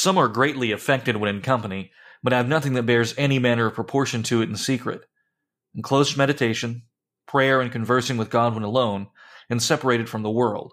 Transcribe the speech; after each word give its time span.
Some 0.00 0.16
are 0.16 0.28
greatly 0.28 0.72
affected 0.72 1.18
when 1.18 1.28
in 1.28 1.42
company, 1.42 1.92
but 2.22 2.32
have 2.32 2.48
nothing 2.48 2.72
that 2.72 2.86
bears 2.86 3.12
any 3.18 3.38
manner 3.38 3.66
of 3.66 3.74
proportion 3.74 4.22
to 4.22 4.40
it 4.40 4.48
in 4.48 4.56
secret. 4.56 5.04
In 5.74 5.82
close 5.82 6.16
meditation, 6.16 6.84
prayer, 7.26 7.60
and 7.60 7.70
conversing 7.70 8.16
with 8.16 8.30
God 8.30 8.54
when 8.54 8.62
alone, 8.62 9.08
and 9.50 9.62
separated 9.62 10.08
from 10.08 10.22
the 10.22 10.30
world. 10.30 10.72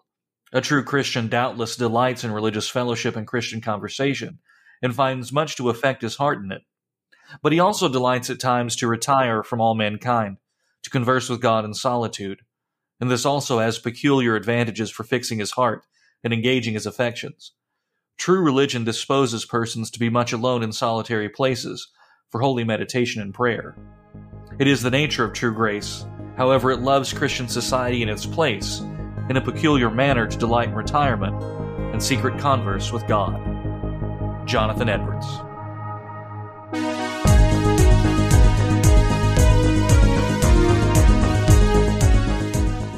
A 0.53 0.61
true 0.61 0.81
Christian 0.81 1.27
doubtless 1.27 1.75
delights 1.75 2.23
in 2.23 2.31
religious 2.31 2.69
fellowship 2.69 3.17
and 3.17 3.27
Christian 3.27 3.59
conversation, 3.59 4.39
and 4.81 4.95
finds 4.95 5.33
much 5.33 5.57
to 5.57 5.69
affect 5.69 6.03
his 6.03 6.15
heart 6.15 6.41
in 6.41 6.49
it. 6.53 6.61
But 7.43 7.51
he 7.51 7.59
also 7.59 7.89
delights 7.89 8.29
at 8.29 8.39
times 8.39 8.77
to 8.77 8.87
retire 8.87 9.43
from 9.43 9.59
all 9.59 9.75
mankind, 9.75 10.37
to 10.83 10.89
converse 10.89 11.27
with 11.27 11.41
God 11.41 11.65
in 11.65 11.73
solitude, 11.73 12.43
and 13.01 13.11
this 13.11 13.25
also 13.25 13.59
has 13.59 13.77
peculiar 13.77 14.37
advantages 14.37 14.89
for 14.89 15.03
fixing 15.03 15.39
his 15.39 15.51
heart 15.51 15.83
and 16.23 16.31
engaging 16.31 16.75
his 16.75 16.85
affections. 16.85 17.51
True 18.17 18.41
religion 18.41 18.83
disposes 18.83 19.45
persons 19.45 19.91
to 19.91 19.99
be 19.99 20.09
much 20.09 20.33
alone 20.33 20.63
in 20.63 20.71
solitary 20.71 21.29
places 21.29 21.87
for 22.29 22.41
holy 22.41 22.63
meditation 22.63 23.21
and 23.21 23.33
prayer. 23.33 23.77
It 24.59 24.67
is 24.67 24.81
the 24.81 24.89
nature 24.89 25.23
of 25.23 25.33
true 25.33 25.53
grace, 25.53 26.05
however, 26.35 26.71
it 26.71 26.81
loves 26.81 27.13
Christian 27.13 27.47
society 27.47 28.01
in 28.01 28.09
its 28.09 28.25
place, 28.25 28.81
in 29.29 29.37
a 29.37 29.41
peculiar 29.41 29.89
manner 29.89 30.27
to 30.27 30.37
delight 30.37 30.69
in 30.69 30.75
retirement 30.75 31.41
and 31.93 32.01
secret 32.01 32.39
converse 32.39 32.91
with 32.91 33.07
God. 33.07 33.39
Jonathan 34.47 34.89
Edwards. 34.89 35.27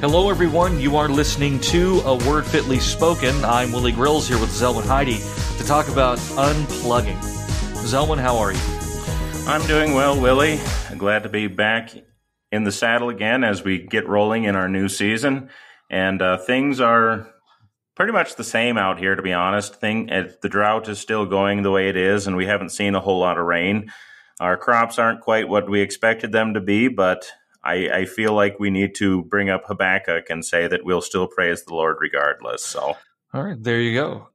Hello, 0.02 0.30
everyone. 0.30 0.80
You 0.80 0.95
are 0.95 1.09
listening 1.09 1.59
to 1.59 1.99
A 2.05 2.16
Word 2.26 2.45
Fitly 2.45 2.80
Spoken. 2.80 3.35
I'm 3.44 3.73
Willie 3.73 3.91
Grills 3.91 4.30
here 4.30 4.39
with 4.39 4.49
Zelwyn 4.49 4.85
Heide 4.85 5.20
to 5.58 5.67
talk 5.67 5.89
about 5.89 6.17
unplugging. 6.20 7.17
Zelwyn, 7.84 8.17
how 8.17 8.38
are 8.38 8.53
you? 8.53 8.59
I'm 9.45 9.62
doing 9.67 9.94
well, 9.94 10.17
Willie. 10.17 10.58
Glad 10.97 11.23
to 11.23 11.30
be 11.30 11.47
back 11.47 11.91
in 12.50 12.64
the 12.64 12.72
saddle 12.72 13.09
again 13.09 13.44
as 13.44 13.61
we 13.61 13.80
get 13.80 14.08
rolling 14.08 14.45
in 14.45 14.56
our 14.56 14.69
new 14.69 14.88
season. 14.88 15.50
And 15.89 16.22
uh, 16.22 16.38
things 16.38 16.80
are 16.80 17.28
pretty 17.97 18.13
much 18.13 18.38
the 18.38 18.45
same 18.45 18.78
out 18.78 19.00
here, 19.00 19.16
to 19.16 19.22
be 19.22 19.34
honest. 19.34 19.81
Thing, 19.81 20.09
uh, 20.09 20.30
the 20.41 20.47
drought 20.47 20.88
is 20.88 21.00
still 21.00 21.25
going 21.25 21.61
the 21.61 21.72
way 21.72 21.89
it 21.89 21.97
is, 21.97 22.25
and 22.25 22.38
we 22.38 22.45
haven't 22.45 22.69
seen 22.69 22.95
a 22.95 23.02
whole 23.02 23.19
lot 23.19 23.38
of 23.38 23.45
rain. 23.45 23.91
Our 24.39 24.56
crops 24.56 24.97
aren't 24.97 25.19
quite 25.19 25.50
what 25.50 25.69
we 25.69 25.81
expected 25.81 26.31
them 26.31 26.53
to 26.53 26.61
be, 26.61 26.88
but 26.88 27.30
I, 27.64 27.90
I 27.90 28.06
feel 28.06 28.34
like 28.34 28.60
we 28.60 28.70
need 28.70 28.96
to 28.96 29.24
bring 29.24 29.50
up 29.50 29.66
Habakkuk 29.66 30.30
and 30.30 30.46
say 30.46 30.68
that 30.68 30.86
we'll 30.86 31.02
still 31.02 31.28
praise 31.28 31.64
the 31.64 31.74
Lord 31.74 31.98
regardless. 32.00 32.64
So, 32.64 32.96
all 33.34 33.44
right, 33.44 33.62
there 33.62 33.82
you 33.82 33.94
go. 33.94 34.30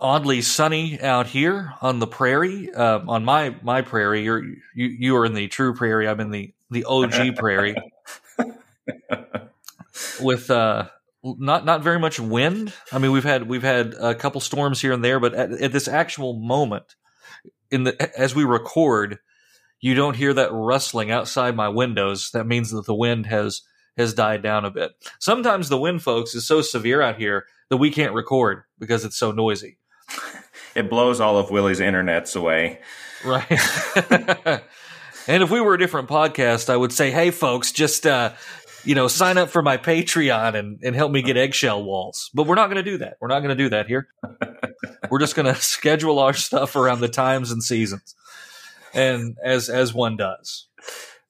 Oddly 0.00 0.42
sunny 0.42 1.00
out 1.00 1.26
here 1.26 1.74
on 1.80 1.98
the 1.98 2.06
prairie. 2.06 2.72
Uh, 2.72 3.00
on 3.06 3.24
my 3.24 3.54
my 3.62 3.82
prairie, 3.82 4.22
you're 4.22 4.42
you 4.74 4.86
you 4.86 5.16
are 5.16 5.24
in 5.24 5.34
the 5.34 5.48
true 5.48 5.74
prairie. 5.74 6.08
I'm 6.08 6.20
in 6.20 6.30
the 6.30 6.54
the 6.70 6.84
OG 6.84 7.36
prairie. 7.36 7.76
With 10.20 10.50
uh, 10.50 10.88
not 11.22 11.64
not 11.64 11.82
very 11.82 11.98
much 11.98 12.20
wind. 12.20 12.72
I 12.92 12.98
mean, 12.98 13.12
we've 13.12 13.24
had 13.24 13.48
we've 13.48 13.62
had 13.62 13.94
a 13.94 14.14
couple 14.14 14.40
storms 14.40 14.80
here 14.80 14.92
and 14.92 15.04
there, 15.04 15.20
but 15.20 15.34
at, 15.34 15.52
at 15.52 15.72
this 15.72 15.88
actual 15.88 16.34
moment, 16.34 16.96
in 17.70 17.84
the 17.84 18.18
as 18.18 18.34
we 18.34 18.44
record, 18.44 19.18
you 19.80 19.94
don't 19.94 20.16
hear 20.16 20.32
that 20.34 20.52
rustling 20.52 21.10
outside 21.10 21.56
my 21.56 21.68
windows. 21.68 22.30
That 22.32 22.46
means 22.46 22.70
that 22.70 22.86
the 22.86 22.94
wind 22.94 23.26
has 23.26 23.62
has 23.96 24.14
died 24.14 24.42
down 24.42 24.64
a 24.64 24.70
bit. 24.70 24.92
Sometimes 25.20 25.68
the 25.68 25.78
wind, 25.78 26.02
folks, 26.02 26.34
is 26.34 26.46
so 26.46 26.62
severe 26.62 27.00
out 27.00 27.16
here 27.16 27.46
that 27.70 27.76
we 27.76 27.90
can't 27.90 28.12
record 28.12 28.64
because 28.78 29.04
it's 29.04 29.16
so 29.16 29.32
noisy. 29.32 29.78
It 30.74 30.90
blows 30.90 31.20
all 31.20 31.38
of 31.38 31.52
Willie's 31.52 31.78
internets 31.78 32.34
away. 32.34 32.80
Right. 33.24 33.48
and 35.28 35.42
if 35.42 35.48
we 35.48 35.60
were 35.60 35.74
a 35.74 35.78
different 35.78 36.08
podcast, 36.08 36.68
I 36.68 36.76
would 36.76 36.92
say, 36.92 37.12
hey, 37.12 37.30
folks, 37.30 37.70
just 37.70 38.06
uh, 38.06 38.32
you 38.84 38.94
know, 38.94 39.08
sign 39.08 39.38
up 39.38 39.50
for 39.50 39.62
my 39.62 39.76
Patreon 39.76 40.54
and, 40.54 40.80
and 40.82 40.94
help 40.94 41.12
me 41.12 41.22
get 41.22 41.36
eggshell 41.36 41.82
walls. 41.84 42.30
But 42.34 42.46
we're 42.46 42.56
not 42.56 42.66
going 42.66 42.84
to 42.84 42.90
do 42.90 42.98
that. 42.98 43.16
We're 43.20 43.28
not 43.28 43.40
going 43.40 43.56
to 43.56 43.62
do 43.62 43.68
that 43.70 43.86
here. 43.86 44.08
we're 45.10 45.20
just 45.20 45.36
going 45.36 45.46
to 45.46 45.54
schedule 45.60 46.18
our 46.18 46.34
stuff 46.34 46.76
around 46.76 47.00
the 47.00 47.08
times 47.08 47.50
and 47.50 47.62
seasons 47.62 48.16
and 48.94 49.36
as 49.42 49.68
as 49.68 49.92
one 49.92 50.16
does. 50.16 50.68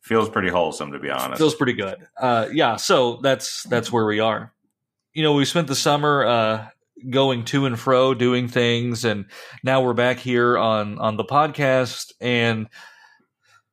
Feels 0.01 0.29
pretty 0.29 0.51
wholesome, 0.51 0.93
to 0.93 0.99
be 0.99 1.11
honest. 1.11 1.39
Feels 1.39 1.55
pretty 1.55 1.73
good. 1.73 1.97
Uh, 2.21 2.49
yeah, 2.53 2.77
so 2.77 3.21
that's 3.23 3.63
that's 3.65 3.91
where 3.91 4.05
we 4.05 4.21
are. 4.21 4.53
You 5.15 5.23
know, 5.23 5.33
we 5.33 5.45
spent 5.45 5.67
the 5.67 5.75
summer 5.75 6.25
uh, 6.25 6.69
going 7.09 7.45
to 7.47 7.67
and 7.67 7.79
fro, 7.79 8.13
doing 8.13 8.49
things, 8.49 9.05
and 9.05 9.27
now 9.63 9.83
we're 9.83 9.95
back 9.95 10.19
here 10.19 10.59
on 10.59 10.99
on 10.99 11.17
the 11.17 11.25
podcast, 11.25 12.13
and 12.21 12.69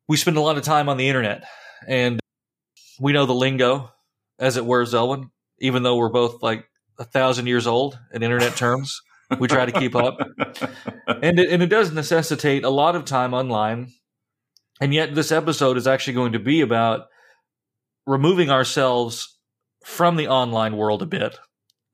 we 0.07 0.15
spend 0.15 0.37
a 0.37 0.41
lot 0.41 0.57
of 0.57 0.63
time 0.63 0.87
on 0.87 0.97
the 0.97 1.09
internet, 1.09 1.43
and 1.87 2.19
we 2.99 3.11
know 3.11 3.25
the 3.25 3.33
lingo, 3.33 3.91
as 4.39 4.55
it 4.55 4.65
were, 4.65 4.85
Zelwyn. 4.85 5.29
Even 5.59 5.83
though 5.83 5.97
we're 5.97 6.09
both 6.09 6.41
like 6.41 6.65
a 6.97 7.03
thousand 7.03 7.47
years 7.47 7.67
old 7.67 7.99
in 8.13 8.23
internet 8.23 8.55
terms 8.55 9.01
we 9.39 9.47
try 9.47 9.65
to 9.65 9.71
keep 9.71 9.95
up, 9.95 10.17
and 11.21 11.39
it, 11.39 11.49
and 11.49 11.63
it 11.63 11.67
does 11.67 11.91
necessitate 11.91 12.63
a 12.63 12.69
lot 12.69 12.95
of 12.95 13.05
time 13.05 13.33
online. 13.33 13.91
And 14.79 14.93
yet, 14.93 15.13
this 15.13 15.31
episode 15.31 15.77
is 15.77 15.87
actually 15.87 16.13
going 16.13 16.33
to 16.33 16.39
be 16.39 16.61
about 16.61 17.07
removing 18.07 18.49
ourselves 18.49 19.37
from 19.85 20.15
the 20.15 20.27
online 20.27 20.75
world 20.75 21.01
a 21.01 21.05
bit, 21.05 21.37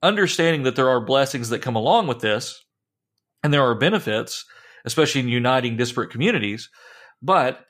understanding 0.02 0.62
that 0.62 0.76
there 0.76 0.88
are 0.88 1.04
blessings 1.04 1.50
that 1.50 1.62
come 1.62 1.76
along 1.76 2.06
with 2.06 2.20
this, 2.20 2.64
and 3.42 3.52
there 3.52 3.62
are 3.62 3.74
benefits, 3.74 4.44
especially 4.84 5.20
in 5.20 5.28
uniting 5.28 5.76
disparate 5.76 6.10
communities. 6.10 6.70
But 7.20 7.64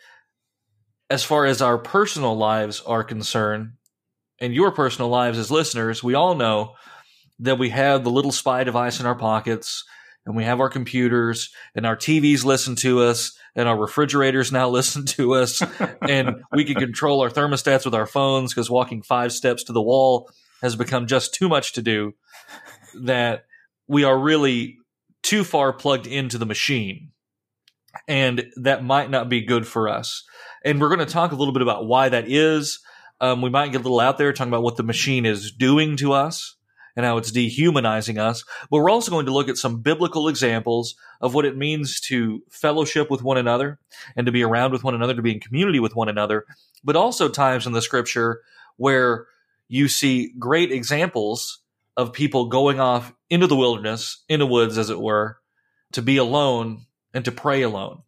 as 1.11 1.25
far 1.25 1.47
as 1.47 1.63
our 1.63 1.79
personal 1.79 2.37
lives 2.37 2.81
are 2.83 3.03
concerned, 3.03 3.73
and 4.41 4.55
your 4.55 4.71
personal 4.71 5.09
lives 5.09 5.39
as 5.39 5.51
listeners, 5.51 6.03
we 6.03 6.15
all 6.15 6.35
know 6.35 6.75
that 7.39 7.59
we 7.59 7.71
have 7.71 8.05
the 8.05 8.11
little 8.11 8.33
spy 8.33 8.65
device 8.65 9.01
in 9.01 9.07
our 9.07 9.15
pockets 9.15 9.85
and 10.27 10.37
we 10.37 10.45
have 10.45 10.61
our 10.61 10.69
computers 10.69 11.51
and 11.75 11.87
our 11.87 11.97
TVs 11.97 12.45
listen 12.45 12.77
to 12.77 13.01
us 13.01 13.37
and 13.55 13.69
our 13.69 13.79
refrigerators 13.79 14.53
now 14.53 14.69
listen 14.69 15.05
to 15.07 15.35
us 15.35 15.63
and 16.03 16.43
we 16.53 16.65
can 16.65 16.75
control 16.75 17.21
our 17.21 17.31
thermostats 17.31 17.85
with 17.85 17.95
our 17.95 18.07
phones 18.07 18.53
because 18.53 18.71
walking 18.71 19.03
five 19.03 19.33
steps 19.33 19.65
to 19.65 19.73
the 19.73 19.83
wall 19.83 20.31
has 20.63 20.77
become 20.77 21.07
just 21.07 21.35
too 21.35 21.49
much 21.49 21.73
to 21.73 21.83
do 21.83 22.13
that 23.03 23.45
we 23.87 24.05
are 24.05 24.19
really 24.19 24.77
too 25.23 25.45
far 25.45 25.73
plugged 25.73 26.07
into 26.07 26.39
the 26.39 26.47
machine 26.47 27.11
and 28.07 28.47
that 28.57 28.85
might 28.85 29.11
not 29.11 29.29
be 29.29 29.41
good 29.41 29.67
for 29.67 29.89
us. 29.89 30.25
And 30.65 30.81
we're 30.81 30.95
going 30.95 31.07
to 31.07 31.13
talk 31.13 31.33
a 31.33 31.37
little 31.37 31.53
bit 31.53 31.63
about 31.63 31.87
why 31.87 32.09
that 32.09 32.31
is. 32.31 32.81
Um, 33.21 33.43
we 33.43 33.51
might 33.51 33.73
get 33.73 33.81
a 33.81 33.85
little 33.85 34.01
out 34.01 34.19
there 34.19 34.33
talking 34.33 34.53
about 34.53 34.63
what 34.63 34.77
the 34.77 34.83
machine 34.83 35.27
is 35.27 35.51
doing 35.51 35.97
to 35.97 36.13
us 36.13 36.57
and 36.97 37.05
how 37.05 37.17
it's 37.17 37.31
dehumanizing 37.31 38.19
us. 38.19 38.45
But 38.71 38.79
we're 38.79 38.91
also 38.91 39.11
going 39.11 39.27
to 39.27 39.33
look 39.33 39.49
at 39.49 39.57
some 39.57 39.81
biblical 39.81 40.29
examples 40.29 40.97
of 41.21 41.35
what 41.35 41.45
it 41.45 41.57
means 41.57 42.01
to 42.01 42.43
fellowship 42.49 43.11
with 43.11 43.23
one 43.23 43.39
another 43.39 43.79
and 44.17 44.27
to 44.27 44.33
be 44.33 44.43
around 44.43 44.73
with 44.73 44.85
one 44.85 44.95
another, 44.95 45.15
to 45.15 45.23
be 45.23 45.33
in 45.33 45.41
community 45.41 45.81
with 45.81 45.97
one 45.97 46.09
another, 46.09 46.45
but 46.85 46.97
also 46.97 47.29
times 47.29 47.67
in 47.67 47.73
the 47.73 47.83
scripture 47.83 48.43
where 48.77 49.27
you 49.69 49.89
see 49.89 50.33
great 50.39 50.73
examples 50.73 51.61
of 51.97 52.13
people 52.13 52.47
going 52.47 52.81
off 52.81 53.13
into 53.29 53.47
the 53.47 53.57
wilderness, 53.57 54.23
into 54.29 54.47
woods, 54.47 54.79
as 54.79 54.89
it 54.89 55.01
were, 55.01 55.39
to 55.93 56.03
be 56.03 56.17
alone 56.17 56.87
and 57.13 57.25
to 57.25 57.33
pray 57.33 57.63
alone, 57.63 58.03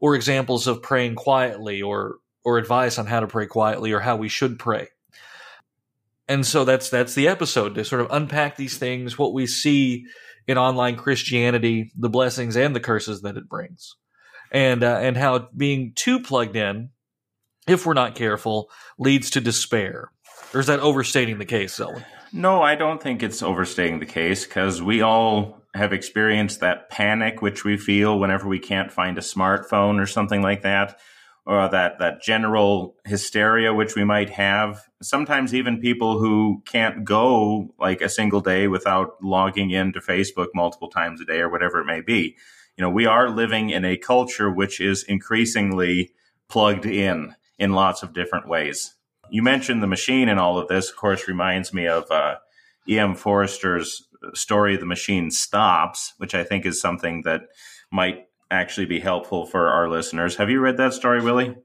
or 0.00 0.14
examples 0.14 0.66
of 0.66 0.82
praying 0.82 1.14
quietly 1.14 1.82
or 1.82 2.16
or 2.44 2.58
advice 2.58 2.96
on 2.96 3.06
how 3.06 3.18
to 3.18 3.26
pray 3.26 3.46
quietly 3.46 3.92
or 3.92 3.98
how 3.98 4.14
we 4.14 4.28
should 4.28 4.56
pray 4.56 4.86
and 6.28 6.44
so 6.44 6.64
that's 6.64 6.90
that's 6.90 7.14
the 7.14 7.28
episode 7.28 7.74
to 7.74 7.84
sort 7.84 8.00
of 8.00 8.08
unpack 8.10 8.56
these 8.56 8.78
things, 8.78 9.18
what 9.18 9.32
we 9.32 9.46
see 9.46 10.06
in 10.46 10.58
online 10.58 10.96
Christianity, 10.96 11.92
the 11.96 12.08
blessings 12.08 12.56
and 12.56 12.74
the 12.74 12.80
curses 12.80 13.22
that 13.22 13.36
it 13.36 13.48
brings, 13.48 13.96
and 14.50 14.82
uh, 14.82 14.98
and 15.00 15.16
how 15.16 15.48
being 15.56 15.92
too 15.94 16.20
plugged 16.20 16.56
in, 16.56 16.90
if 17.66 17.86
we're 17.86 17.94
not 17.94 18.14
careful, 18.14 18.70
leads 18.98 19.30
to 19.30 19.40
despair. 19.40 20.10
Or 20.54 20.60
is 20.60 20.66
that 20.66 20.80
overstating 20.80 21.38
the 21.38 21.44
case, 21.44 21.78
Zelwyn? 21.78 22.04
No, 22.32 22.62
I 22.62 22.74
don't 22.74 23.02
think 23.02 23.22
it's 23.22 23.42
overstating 23.42 24.00
the 24.00 24.06
case 24.06 24.44
because 24.44 24.82
we 24.82 25.00
all 25.02 25.62
have 25.74 25.92
experienced 25.92 26.60
that 26.60 26.90
panic 26.90 27.42
which 27.42 27.64
we 27.64 27.76
feel 27.76 28.18
whenever 28.18 28.48
we 28.48 28.58
can't 28.58 28.90
find 28.90 29.18
a 29.18 29.20
smartphone 29.20 30.00
or 30.00 30.06
something 30.06 30.42
like 30.42 30.62
that 30.62 30.98
or 31.46 31.68
that 31.68 31.98
that 32.00 32.20
general 32.20 32.96
hysteria 33.04 33.72
which 33.72 33.94
we 33.94 34.04
might 34.04 34.30
have. 34.30 34.82
Sometimes 35.00 35.54
even 35.54 35.80
people 35.80 36.18
who 36.18 36.62
can't 36.66 37.04
go 37.04 37.72
like 37.78 38.00
a 38.00 38.08
single 38.08 38.40
day 38.40 38.66
without 38.66 39.22
logging 39.22 39.70
into 39.70 40.00
facebook 40.00 40.48
multiple 40.54 40.88
times 40.88 41.20
a 41.20 41.24
day 41.24 41.38
or 41.38 41.48
whatever 41.48 41.80
it 41.80 41.86
may 41.86 42.00
be. 42.00 42.36
You 42.76 42.82
know 42.82 42.90
we 42.90 43.06
are 43.06 43.30
living 43.30 43.70
in 43.70 43.84
a 43.84 43.96
culture 43.96 44.50
which 44.50 44.80
is 44.80 45.04
increasingly 45.04 46.12
plugged 46.48 46.84
in 46.84 47.34
in 47.58 47.72
lots 47.72 48.02
of 48.02 48.12
different 48.12 48.48
ways. 48.48 48.94
You 49.30 49.42
mentioned 49.42 49.82
the 49.82 49.88
machine 49.88 50.28
and 50.28 50.40
all 50.40 50.58
of 50.58 50.68
this 50.68 50.90
of 50.90 50.96
course 50.96 51.28
reminds 51.28 51.72
me 51.72 51.86
of 51.86 52.10
uh, 52.10 52.36
em 52.88 53.14
forster's 53.14 54.02
story 54.34 54.76
the 54.76 54.86
machine 54.86 55.30
stops 55.30 56.14
which 56.18 56.34
i 56.34 56.42
think 56.42 56.66
is 56.66 56.80
something 56.80 57.22
that 57.22 57.42
might 57.92 58.26
actually 58.50 58.86
be 58.86 59.00
helpful 59.00 59.46
for 59.46 59.68
our 59.68 59.88
listeners. 59.88 60.36
Have 60.36 60.50
you 60.50 60.60
read 60.60 60.76
that 60.76 60.92
story, 60.92 61.22
Willie? 61.22 61.56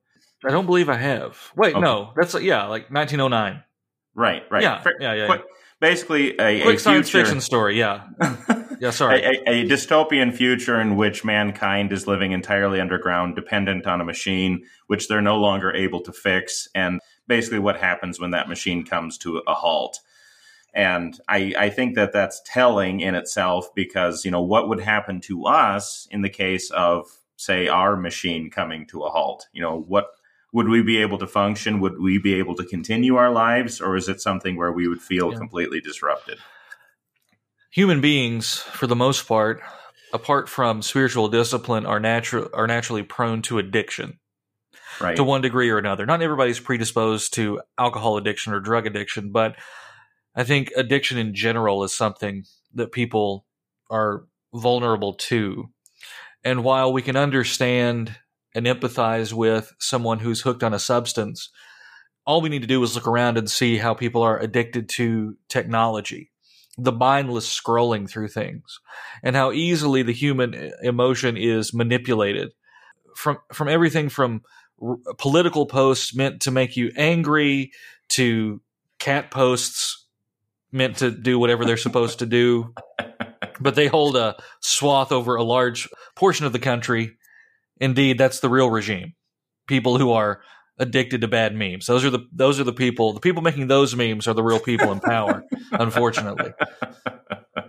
I 0.45 0.49
don't 0.49 0.65
believe 0.65 0.89
I 0.89 0.95
have. 0.95 1.51
Wait, 1.55 1.75
okay. 1.75 1.81
no, 1.81 2.13
that's 2.15 2.33
yeah, 2.41 2.65
like 2.65 2.89
1909. 2.91 3.63
Right, 4.13 4.43
right. 4.49 4.63
Yeah, 4.63 4.83
yeah, 4.99 5.13
yeah. 5.13 5.25
Quick, 5.27 5.43
basically, 5.79 6.39
a, 6.39 6.61
quick 6.61 6.77
a 6.77 6.79
science 6.79 7.09
future, 7.09 7.25
fiction 7.25 7.41
story. 7.41 7.77
Yeah, 7.77 8.07
yeah. 8.79 8.89
Sorry, 8.89 9.21
a, 9.23 9.49
a, 9.49 9.67
dystopian 9.67 10.33
future 10.33 10.81
in 10.81 10.95
which 10.95 11.23
mankind 11.23 11.91
is 11.91 12.07
living 12.07 12.31
entirely 12.31 12.81
underground, 12.81 13.35
dependent 13.35 13.85
on 13.85 14.01
a 14.01 14.03
machine 14.03 14.65
which 14.87 15.07
they're 15.07 15.21
no 15.21 15.37
longer 15.37 15.73
able 15.73 16.01
to 16.01 16.11
fix, 16.11 16.67
and 16.73 16.99
basically 17.27 17.59
what 17.59 17.77
happens 17.77 18.19
when 18.19 18.31
that 18.31 18.49
machine 18.49 18.83
comes 18.83 19.17
to 19.19 19.37
a 19.47 19.53
halt. 19.53 19.99
And 20.73 21.19
I, 21.27 21.53
I 21.57 21.69
think 21.69 21.95
that 21.95 22.13
that's 22.13 22.41
telling 22.45 23.01
in 23.01 23.15
itself 23.15 23.73
because, 23.75 24.23
you 24.23 24.31
know, 24.31 24.41
what 24.41 24.69
would 24.69 24.79
happen 24.79 25.19
to 25.21 25.45
us 25.45 26.07
in 26.11 26.21
the 26.21 26.29
case 26.29 26.71
of, 26.71 27.07
say, 27.35 27.67
our 27.67 27.97
machine 27.97 28.49
coming 28.49 28.85
to 28.87 29.03
a 29.03 29.09
halt? 29.09 29.47
You 29.51 29.61
know, 29.61 29.81
what 29.81 30.11
would 30.53 30.69
we 30.69 30.81
be 30.81 30.97
able 30.97 31.17
to 31.17 31.27
function? 31.27 31.79
Would 31.81 31.99
we 31.99 32.17
be 32.17 32.35
able 32.35 32.55
to 32.55 32.63
continue 32.63 33.15
our 33.15 33.31
lives? 33.31 33.81
Or 33.81 33.95
is 33.95 34.07
it 34.07 34.21
something 34.21 34.55
where 34.55 34.71
we 34.71 34.87
would 34.87 35.01
feel 35.01 35.31
yeah. 35.31 35.37
completely 35.37 35.81
disrupted? 35.81 36.39
Human 37.71 38.01
beings, 38.01 38.57
for 38.57 38.87
the 38.87 38.95
most 38.95 39.27
part, 39.27 39.61
apart 40.13 40.49
from 40.49 40.81
spiritual 40.81 41.29
discipline, 41.29 41.85
are 41.85 41.99
natural 41.99 42.49
are 42.53 42.67
naturally 42.67 43.03
prone 43.03 43.41
to 43.43 43.59
addiction. 43.59 44.19
Right. 44.99 45.15
To 45.15 45.23
one 45.23 45.41
degree 45.41 45.69
or 45.69 45.77
another. 45.77 46.05
Not 46.05 46.21
everybody's 46.21 46.59
predisposed 46.59 47.33
to 47.35 47.61
alcohol 47.77 48.17
addiction 48.17 48.53
or 48.53 48.59
drug 48.59 48.85
addiction, 48.85 49.31
but 49.31 49.55
I 50.35 50.43
think 50.43 50.71
addiction 50.75 51.17
in 51.17 51.33
general 51.35 51.83
is 51.83 51.93
something 51.93 52.45
that 52.73 52.91
people 52.91 53.45
are 53.89 54.25
vulnerable 54.53 55.13
to. 55.13 55.69
And 56.43 56.63
while 56.63 56.91
we 56.91 57.01
can 57.01 57.15
understand 57.15 58.17
and 58.55 58.65
empathize 58.65 59.33
with 59.33 59.73
someone 59.79 60.19
who's 60.19 60.41
hooked 60.41 60.63
on 60.63 60.73
a 60.73 60.79
substance, 60.79 61.49
all 62.25 62.41
we 62.41 62.49
need 62.49 62.61
to 62.61 62.67
do 62.67 62.81
is 62.83 62.95
look 62.95 63.07
around 63.07 63.37
and 63.37 63.49
see 63.49 63.77
how 63.77 63.93
people 63.93 64.21
are 64.21 64.39
addicted 64.39 64.89
to 64.89 65.37
technology, 65.49 66.31
the 66.77 66.91
mindless 66.91 67.49
scrolling 67.49 68.09
through 68.09 68.27
things, 68.27 68.79
and 69.23 69.35
how 69.35 69.51
easily 69.51 70.03
the 70.03 70.13
human 70.13 70.53
uh, 70.53 70.69
emotion 70.83 71.37
is 71.37 71.73
manipulated 71.73 72.51
from 73.15 73.37
from 73.53 73.67
everything 73.67 74.09
from 74.09 74.41
r- 74.81 74.97
political 75.17 75.65
posts 75.65 76.15
meant 76.15 76.41
to 76.41 76.51
make 76.51 76.77
you 76.77 76.91
angry 76.95 77.71
to 78.09 78.61
cat 78.99 79.31
posts 79.31 80.00
meant 80.71 80.97
to 80.97 81.11
do 81.11 81.39
whatever 81.39 81.65
they're 81.65 81.77
supposed 81.77 82.19
to 82.19 82.25
do. 82.25 82.73
But 83.59 83.75
they 83.75 83.87
hold 83.87 84.15
a 84.15 84.35
swath 84.59 85.11
over 85.11 85.35
a 85.35 85.43
large 85.43 85.89
portion 86.15 86.45
of 86.45 86.53
the 86.53 86.59
country. 86.59 87.17
Indeed, 87.79 88.17
that's 88.17 88.39
the 88.39 88.49
real 88.49 88.69
regime. 88.69 89.13
People 89.67 89.97
who 89.97 90.11
are 90.11 90.41
addicted 90.77 91.21
to 91.21 91.27
bad 91.27 91.55
memes. 91.55 91.85
Those 91.85 92.03
are 92.03 92.09
the 92.09 92.27
those 92.33 92.59
are 92.59 92.63
the 92.63 92.73
people. 92.73 93.13
The 93.13 93.19
people 93.19 93.41
making 93.41 93.67
those 93.67 93.95
memes 93.95 94.27
are 94.27 94.33
the 94.33 94.43
real 94.43 94.59
people 94.59 94.91
in 94.91 94.99
power, 94.99 95.43
unfortunately. 95.71 96.53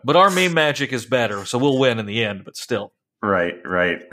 But 0.04 0.16
our 0.16 0.31
meme 0.31 0.54
magic 0.54 0.93
is 0.93 1.06
better, 1.06 1.44
so 1.44 1.58
we'll 1.58 1.78
win 1.78 1.99
in 1.99 2.06
the 2.06 2.25
end, 2.25 2.44
but 2.44 2.56
still. 2.56 2.93
Right, 3.22 3.54
right. 3.64 4.02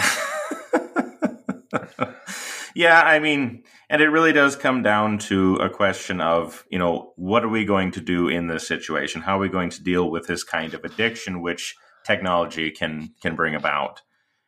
yeah, 2.76 3.02
I 3.02 3.20
mean, 3.20 3.64
and 3.90 4.02
it 4.02 4.10
really 4.10 4.34
does 4.34 4.56
come 4.56 4.84
down 4.84 5.18
to 5.18 5.56
a 5.56 5.70
question 5.70 6.22
of, 6.22 6.66
you 6.70 6.78
know, 6.78 7.14
what 7.16 7.44
are 7.44 7.50
we 7.50 7.66
going 7.66 7.92
to 7.92 8.02
do 8.02 8.28
in 8.28 8.48
this 8.48 8.68
situation? 8.68 9.22
How 9.22 9.38
are 9.38 9.42
we 9.42 9.50
going 9.50 9.72
to 9.72 9.84
deal 9.84 10.12
with 10.12 10.28
this 10.28 10.44
kind 10.44 10.74
of 10.74 10.84
addiction 10.84 11.42
which 11.42 11.76
technology 12.06 12.70
can 12.70 13.14
can 13.22 13.36
bring 13.36 13.56
about? 13.56 14.02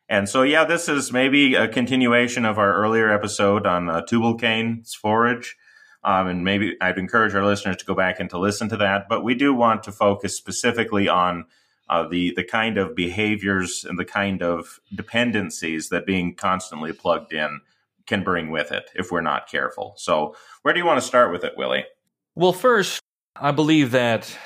And 0.08 0.28
so, 0.28 0.42
yeah, 0.42 0.64
this 0.64 0.88
is 0.88 1.12
maybe 1.12 1.54
a 1.54 1.66
continuation 1.66 2.44
of 2.44 2.58
our 2.58 2.74
earlier 2.74 3.12
episode 3.12 3.66
on 3.66 3.88
uh, 3.88 4.02
Tubal-cain's 4.02 4.94
Forge. 4.94 5.56
Um, 6.04 6.26
and 6.26 6.44
maybe 6.44 6.76
I'd 6.80 6.98
encourage 6.98 7.34
our 7.34 7.44
listeners 7.44 7.76
to 7.76 7.84
go 7.84 7.94
back 7.94 8.20
and 8.20 8.28
to 8.30 8.38
listen 8.38 8.68
to 8.70 8.76
that. 8.78 9.08
But 9.08 9.24
we 9.24 9.34
do 9.34 9.54
want 9.54 9.84
to 9.84 9.92
focus 9.92 10.36
specifically 10.36 11.08
on 11.08 11.46
uh, 11.88 12.06
the 12.08 12.32
the 12.36 12.44
kind 12.44 12.78
of 12.78 12.94
behaviors 12.94 13.84
and 13.88 13.98
the 13.98 14.04
kind 14.04 14.42
of 14.42 14.80
dependencies 14.94 15.88
that 15.88 16.06
being 16.06 16.34
constantly 16.34 16.92
plugged 16.92 17.32
in 17.32 17.60
can 18.12 18.22
bring 18.22 18.50
with 18.50 18.72
it 18.72 18.90
if 18.94 19.10
we're 19.10 19.22
not 19.22 19.48
careful. 19.48 19.94
So, 19.96 20.36
where 20.60 20.74
do 20.74 20.80
you 20.80 20.84
want 20.84 21.00
to 21.00 21.06
start 21.06 21.32
with 21.32 21.44
it, 21.44 21.54
Willie? 21.56 21.84
Well, 22.34 22.52
first, 22.52 23.00
I 23.34 23.52
believe 23.52 23.92
that, 23.92 24.36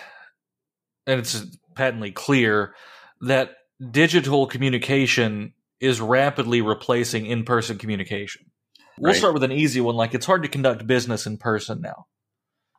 and 1.06 1.18
it's 1.18 1.44
patently 1.74 2.12
clear, 2.12 2.76
that 3.22 3.56
digital 3.90 4.46
communication 4.46 5.52
is 5.80 6.00
rapidly 6.00 6.62
replacing 6.62 7.26
in 7.26 7.44
person 7.44 7.76
communication. 7.76 8.46
We'll 8.98 9.12
right. 9.12 9.18
start 9.18 9.34
with 9.34 9.42
an 9.42 9.52
easy 9.52 9.80
one 9.80 9.96
like 9.96 10.14
it's 10.14 10.26
hard 10.26 10.44
to 10.44 10.48
conduct 10.48 10.86
business 10.86 11.26
in 11.26 11.36
person 11.36 11.80
now. 11.80 12.06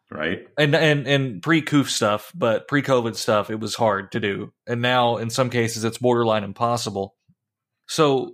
Right. 0.10 0.48
And 0.58 0.74
and 0.74 1.06
and 1.06 1.42
pre-coof 1.44 1.92
stuff, 1.92 2.32
but 2.34 2.70
pre-COVID 2.70 3.16
stuff 3.16 3.50
it 3.50 3.60
was 3.60 3.76
hard 3.76 4.14
to 4.14 4.22
do. 4.22 4.54
And 4.66 4.82
now 4.82 5.18
in 5.18 5.30
some 5.30 5.50
cases 5.50 5.84
it's 5.84 5.98
borderline 5.98 6.46
impossible. 6.46 7.14
So 7.88 8.32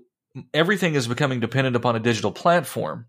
everything 0.53 0.95
is 0.95 1.07
becoming 1.07 1.39
dependent 1.39 1.75
upon 1.75 1.95
a 1.95 1.99
digital 1.99 2.31
platform. 2.31 3.05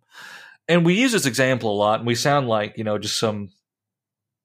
And 0.68 0.84
we 0.84 0.94
use 0.94 1.12
this 1.12 1.26
example 1.26 1.72
a 1.72 1.76
lot, 1.76 2.00
and 2.00 2.06
we 2.06 2.14
sound 2.14 2.48
like, 2.48 2.78
you 2.78 2.84
know, 2.84 2.98
just 2.98 3.18
some, 3.18 3.50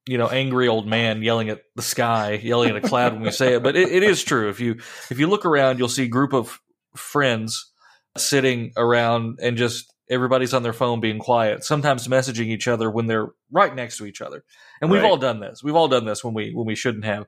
you 0.05 0.17
know, 0.17 0.27
angry 0.27 0.67
old 0.67 0.87
man 0.87 1.23
yelling 1.23 1.49
at 1.49 1.61
the 1.75 1.81
sky, 1.81 2.33
yelling 2.33 2.69
at 2.71 2.75
a 2.83 2.87
cloud 2.87 3.13
when 3.13 3.21
we 3.21 3.31
say 3.31 3.55
it. 3.55 3.63
But 3.63 3.75
it, 3.77 3.89
it 3.89 4.03
is 4.03 4.23
true. 4.23 4.49
If 4.49 4.59
you 4.59 4.73
if 5.09 5.19
you 5.19 5.27
look 5.27 5.45
around, 5.45 5.79
you'll 5.79 5.87
see 5.87 6.03
a 6.03 6.09
group 6.09 6.33
of 6.33 6.59
friends 6.95 7.71
sitting 8.17 8.73
around 8.75 9.39
and 9.41 9.55
just 9.55 9.93
everybody's 10.09 10.53
on 10.53 10.63
their 10.63 10.73
phone 10.73 10.99
being 10.99 11.19
quiet, 11.19 11.63
sometimes 11.63 12.07
messaging 12.07 12.47
each 12.47 12.67
other 12.67 12.89
when 12.89 13.05
they're 13.05 13.27
right 13.51 13.73
next 13.73 13.97
to 13.97 14.05
each 14.05 14.21
other. 14.21 14.43
And 14.81 14.89
we've 14.89 15.01
right. 15.01 15.09
all 15.09 15.17
done 15.17 15.39
this. 15.39 15.63
We've 15.63 15.75
all 15.75 15.87
done 15.87 16.05
this 16.05 16.23
when 16.23 16.33
we 16.33 16.51
when 16.53 16.65
we 16.65 16.75
shouldn't 16.75 17.05
have. 17.05 17.27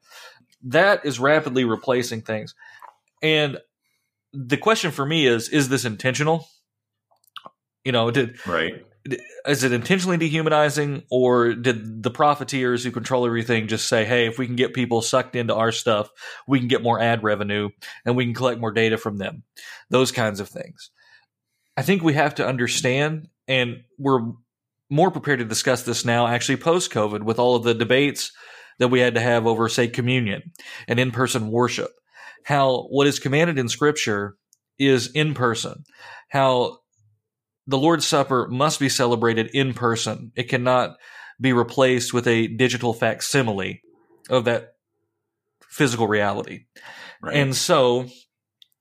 That 0.63 1.06
is 1.06 1.19
rapidly 1.19 1.63
replacing 1.63 2.21
things. 2.21 2.56
And 3.21 3.59
the 4.33 4.57
question 4.57 4.92
for 4.92 5.06
me 5.06 5.25
is 5.28 5.50
is 5.50 5.69
this 5.69 5.86
intentional? 5.86 6.48
You 7.83 7.92
know 7.92 8.12
did 8.12 8.45
right. 8.45 8.86
is 9.48 9.63
it 9.63 9.72
intentionally 9.72 10.18
dehumanizing 10.18 11.04
or 11.10 11.54
did 11.54 12.04
the 12.04 12.12
profiteers 12.12 12.83
who 12.83 12.92
control 12.92 13.25
everything 13.25 13.68
just 13.68 13.88
say 13.88 14.06
hey 14.06 14.28
if 14.28 14.38
we 14.38 14.45
can 14.45 14.56
get 14.56 14.74
people 14.75 15.01
sucked 15.01 15.36
into 15.36 15.56
our 15.56 15.72
stuff 15.72 16.10
we 16.48 16.60
can 16.60 16.68
get 16.68 16.83
more 16.83 17.00
ad 17.00 17.24
revenue 17.24 17.69
and 18.06 18.16
we 18.16 18.25
can 18.25 18.36
collect 18.36 18.62
more 18.62 18.72
data 18.72 18.98
from 18.98 19.18
them? 19.18 19.44
Those 19.89 20.12
kinds 20.12 20.39
of 20.39 20.50
things. 20.50 20.92
I 21.75 21.82
think 21.82 22.03
we 22.03 22.13
have 22.13 22.36
to 22.36 22.48
understand 22.48 23.27
and 23.48 23.84
we're 23.98 24.34
more 24.89 25.10
prepared 25.10 25.39
to 25.39 25.46
discuss 25.46 25.84
this 25.84 26.06
now 26.06 26.27
actually 26.27 26.58
post 26.58 26.91
covid 26.91 27.24
with 27.24 27.39
all 27.39 27.56
of 27.56 27.63
the 27.63 27.74
debates 27.74 28.32
that 28.77 28.89
we 28.89 29.00
had 29.00 29.15
to 29.15 29.22
have 29.22 29.48
over 29.48 29.67
say 29.70 29.88
communion 29.88 30.51
and 30.88 31.00
in-person 31.00 31.50
worship 31.50 31.91
how 32.43 32.83
what 32.89 33.07
is 33.07 33.19
commanded 33.19 33.57
in 33.57 33.69
scripture 33.69 34.36
is 34.77 35.12
in 35.12 35.33
person, 35.33 35.83
how 36.29 36.79
the 37.67 37.77
Lord's 37.77 38.05
Supper 38.05 38.48
must 38.50 38.79
be 38.79 38.89
celebrated 38.89 39.50
in 39.53 39.74
person. 39.74 40.31
It 40.36 40.50
cannot 40.50 40.98
be 41.39 41.53
replaced 41.53 42.13
with 42.13 42.27
a 42.27 42.48
digital 42.48 42.93
facsimile 42.93 43.81
of 44.29 44.45
that 44.45 44.74
physical 45.69 46.07
reality. 46.07 46.65
Right. 47.21 47.36
And 47.36 47.55
so 47.55 48.07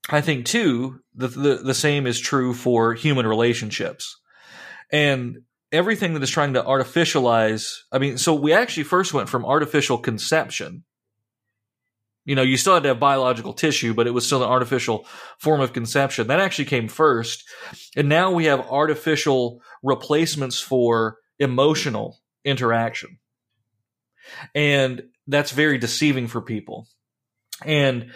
I 0.09 0.21
think 0.21 0.47
too, 0.47 1.01
the, 1.15 1.29
the, 1.29 1.57
the 1.57 1.75
same 1.75 2.07
is 2.07 2.19
true 2.19 2.55
for 2.55 2.95
human 2.95 3.27
relationships. 3.27 4.19
And 4.93 5.39
everything 5.73 6.15
that 6.15 6.23
is 6.23 6.31
trying 6.31 6.55
to 6.55 6.63
artificialize, 6.63 7.77
I 7.93 7.99
mean, 7.99 8.19
so 8.19 8.35
we 8.35 8.53
actually 8.53 8.85
first 8.85 9.15
went 9.15 9.29
from 9.29 9.45
artificial 9.45 9.99
conception 9.99 10.85
you 12.31 12.37
know, 12.37 12.43
you 12.43 12.57
still 12.57 12.75
had 12.75 12.85
to 12.85 12.91
have 12.91 13.01
biological 13.01 13.53
tissue, 13.53 13.93
but 13.93 14.07
it 14.07 14.13
was 14.13 14.25
still 14.25 14.45
an 14.45 14.49
artificial 14.49 15.05
form 15.41 15.61
of 15.61 15.73
conception. 15.73 16.29
That 16.29 16.39
actually 16.39 16.67
came 16.67 16.87
first. 16.87 17.43
And 17.97 18.09
now 18.09 18.31
we 18.31 18.45
have 18.45 18.61
artificial 18.71 19.61
replacements 19.83 20.61
for 20.61 21.17
emotional 21.41 22.21
interaction. 22.45 23.19
And 24.55 25.03
that's 25.27 25.51
very 25.51 25.77
deceiving 25.77 26.29
for 26.29 26.41
people. 26.41 26.87
And 27.65 28.13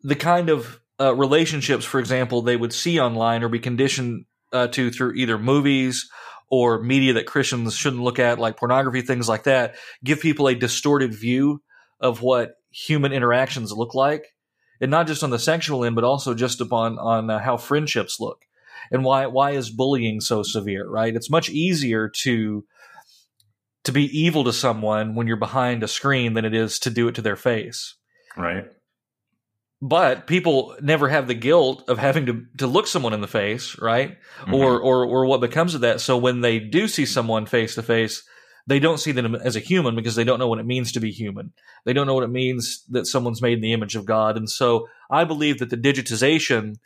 the 0.00 0.16
kind 0.16 0.48
of 0.48 0.80
uh, 0.98 1.14
relationships, 1.14 1.84
for 1.84 2.00
example, 2.00 2.40
they 2.40 2.56
would 2.56 2.72
see 2.72 2.98
online 2.98 3.42
or 3.42 3.50
be 3.50 3.58
conditioned 3.58 4.24
uh, 4.50 4.68
to 4.68 4.90
through 4.90 5.12
either 5.12 5.36
movies 5.36 6.08
or 6.50 6.82
media 6.82 7.12
that 7.12 7.26
Christians 7.26 7.76
shouldn't 7.76 8.02
look 8.02 8.18
at, 8.18 8.38
like 8.38 8.56
pornography, 8.56 9.02
things 9.02 9.28
like 9.28 9.44
that, 9.44 9.76
give 10.02 10.20
people 10.22 10.48
a 10.48 10.54
distorted 10.54 11.14
view 11.14 11.60
of 12.00 12.22
what 12.22 12.52
human 12.70 13.12
interactions 13.12 13.72
look 13.72 13.94
like, 13.94 14.34
and 14.80 14.90
not 14.90 15.06
just 15.06 15.22
on 15.24 15.30
the 15.30 15.38
sexual 15.38 15.84
end, 15.84 15.94
but 15.94 16.04
also 16.04 16.34
just 16.34 16.60
upon 16.60 16.98
on 16.98 17.30
uh, 17.30 17.38
how 17.38 17.56
friendships 17.56 18.20
look, 18.20 18.44
and 18.90 19.04
why 19.04 19.26
why 19.26 19.52
is 19.52 19.70
bullying 19.70 20.20
so 20.20 20.42
severe? 20.42 20.88
Right? 20.88 21.14
It's 21.16 21.30
much 21.30 21.48
easier 21.50 22.08
to 22.22 22.64
to 23.84 23.92
be 23.92 24.04
evil 24.18 24.44
to 24.44 24.52
someone 24.52 25.14
when 25.14 25.26
you're 25.26 25.36
behind 25.36 25.82
a 25.82 25.88
screen 25.88 26.34
than 26.34 26.44
it 26.44 26.54
is 26.54 26.78
to 26.80 26.90
do 26.90 27.08
it 27.08 27.14
to 27.14 27.22
their 27.22 27.36
face. 27.36 27.94
Right. 28.36 28.66
but 29.80 30.26
people 30.26 30.76
never 30.80 31.08
have 31.08 31.28
the 31.28 31.34
guilt 31.34 31.88
of 31.88 31.98
having 31.98 32.26
to, 32.26 32.44
to 32.58 32.66
look 32.66 32.86
someone 32.86 33.12
in 33.12 33.20
the 33.20 33.28
face, 33.28 33.78
right? 33.78 34.18
Mm-hmm. 34.40 34.54
Or, 34.54 34.80
or, 34.80 35.04
or 35.04 35.26
what 35.26 35.40
becomes 35.40 35.74
of 35.74 35.82
that. 35.82 36.00
So 36.00 36.18
when 36.18 36.40
they 36.40 36.58
do 36.58 36.88
see 36.88 37.06
someone 37.06 37.46
face 37.46 37.76
to 37.76 37.82
face, 37.82 38.24
they 38.68 38.78
don't 38.78 39.00
see 39.00 39.12
them 39.12 39.34
as 39.34 39.56
a 39.56 39.60
human 39.60 39.96
because 39.96 40.14
they 40.14 40.24
don't 40.24 40.38
know 40.38 40.46
what 40.46 40.58
it 40.58 40.66
means 40.66 40.92
to 40.92 41.00
be 41.00 41.10
human. 41.10 41.54
They 41.86 41.94
don't 41.94 42.06
know 42.06 42.12
what 42.12 42.24
it 42.24 42.30
means 42.30 42.84
that 42.90 43.06
someone's 43.06 43.40
made 43.40 43.54
in 43.54 43.60
the 43.62 43.72
image 43.72 43.96
of 43.96 44.04
God. 44.04 44.36
And 44.36 44.48
so 44.48 44.88
I 45.10 45.24
believe 45.24 45.58
that 45.58 45.70
the 45.70 45.76
digitization 45.76 46.76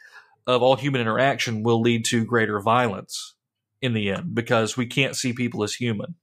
of 0.46 0.62
all 0.62 0.76
human 0.76 1.00
interaction 1.00 1.64
will 1.64 1.80
lead 1.80 2.04
to 2.06 2.24
greater 2.24 2.60
violence 2.60 3.34
in 3.80 3.94
the 3.94 4.10
end 4.10 4.32
because 4.32 4.76
we 4.76 4.86
can't 4.86 5.16
see 5.16 5.32
people 5.32 5.64
as 5.64 5.74
human. 5.74 6.14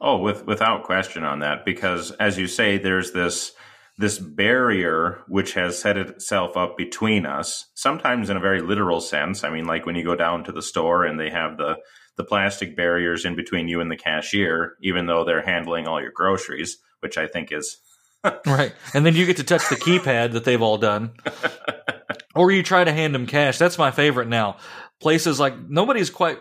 Oh, 0.00 0.18
with 0.18 0.46
without 0.46 0.84
question 0.84 1.24
on 1.24 1.40
that 1.40 1.64
because 1.64 2.12
as 2.12 2.38
you 2.38 2.46
say 2.46 2.78
there's 2.78 3.10
this 3.12 3.52
this 3.98 4.18
barrier 4.18 5.22
which 5.28 5.54
has 5.54 5.78
set 5.78 5.96
itself 5.96 6.56
up 6.56 6.76
between 6.76 7.26
us, 7.26 7.66
sometimes 7.74 8.28
in 8.30 8.36
a 8.36 8.40
very 8.40 8.60
literal 8.60 9.00
sense. 9.00 9.42
I 9.42 9.50
mean 9.50 9.66
like 9.66 9.86
when 9.86 9.96
you 9.96 10.04
go 10.04 10.14
down 10.14 10.44
to 10.44 10.52
the 10.52 10.62
store 10.62 11.04
and 11.04 11.18
they 11.18 11.30
have 11.30 11.56
the 11.56 11.78
the 12.16 12.24
plastic 12.24 12.76
barriers 12.76 13.24
in 13.24 13.34
between 13.34 13.68
you 13.68 13.80
and 13.80 13.90
the 13.90 13.96
cashier, 13.96 14.76
even 14.80 15.06
though 15.06 15.24
they're 15.24 15.44
handling 15.44 15.86
all 15.88 16.00
your 16.00 16.12
groceries, 16.12 16.78
which 17.00 17.18
I 17.18 17.26
think 17.26 17.50
is 17.52 17.78
right. 18.46 18.72
And 18.94 19.04
then 19.04 19.14
you 19.14 19.26
get 19.26 19.36
to 19.36 19.44
touch 19.44 19.68
the 19.68 19.76
keypad 19.76 20.32
that 20.32 20.44
they've 20.44 20.62
all 20.62 20.78
done. 20.78 21.12
or 22.34 22.50
you 22.50 22.62
try 22.62 22.84
to 22.84 22.92
hand 22.92 23.14
them 23.14 23.26
cash. 23.26 23.58
That's 23.58 23.78
my 23.78 23.90
favorite 23.90 24.28
now. 24.28 24.56
Places 25.00 25.38
like 25.38 25.58
nobody's 25.68 26.10
quite 26.10 26.38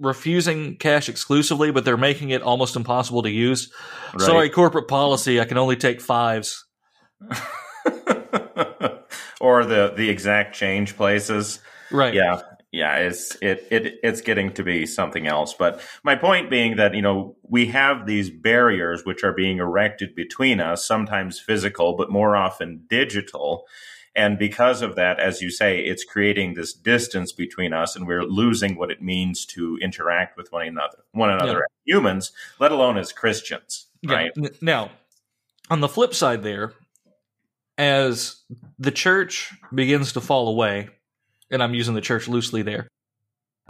refusing 0.00 0.76
cash 0.76 1.08
exclusively, 1.08 1.70
but 1.70 1.84
they're 1.84 1.96
making 1.96 2.30
it 2.30 2.42
almost 2.42 2.76
impossible 2.76 3.22
to 3.22 3.30
use. 3.30 3.72
Right. 4.12 4.22
Sorry, 4.22 4.50
corporate 4.50 4.88
policy. 4.88 5.40
I 5.40 5.44
can 5.44 5.56
only 5.56 5.76
take 5.76 6.00
fives. 6.00 6.66
or 9.40 9.64
the 9.64 9.94
the 9.96 10.10
exact 10.10 10.54
change 10.54 10.96
places. 10.96 11.60
Right. 11.90 12.12
Yeah 12.12 12.40
yeah, 12.74 12.96
it's 12.96 13.36
it, 13.36 13.66
it 13.70 14.00
it's 14.02 14.20
getting 14.20 14.52
to 14.54 14.64
be 14.64 14.84
something 14.84 15.28
else. 15.28 15.54
But 15.54 15.80
my 16.02 16.16
point 16.16 16.50
being 16.50 16.76
that 16.76 16.94
you 16.94 17.02
know 17.02 17.36
we 17.42 17.66
have 17.66 18.06
these 18.06 18.30
barriers 18.30 19.04
which 19.04 19.22
are 19.22 19.32
being 19.32 19.58
erected 19.58 20.14
between 20.14 20.60
us, 20.60 20.84
sometimes 20.84 21.38
physical, 21.38 21.96
but 21.96 22.10
more 22.10 22.34
often 22.34 22.84
digital. 22.88 23.66
And 24.16 24.38
because 24.38 24.82
of 24.82 24.94
that, 24.94 25.18
as 25.18 25.40
you 25.40 25.50
say, 25.50 25.80
it's 25.80 26.04
creating 26.04 26.54
this 26.54 26.72
distance 26.72 27.32
between 27.32 27.72
us, 27.72 27.96
and 27.96 28.06
we're 28.06 28.22
losing 28.22 28.76
what 28.76 28.90
it 28.90 29.02
means 29.02 29.44
to 29.46 29.76
interact 29.80 30.36
with 30.36 30.52
one 30.52 30.66
another, 30.66 30.98
one 31.12 31.30
another 31.30 31.52
yeah. 31.52 31.58
as 31.58 31.84
humans, 31.84 32.32
let 32.60 32.72
alone 32.72 32.96
as 32.96 33.12
Christians. 33.12 33.86
Right 34.06 34.32
yeah. 34.36 34.48
now, 34.60 34.90
on 35.70 35.80
the 35.80 35.88
flip 35.88 36.14
side, 36.14 36.42
there, 36.42 36.74
as 37.78 38.42
the 38.78 38.92
church 38.92 39.52
begins 39.72 40.12
to 40.12 40.20
fall 40.20 40.48
away, 40.48 40.90
and 41.50 41.62
I'm 41.62 41.74
using 41.74 41.94
the 41.94 42.00
church 42.00 42.28
loosely 42.28 42.62
there. 42.62 42.88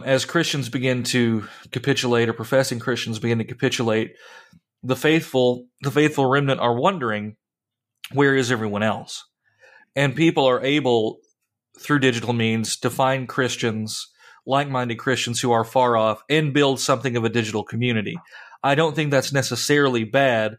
As 0.03 0.25
Christians 0.25 0.69
begin 0.69 1.03
to 1.03 1.47
capitulate, 1.71 2.27
or 2.27 2.33
professing 2.33 2.79
Christians 2.79 3.19
begin 3.19 3.37
to 3.37 3.45
capitulate, 3.45 4.15
the 4.83 4.95
faithful, 4.95 5.67
the 5.81 5.91
faithful 5.91 6.25
remnant 6.25 6.59
are 6.59 6.77
wondering, 6.77 7.35
where 8.11 8.35
is 8.35 8.51
everyone 8.51 8.83
else? 8.83 9.25
And 9.95 10.15
people 10.15 10.45
are 10.45 10.63
able, 10.63 11.19
through 11.79 11.99
digital 11.99 12.33
means, 12.33 12.77
to 12.77 12.89
find 12.89 13.29
Christians, 13.29 14.11
like 14.45 14.69
minded 14.69 14.95
Christians 14.95 15.41
who 15.41 15.51
are 15.51 15.63
far 15.63 15.95
off, 15.97 16.21
and 16.29 16.53
build 16.53 16.79
something 16.79 17.15
of 17.15 17.23
a 17.23 17.29
digital 17.29 17.63
community. 17.63 18.15
I 18.61 18.75
don't 18.75 18.95
think 18.95 19.11
that's 19.11 19.33
necessarily 19.33 20.03
bad, 20.03 20.57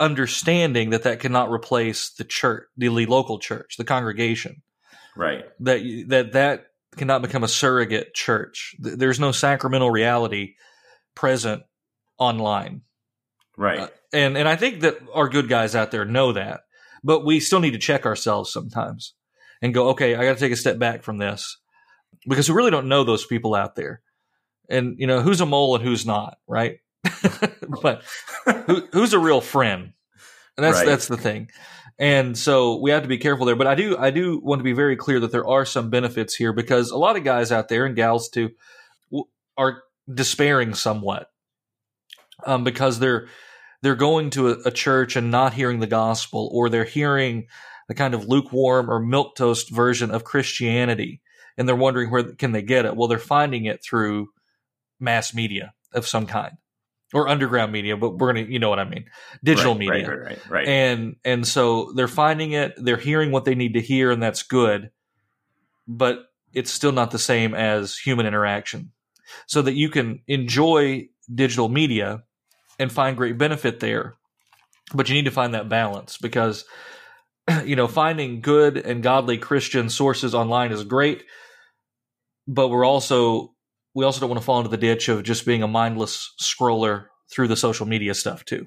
understanding 0.00 0.90
that 0.90 1.02
that 1.04 1.20
cannot 1.20 1.50
replace 1.50 2.10
the 2.10 2.24
church, 2.24 2.64
the 2.76 2.88
local 2.88 3.38
church, 3.38 3.76
the 3.76 3.84
congregation. 3.84 4.62
Right. 5.16 5.44
That 5.60 6.04
that 6.08 6.32
that 6.32 6.66
cannot 6.96 7.22
become 7.22 7.44
a 7.44 7.48
surrogate 7.48 8.14
church. 8.14 8.74
There's 8.78 9.20
no 9.20 9.32
sacramental 9.32 9.90
reality 9.90 10.54
present 11.14 11.62
online. 12.18 12.82
Right. 13.56 13.80
Uh, 13.80 13.88
and 14.12 14.36
and 14.36 14.48
I 14.48 14.56
think 14.56 14.80
that 14.80 14.98
our 15.12 15.28
good 15.28 15.48
guys 15.48 15.74
out 15.74 15.90
there 15.90 16.04
know 16.04 16.32
that, 16.32 16.62
but 17.02 17.24
we 17.24 17.40
still 17.40 17.60
need 17.60 17.72
to 17.72 17.78
check 17.78 18.06
ourselves 18.06 18.52
sometimes 18.52 19.14
and 19.62 19.74
go, 19.74 19.90
okay, 19.90 20.14
I 20.14 20.24
got 20.24 20.34
to 20.34 20.40
take 20.40 20.52
a 20.52 20.56
step 20.56 20.78
back 20.78 21.02
from 21.02 21.18
this 21.18 21.58
because 22.28 22.48
we 22.48 22.54
really 22.54 22.70
don't 22.70 22.88
know 22.88 23.04
those 23.04 23.26
people 23.26 23.54
out 23.54 23.74
there, 23.74 24.02
and 24.68 24.96
you 24.98 25.06
know 25.06 25.20
who's 25.20 25.40
a 25.40 25.46
mole 25.46 25.76
and 25.76 25.84
who's 25.84 26.06
not, 26.06 26.38
right? 26.46 26.78
but 27.82 28.02
who, 28.44 28.86
who's 28.92 29.12
a 29.12 29.18
real 29.18 29.40
friend? 29.40 29.92
And 30.56 30.64
that's 30.64 30.78
right. 30.78 30.86
that's 30.86 31.08
the 31.08 31.16
thing. 31.16 31.50
And 31.98 32.36
so 32.36 32.76
we 32.76 32.90
have 32.90 33.02
to 33.02 33.08
be 33.08 33.18
careful 33.18 33.46
there. 33.46 33.56
But 33.56 33.66
I 33.66 33.74
do 33.74 33.96
I 33.96 34.10
do 34.10 34.38
want 34.42 34.60
to 34.60 34.64
be 34.64 34.72
very 34.72 34.96
clear 34.96 35.20
that 35.20 35.32
there 35.32 35.46
are 35.46 35.64
some 35.64 35.90
benefits 35.90 36.34
here 36.34 36.52
because 36.52 36.90
a 36.90 36.98
lot 36.98 37.16
of 37.16 37.24
guys 37.24 37.50
out 37.50 37.68
there 37.68 37.86
and 37.86 37.96
gals 37.96 38.28
too 38.28 38.50
are 39.56 39.82
despairing 40.12 40.74
somewhat 40.74 41.30
um, 42.44 42.64
because 42.64 42.98
they're 42.98 43.28
they're 43.82 43.94
going 43.94 44.30
to 44.30 44.48
a, 44.48 44.52
a 44.66 44.70
church 44.70 45.16
and 45.16 45.30
not 45.30 45.54
hearing 45.54 45.80
the 45.80 45.86
gospel, 45.86 46.50
or 46.52 46.68
they're 46.68 46.84
hearing 46.84 47.46
the 47.88 47.94
kind 47.94 48.14
of 48.14 48.26
lukewarm 48.26 48.90
or 48.90 49.00
milquetoast 49.00 49.70
version 49.70 50.10
of 50.10 50.24
Christianity, 50.24 51.22
and 51.56 51.68
they're 51.68 51.76
wondering 51.76 52.10
where 52.10 52.24
can 52.34 52.52
they 52.52 52.62
get 52.62 52.84
it. 52.84 52.96
Well, 52.96 53.08
they're 53.08 53.18
finding 53.18 53.64
it 53.64 53.82
through 53.82 54.28
mass 55.00 55.32
media 55.32 55.72
of 55.92 56.06
some 56.06 56.26
kind 56.26 56.56
or 57.16 57.28
underground 57.28 57.72
media, 57.72 57.96
but 57.96 58.18
we're 58.18 58.34
gonna, 58.34 58.46
you 58.46 58.58
know 58.58 58.68
what 58.68 58.78
I 58.78 58.84
mean, 58.84 59.06
digital 59.42 59.72
right, 59.72 59.78
media, 59.78 60.10
right, 60.10 60.26
right, 60.26 60.50
right, 60.50 60.68
and 60.68 61.16
and 61.24 61.48
so 61.48 61.92
they're 61.94 62.08
finding 62.08 62.52
it, 62.52 62.74
they're 62.76 62.98
hearing 62.98 63.32
what 63.32 63.46
they 63.46 63.54
need 63.54 63.72
to 63.72 63.80
hear, 63.80 64.10
and 64.10 64.22
that's 64.22 64.42
good, 64.42 64.90
but 65.88 66.26
it's 66.52 66.70
still 66.70 66.92
not 66.92 67.12
the 67.12 67.18
same 67.18 67.54
as 67.54 67.96
human 67.96 68.26
interaction. 68.26 68.92
So 69.46 69.62
that 69.62 69.72
you 69.72 69.88
can 69.88 70.20
enjoy 70.28 71.08
digital 71.34 71.70
media 71.70 72.22
and 72.78 72.92
find 72.92 73.16
great 73.16 73.38
benefit 73.38 73.80
there, 73.80 74.14
but 74.92 75.08
you 75.08 75.14
need 75.14 75.24
to 75.24 75.30
find 75.30 75.54
that 75.54 75.70
balance 75.70 76.18
because 76.18 76.66
you 77.64 77.76
know 77.76 77.88
finding 77.88 78.42
good 78.42 78.76
and 78.76 79.02
godly 79.02 79.38
Christian 79.38 79.88
sources 79.88 80.34
online 80.34 80.70
is 80.70 80.84
great, 80.84 81.24
but 82.46 82.68
we're 82.68 82.84
also 82.84 83.55
we 83.96 84.04
also 84.04 84.20
don't 84.20 84.28
want 84.28 84.38
to 84.38 84.44
fall 84.44 84.58
into 84.58 84.68
the 84.68 84.76
ditch 84.76 85.08
of 85.08 85.22
just 85.22 85.46
being 85.46 85.62
a 85.62 85.66
mindless 85.66 86.34
scroller 86.38 87.06
through 87.30 87.48
the 87.48 87.56
social 87.56 87.86
media 87.86 88.14
stuff 88.14 88.44
too. 88.44 88.66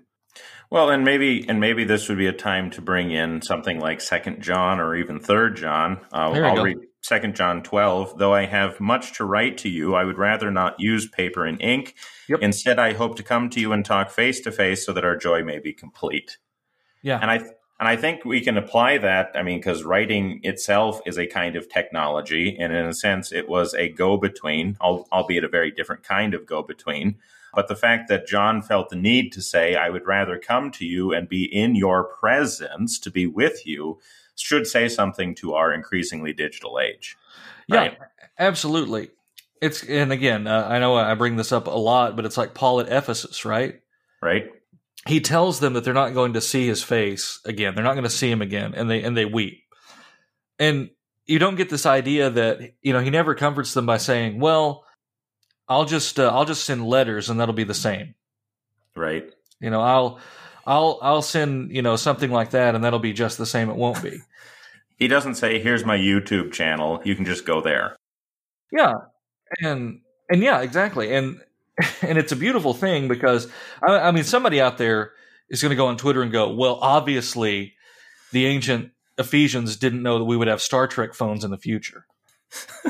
Well, 0.71 0.89
and 0.89 1.05
maybe 1.05 1.48
and 1.48 1.59
maybe 1.59 1.83
this 1.83 2.09
would 2.09 2.17
be 2.17 2.25
a 2.25 2.33
time 2.33 2.71
to 2.71 2.81
bring 2.81 3.12
in 3.12 3.43
something 3.43 3.79
like 3.79 4.01
Second 4.01 4.41
John 4.41 4.79
or 4.79 4.95
even 4.95 5.19
Third 5.19 5.55
John. 5.55 6.00
Uh, 6.12 6.31
I'll 6.31 6.55
go. 6.55 6.63
read 6.63 6.77
Second 7.01 7.36
John 7.36 7.62
twelve. 7.62 8.17
Though 8.17 8.33
I 8.33 8.45
have 8.45 8.79
much 8.79 9.17
to 9.17 9.24
write 9.24 9.59
to 9.59 9.69
you, 9.69 9.93
I 9.93 10.03
would 10.03 10.17
rather 10.17 10.50
not 10.50 10.79
use 10.79 11.07
paper 11.07 11.45
and 11.45 11.62
ink. 11.62 11.95
Yep. 12.27 12.39
Instead, 12.41 12.79
I 12.79 12.93
hope 12.93 13.15
to 13.17 13.24
come 13.24 13.51
to 13.51 13.59
you 13.59 13.71
and 13.71 13.86
talk 13.86 14.09
face 14.09 14.41
to 14.41 14.51
face, 14.51 14.83
so 14.83 14.93
that 14.93 15.05
our 15.05 15.15
joy 15.15 15.43
may 15.43 15.59
be 15.59 15.74
complete. 15.74 16.38
Yeah, 17.03 17.19
and 17.21 17.29
I 17.29 17.43
and 17.79 17.88
I 17.88 17.95
think 17.95 18.25
we 18.25 18.41
can 18.41 18.57
apply 18.57 18.98
that. 18.98 19.31
I 19.36 19.41
mean, 19.41 19.59
because 19.59 19.83
writing 19.83 20.41
itself 20.43 21.00
is 21.05 21.17
a 21.17 21.25
kind 21.25 21.55
of 21.55 21.69
technology, 21.69 22.57
and 22.59 22.74
in 22.74 22.86
a 22.86 22.93
sense, 22.93 23.31
it 23.31 23.48
was 23.48 23.74
a 23.74 23.88
go 23.88 24.17
between, 24.17 24.75
albeit 24.81 25.45
a 25.45 25.50
very 25.50 25.71
different 25.71 26.03
kind 26.03 26.33
of 26.33 26.45
go 26.45 26.62
between. 26.62 27.15
But 27.55 27.69
the 27.69 27.77
fact 27.77 28.09
that 28.09 28.27
John 28.27 28.62
felt 28.62 28.89
the 28.89 28.98
need 28.98 29.31
to 29.31 29.41
say, 29.41 29.75
I 29.75 29.89
would 29.89 30.05
rather 30.05 30.38
come 30.38 30.71
to 30.71 30.86
you 30.86 31.13
and 31.13 31.29
be 31.29 31.45
in 31.45 31.75
your 31.75 32.03
presence 32.03 33.00
to 33.00 33.09
be 33.09 33.25
with 33.25 33.65
you, 33.65 34.00
should 34.36 34.67
say 34.67 34.89
something 34.89 35.33
to 35.36 35.53
our 35.53 35.74
increasingly 35.74 36.33
digital 36.33 36.79
age. 36.79 37.17
Right? 37.71 37.98
Yeah, 37.98 38.05
absolutely. 38.38 39.12
It's, 39.62 39.83
and 39.83 40.12
again, 40.12 40.48
uh, 40.48 40.67
I 40.69 40.79
know 40.79 40.95
I 40.95 41.15
bring 41.15 41.38
this 41.38 41.51
up 41.51 41.67
a 41.67 41.71
lot, 41.71 42.15
but 42.15 42.25
it's 42.25 42.38
like 42.38 42.53
Paul 42.53 42.81
at 42.81 42.88
Ephesus, 42.88 43.45
right? 43.45 43.81
Right 44.21 44.51
he 45.07 45.21
tells 45.21 45.59
them 45.59 45.73
that 45.73 45.83
they're 45.83 45.93
not 45.93 46.13
going 46.13 46.33
to 46.33 46.41
see 46.41 46.67
his 46.67 46.83
face 46.83 47.39
again. 47.45 47.75
They're 47.75 47.83
not 47.83 47.93
going 47.93 48.03
to 48.03 48.09
see 48.09 48.29
him 48.29 48.41
again, 48.41 48.73
and 48.75 48.89
they 48.89 49.03
and 49.03 49.15
they 49.15 49.25
weep. 49.25 49.63
And 50.57 50.89
you 51.25 51.39
don't 51.39 51.55
get 51.55 51.69
this 51.69 51.85
idea 51.85 52.29
that 52.29 52.73
you 52.81 52.93
know 52.93 52.99
he 52.99 53.09
never 53.09 53.35
comforts 53.35 53.73
them 53.73 53.85
by 53.85 53.97
saying, 53.97 54.39
"Well, 54.39 54.85
I'll 55.67 55.85
just 55.85 56.19
uh, 56.19 56.29
I'll 56.29 56.45
just 56.45 56.65
send 56.65 56.85
letters 56.85 57.29
and 57.29 57.39
that'll 57.39 57.53
be 57.53 57.63
the 57.63 57.73
same." 57.73 58.15
Right. 58.95 59.31
You 59.61 59.69
know, 59.69 59.81
I'll 59.81 60.19
I'll 60.65 60.99
I'll 61.01 61.21
send 61.21 61.71
you 61.71 61.81
know 61.81 61.95
something 61.95 62.31
like 62.31 62.51
that, 62.51 62.75
and 62.75 62.83
that'll 62.83 62.99
be 62.99 63.13
just 63.13 63.37
the 63.37 63.45
same. 63.45 63.69
It 63.69 63.75
won't 63.75 64.01
be. 64.03 64.19
he 64.97 65.07
doesn't 65.07 65.35
say, 65.35 65.59
"Here's 65.59 65.85
my 65.85 65.97
YouTube 65.97 66.51
channel. 66.51 67.01
You 67.05 67.15
can 67.15 67.25
just 67.25 67.45
go 67.45 67.61
there." 67.61 67.95
Yeah, 68.71 68.93
and 69.61 70.01
and 70.29 70.43
yeah, 70.43 70.61
exactly. 70.61 71.13
And 71.13 71.41
and 72.01 72.17
it's 72.17 72.31
a 72.31 72.36
beautiful 72.36 72.74
thing 72.74 73.07
because 73.07 73.48
I, 73.81 74.00
I 74.00 74.12
mean 74.12 74.24
somebody 74.24 74.62
out 74.62 74.77
there 74.77 75.13
is 75.50 75.62
going 75.62 75.71
to 75.71 75.75
go 75.75 75.88
on 75.88 75.98
Twitter 75.98 76.21
and 76.21 76.31
go, 76.31 76.53
well, 76.53 76.79
obviously 76.81 77.74
the 78.31 78.45
ancient 78.45 78.91
Ephesians 79.17 79.75
didn't 79.77 80.03
know 80.03 80.19
that 80.19 80.25
we 80.25 80.38
would 80.38 80.48
have 80.48 80.62
Star 80.62 80.88
Trek 80.88 81.13
phones 81.13 81.43
in 81.43 81.51
the 81.51 81.57
future. 81.57 82.05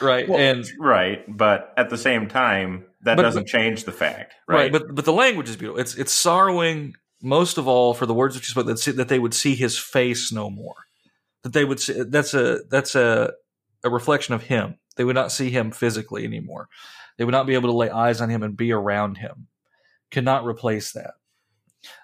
right. 0.00 0.28
Well, 0.28 0.38
and 0.38 0.64
right, 0.78 1.24
but 1.28 1.72
at 1.76 1.90
the 1.90 1.98
same 1.98 2.28
time 2.28 2.86
that 3.02 3.16
but, 3.16 3.22
doesn't 3.22 3.46
change 3.46 3.84
the 3.84 3.92
fact, 3.92 4.34
right? 4.46 4.56
right? 4.56 4.72
But 4.72 4.94
but 4.94 5.04
the 5.04 5.12
language 5.12 5.48
is 5.48 5.56
beautiful. 5.56 5.80
It's 5.80 5.94
it's 5.94 6.12
sorrowing 6.12 6.94
most 7.22 7.58
of 7.58 7.68
all 7.68 7.94
for 7.94 8.06
the 8.06 8.14
words 8.14 8.34
which 8.34 8.46
he 8.46 8.50
spoke 8.50 8.66
that, 8.66 8.80
that 8.96 9.08
they 9.08 9.18
would 9.18 9.34
see 9.34 9.54
his 9.54 9.78
face 9.78 10.32
no 10.32 10.50
more. 10.50 10.74
That 11.42 11.52
they 11.52 11.64
would 11.64 11.80
see 11.80 12.02
that's 12.08 12.34
a 12.34 12.60
that's 12.70 12.94
a 12.94 13.32
a 13.84 13.90
reflection 13.90 14.34
of 14.34 14.42
him. 14.44 14.78
They 14.98 15.04
would 15.04 15.14
not 15.14 15.30
see 15.30 15.48
him 15.48 15.70
physically 15.70 16.24
anymore. 16.24 16.68
They 17.16 17.24
would 17.24 17.32
not 17.32 17.46
be 17.46 17.54
able 17.54 17.68
to 17.68 17.76
lay 17.76 17.88
eyes 17.88 18.20
on 18.20 18.28
him 18.28 18.42
and 18.42 18.56
be 18.56 18.72
around 18.72 19.18
him. 19.18 19.46
Cannot 20.10 20.44
replace 20.44 20.92
that. 20.92 21.12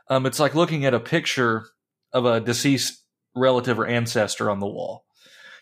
Um, 0.08 0.26
it's 0.26 0.38
like 0.38 0.54
looking 0.54 0.84
at 0.84 0.94
a 0.94 1.00
picture 1.00 1.66
of 2.12 2.24
a 2.24 2.40
deceased 2.40 3.02
relative 3.34 3.80
or 3.80 3.86
ancestor 3.86 4.48
on 4.48 4.60
the 4.60 4.66
wall. 4.66 5.04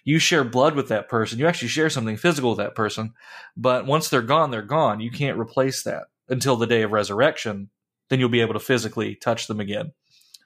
You 0.05 0.19
share 0.19 0.45
blood 0.45 0.77
with 0.77 0.89
that 0.89 1.09
person. 1.09 1.39
You 1.39 1.47
actually 1.47 1.69
share 1.69 1.89
something 1.89 2.19
physical 2.19 2.51
with 2.51 2.59
that 2.59 2.75
person. 2.75 3.15
But 3.57 3.87
once 3.87 4.11
they're 4.11 4.21
gone, 4.21 4.51
they're 4.51 4.61
gone. 4.61 5.01
You 5.01 5.11
can't 5.11 5.39
replace 5.39 5.85
that 5.85 6.05
until 6.29 6.57
the 6.57 6.67
day 6.67 6.83
of 6.83 6.93
resurrection. 6.93 7.71
Then 8.11 8.21
you'll 8.21 8.29
be 8.29 8.43
able 8.43 8.55
to 8.55 8.61
physically 8.61 9.15
touch 9.15 9.47
them 9.47 9.59
again. 9.59 9.93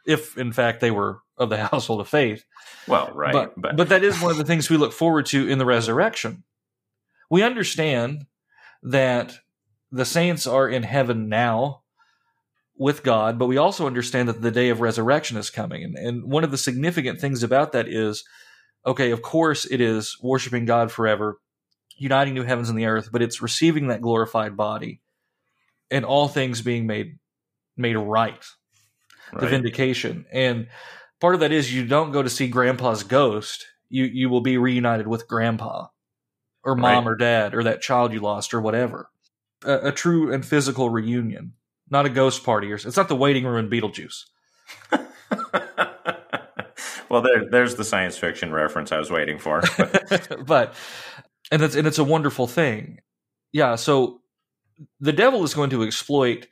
If, 0.06 0.38
in 0.38 0.52
fact, 0.52 0.80
they 0.80 0.92
were 0.92 1.20
of 1.36 1.50
the 1.50 1.56
household 1.66 2.00
of 2.00 2.08
faith. 2.08 2.44
Well, 2.86 3.10
right. 3.12 3.32
But, 3.32 3.60
but, 3.60 3.76
but 3.76 3.88
that 3.88 4.04
is 4.04 4.20
one 4.20 4.30
of 4.30 4.36
the 4.36 4.44
things 4.44 4.70
we 4.70 4.76
look 4.76 4.92
forward 4.92 5.26
to 5.26 5.48
in 5.48 5.58
the 5.58 5.66
resurrection. 5.66 6.44
We 7.30 7.42
understand 7.42 8.26
that 8.82 9.38
the 9.90 10.04
saints 10.04 10.46
are 10.46 10.68
in 10.68 10.82
heaven 10.82 11.28
now 11.28 11.82
with 12.78 13.02
God, 13.02 13.38
but 13.38 13.46
we 13.46 13.56
also 13.56 13.86
understand 13.86 14.28
that 14.28 14.42
the 14.42 14.50
day 14.50 14.68
of 14.68 14.80
resurrection 14.80 15.36
is 15.36 15.50
coming. 15.50 15.82
And, 15.82 15.96
and 15.96 16.24
one 16.30 16.44
of 16.44 16.50
the 16.50 16.58
significant 16.58 17.20
things 17.20 17.42
about 17.42 17.72
that 17.72 17.88
is 17.88 18.24
okay, 18.84 19.10
of 19.10 19.22
course, 19.22 19.64
it 19.64 19.80
is 19.80 20.16
worshiping 20.22 20.64
God 20.64 20.92
forever, 20.92 21.40
uniting 21.96 22.34
new 22.34 22.44
heavens 22.44 22.68
and 22.68 22.78
the 22.78 22.86
earth, 22.86 23.08
but 23.10 23.22
it's 23.22 23.42
receiving 23.42 23.88
that 23.88 24.02
glorified 24.02 24.56
body 24.56 25.00
and 25.90 26.04
all 26.04 26.28
things 26.28 26.62
being 26.62 26.86
made 26.86 27.18
made 27.76 27.96
right, 27.96 28.44
right. 29.32 29.40
the 29.40 29.46
vindication. 29.46 30.26
And 30.32 30.68
part 31.20 31.34
of 31.34 31.40
that 31.40 31.52
is 31.52 31.74
you 31.74 31.86
don't 31.86 32.12
go 32.12 32.22
to 32.22 32.30
see 32.30 32.48
grandpa's 32.48 33.02
ghost, 33.02 33.66
you 33.88 34.04
you 34.04 34.28
will 34.28 34.40
be 34.40 34.58
reunited 34.58 35.06
with 35.06 35.28
grandpa 35.28 35.86
or 36.66 36.74
mom 36.74 37.06
right. 37.06 37.12
or 37.12 37.16
dad 37.16 37.54
or 37.54 37.62
that 37.62 37.80
child 37.80 38.12
you 38.12 38.20
lost 38.20 38.52
or 38.52 38.60
whatever. 38.60 39.08
A, 39.64 39.88
a 39.88 39.92
true 39.92 40.32
and 40.32 40.44
physical 40.44 40.90
reunion 40.90 41.54
not 41.90 42.06
a 42.06 42.10
ghost 42.10 42.44
party. 42.44 42.72
Or 42.72 42.76
it's 42.76 42.96
not 42.96 43.08
the 43.08 43.16
waiting 43.16 43.44
room 43.44 43.64
in 43.64 43.70
Beetlejuice. 43.70 44.24
well, 47.08 47.22
there, 47.22 47.48
there's 47.50 47.76
the 47.76 47.84
science 47.84 48.18
fiction 48.18 48.52
reference 48.52 48.92
I 48.92 48.98
was 48.98 49.10
waiting 49.10 49.38
for. 49.38 49.62
But. 49.76 50.36
but 50.46 50.74
and 51.50 51.62
it's 51.62 51.76
and 51.76 51.86
it's 51.86 51.98
a 51.98 52.04
wonderful 52.04 52.46
thing. 52.46 53.00
Yeah. 53.52 53.76
So 53.76 54.20
the 55.00 55.12
devil 55.12 55.44
is 55.44 55.54
going 55.54 55.70
to 55.70 55.84
exploit 55.84 56.48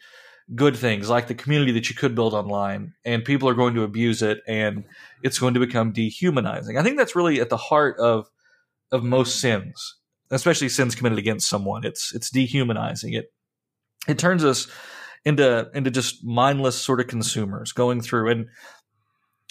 good 0.55 0.77
things 0.77 1.09
like 1.09 1.27
the 1.27 1.35
community 1.35 1.73
that 1.73 1.89
you 1.89 1.97
could 1.97 2.15
build 2.15 2.35
online, 2.35 2.95
and 3.05 3.25
people 3.25 3.49
are 3.49 3.55
going 3.55 3.75
to 3.75 3.83
abuse 3.83 4.23
it, 4.23 4.43
and 4.47 4.85
it's 5.23 5.39
going 5.39 5.55
to 5.55 5.61
become 5.61 5.93
dehumanizing. 5.93 6.79
I 6.79 6.83
think 6.83 6.97
that's 6.97 7.17
really 7.17 7.41
at 7.41 7.51
the 7.51 7.57
heart 7.57 7.99
of 7.99 8.31
of 8.93 9.03
most 9.03 9.41
sins, 9.41 9.97
especially 10.31 10.69
sins 10.69 10.95
committed 10.95 11.19
against 11.19 11.49
someone. 11.49 11.85
It's 11.85 12.15
it's 12.15 12.31
dehumanizing. 12.31 13.15
It 13.15 13.27
it 14.09 14.19
turns 14.19 14.45
us 14.45 14.69
into 15.25 15.69
into 15.75 15.91
just 15.91 16.25
mindless 16.25 16.77
sort 16.77 17.01
of 17.01 17.07
consumers 17.07 17.73
going 17.73 18.01
through. 18.01 18.31
And 18.31 18.47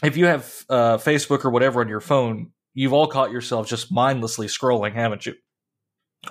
if 0.04 0.18
you 0.18 0.26
have 0.26 0.66
uh, 0.70 0.98
Facebook 0.98 1.46
or 1.46 1.50
whatever 1.50 1.82
on 1.82 1.90
your 1.90 2.02
phone, 2.02 2.52
you've 2.74 2.94
all 2.94 3.08
caught 3.08 3.32
yourself 3.32 3.68
just 3.68 3.92
mindlessly 3.92 4.48
scrolling, 4.48 4.94
haven't 4.94 5.26
you? 5.26 5.34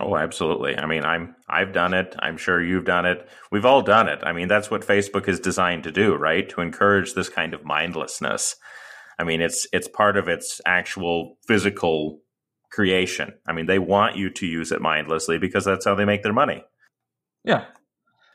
Oh, 0.00 0.16
absolutely. 0.16 0.76
I 0.76 0.86
mean, 0.86 1.04
I'm 1.04 1.36
I've 1.48 1.72
done 1.72 1.92
it. 1.92 2.16
I'm 2.18 2.38
sure 2.38 2.62
you've 2.62 2.86
done 2.86 3.04
it. 3.04 3.28
We've 3.50 3.66
all 3.66 3.82
done 3.82 4.08
it. 4.08 4.20
I 4.22 4.32
mean, 4.32 4.48
that's 4.48 4.70
what 4.70 4.86
Facebook 4.86 5.28
is 5.28 5.38
designed 5.38 5.84
to 5.84 5.92
do, 5.92 6.14
right? 6.14 6.48
To 6.50 6.62
encourage 6.62 7.12
this 7.12 7.28
kind 7.28 7.52
of 7.52 7.64
mindlessness. 7.64 8.56
I 9.18 9.24
mean, 9.24 9.42
it's 9.42 9.66
it's 9.72 9.88
part 9.88 10.16
of 10.16 10.28
its 10.28 10.62
actual 10.64 11.36
physical 11.46 12.21
creation. 12.72 13.34
I 13.46 13.52
mean, 13.52 13.66
they 13.66 13.78
want 13.78 14.16
you 14.16 14.30
to 14.30 14.46
use 14.46 14.72
it 14.72 14.80
mindlessly 14.80 15.38
because 15.38 15.64
that's 15.64 15.84
how 15.84 15.94
they 15.94 16.04
make 16.04 16.22
their 16.22 16.32
money. 16.32 16.64
Yeah. 17.44 17.66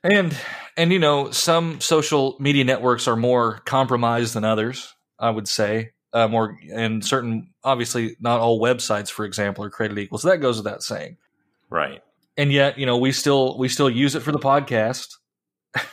And 0.04 0.38
and 0.78 0.94
you 0.94 1.00
know, 1.00 1.32
some 1.32 1.82
social 1.82 2.38
media 2.40 2.64
networks 2.64 3.08
are 3.08 3.16
more 3.16 3.60
compromised 3.66 4.36
than 4.36 4.44
others. 4.44 4.94
I 5.20 5.32
would 5.32 5.48
say 5.48 5.92
uh, 6.14 6.28
more, 6.28 6.58
and 6.72 7.04
certain 7.04 7.50
obviously 7.64 8.16
not 8.20 8.40
all 8.40 8.62
websites, 8.62 9.10
for 9.10 9.26
example, 9.26 9.64
are 9.64 9.70
created 9.70 9.98
equal. 9.98 10.20
So 10.20 10.30
that 10.30 10.38
goes 10.38 10.58
without 10.58 10.84
saying, 10.84 11.18
right? 11.70 12.02
And 12.38 12.52
yet, 12.52 12.78
you 12.78 12.86
know, 12.86 12.98
we 12.98 13.12
still 13.12 13.58
we 13.58 13.68
still 13.70 13.90
use 13.90 14.16
it 14.16 14.22
for 14.22 14.32
the 14.32 14.40
podcast. 14.40 15.16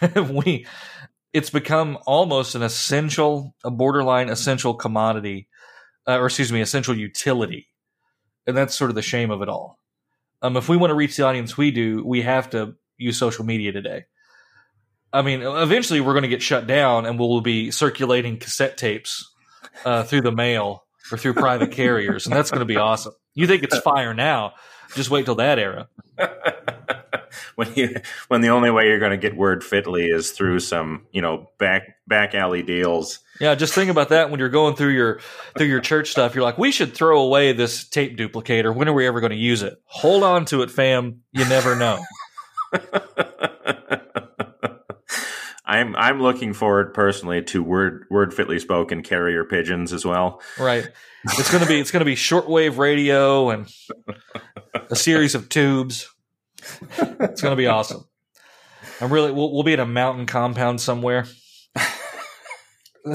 we 0.31 0.67
it's 1.33 1.51
become 1.51 1.99
almost 2.07 2.55
an 2.55 2.63
essential, 2.63 3.55
a 3.65 3.71
borderline 3.71 4.29
essential 4.29 4.75
commodity, 4.75 5.49
uh, 6.07 6.19
or 6.19 6.27
excuse 6.27 6.53
me, 6.53 6.61
essential 6.61 6.97
utility, 6.97 7.67
and 8.47 8.57
that's 8.57 8.75
sort 8.75 8.91
of 8.91 8.95
the 8.95 9.03
shame 9.03 9.31
of 9.31 9.43
it 9.43 9.49
all. 9.49 9.79
Um, 10.43 10.57
if 10.57 10.69
we 10.69 10.77
want 10.77 10.91
to 10.91 10.95
reach 10.95 11.17
the 11.17 11.25
audience 11.25 11.57
we 11.57 11.71
do, 11.71 12.05
we 12.05 12.23
have 12.23 12.51
to 12.51 12.75
use 12.99 13.19
social 13.19 13.45
media 13.45 13.73
today. 13.73 14.05
I 15.13 15.23
mean, 15.23 15.43
eventually 15.43 16.01
we're 16.01 16.13
going 16.13 16.23
to 16.23 16.29
get 16.29 16.43
shut 16.43 16.67
down 16.67 17.07
and 17.07 17.19
we'll 17.19 17.41
be 17.41 17.71
circulating 17.71 18.39
cassette 18.39 18.77
tapes 18.77 19.33
uh, 19.85 20.03
through 20.03 20.23
the 20.23 20.33
mail 20.33 20.85
or 21.11 21.19
through 21.19 21.35
private 21.35 21.71
carriers, 21.71 22.27
and 22.27 22.35
that's 22.35 22.51
going 22.51 22.61
to 22.61 22.67
be 22.67 22.77
awesome. 22.77 23.15
You 23.35 23.47
think 23.47 23.63
it's 23.63 23.79
fire 23.79 24.15
now? 24.15 24.55
Just 24.95 25.11
wait 25.11 25.25
till 25.25 25.37
that 25.37 25.59
era. 25.59 25.89
when 27.55 27.73
you 27.75 27.97
when 28.29 28.41
the 28.41 28.49
only 28.49 28.71
way 28.71 28.87
you're 28.87 28.99
going 28.99 29.11
to 29.11 29.17
get 29.17 29.37
word 29.37 29.63
fitly 29.65 30.07
is 30.07 30.33
through 30.33 30.61
some 30.61 31.07
you 31.13 31.23
know 31.23 31.51
back 31.59 31.97
back 32.07 32.35
alley 32.35 32.63
deals. 32.63 33.21
Yeah, 33.41 33.55
just 33.55 33.75
think 33.75 33.91
about 33.91 34.11
that 34.11 34.31
when 34.31 34.39
you're 34.39 34.49
going 34.49 34.77
through 34.77 34.93
your 34.93 35.21
through 35.57 35.67
your 35.67 35.81
church 35.81 36.11
stuff. 36.11 36.35
You're 36.35 36.45
like, 36.45 36.59
we 36.59 36.71
should 36.71 36.95
throw 36.95 37.21
away 37.21 37.53
this 37.53 37.85
tape 37.85 38.17
duplicator. 38.17 38.75
When 38.75 38.89
are 38.89 38.93
we 38.93 39.07
ever 39.07 39.21
going 39.21 39.33
to 39.33 39.37
use 39.37 39.63
it? 39.63 39.81
Hold 39.87 40.23
on 40.23 40.45
to 40.47 40.63
it, 40.63 40.71
fam. 40.71 41.23
You 41.33 41.49
never 41.49 41.75
know. 41.75 42.01
I'm 45.67 45.97
I'm 45.97 46.21
looking 46.21 46.53
forward 46.53 46.95
personally 46.95 47.43
to 47.45 47.63
word 47.63 48.07
word 48.11 48.35
fitly 48.35 48.59
spoken 48.59 49.03
carrier 49.03 49.45
pigeons 49.45 49.93
as 49.93 50.05
well. 50.05 50.41
Right. 50.59 50.89
It's 51.25 51.51
gonna 51.51 51.67
be 51.67 51.81
it's 51.81 51.91
gonna 51.91 52.05
be 52.05 52.15
shortwave 52.15 52.77
radio 52.77 53.51
and 53.51 53.67
a 54.91 54.97
series 54.97 55.35
of 55.35 55.49
tubes. 55.49 56.14
It's 56.99 57.43
gonna 57.43 57.57
be 57.57 57.67
awesome. 57.67 58.05
I'm 59.01 59.13
really 59.13 59.33
we'll, 59.33 59.53
we'll 59.53 59.63
be 59.63 59.73
in 59.73 59.81
a 59.81 59.87
mountain 59.87 60.27
compound 60.27 60.81
somewhere, 60.81 61.27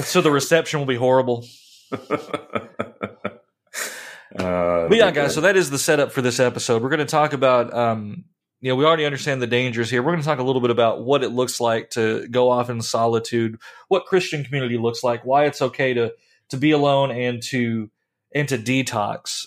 so 0.00 0.20
the 0.20 0.30
reception 0.30 0.80
will 0.80 0.86
be 0.86 0.96
horrible. 0.96 1.46
Uh, 4.32 4.86
but 4.88 4.96
yeah, 4.96 5.10
guys. 5.10 5.34
So 5.34 5.40
that 5.40 5.56
is 5.56 5.70
the 5.70 5.78
setup 5.78 6.12
for 6.12 6.22
this 6.22 6.38
episode. 6.38 6.82
We're 6.82 6.88
going 6.88 7.00
to 7.00 7.04
talk 7.04 7.32
about 7.32 7.74
um, 7.74 8.24
you 8.60 8.68
know, 8.68 8.76
we 8.76 8.84
already 8.84 9.06
understand 9.06 9.40
the 9.40 9.46
dangers 9.46 9.90
here. 9.90 10.02
We're 10.02 10.12
going 10.12 10.22
to 10.22 10.26
talk 10.26 10.38
a 10.38 10.42
little 10.42 10.60
bit 10.60 10.70
about 10.70 11.02
what 11.02 11.24
it 11.24 11.30
looks 11.30 11.60
like 11.60 11.90
to 11.90 12.28
go 12.28 12.50
off 12.50 12.68
in 12.68 12.82
solitude, 12.82 13.58
what 13.88 14.04
Christian 14.04 14.44
community 14.44 14.76
looks 14.76 15.02
like, 15.02 15.24
why 15.24 15.46
it's 15.46 15.62
okay 15.62 15.94
to 15.94 16.12
to 16.50 16.56
be 16.56 16.72
alone 16.72 17.10
and 17.10 17.42
to 17.44 17.90
and 18.34 18.48
to 18.48 18.58
detox. 18.58 19.46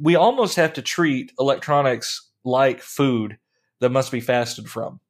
We 0.00 0.14
almost 0.14 0.56
have 0.56 0.74
to 0.74 0.82
treat 0.82 1.32
electronics 1.38 2.23
like 2.44 2.80
food 2.80 3.38
that 3.80 3.90
must 3.90 4.12
be 4.12 4.20
fasted 4.20 4.68
from. 4.68 5.00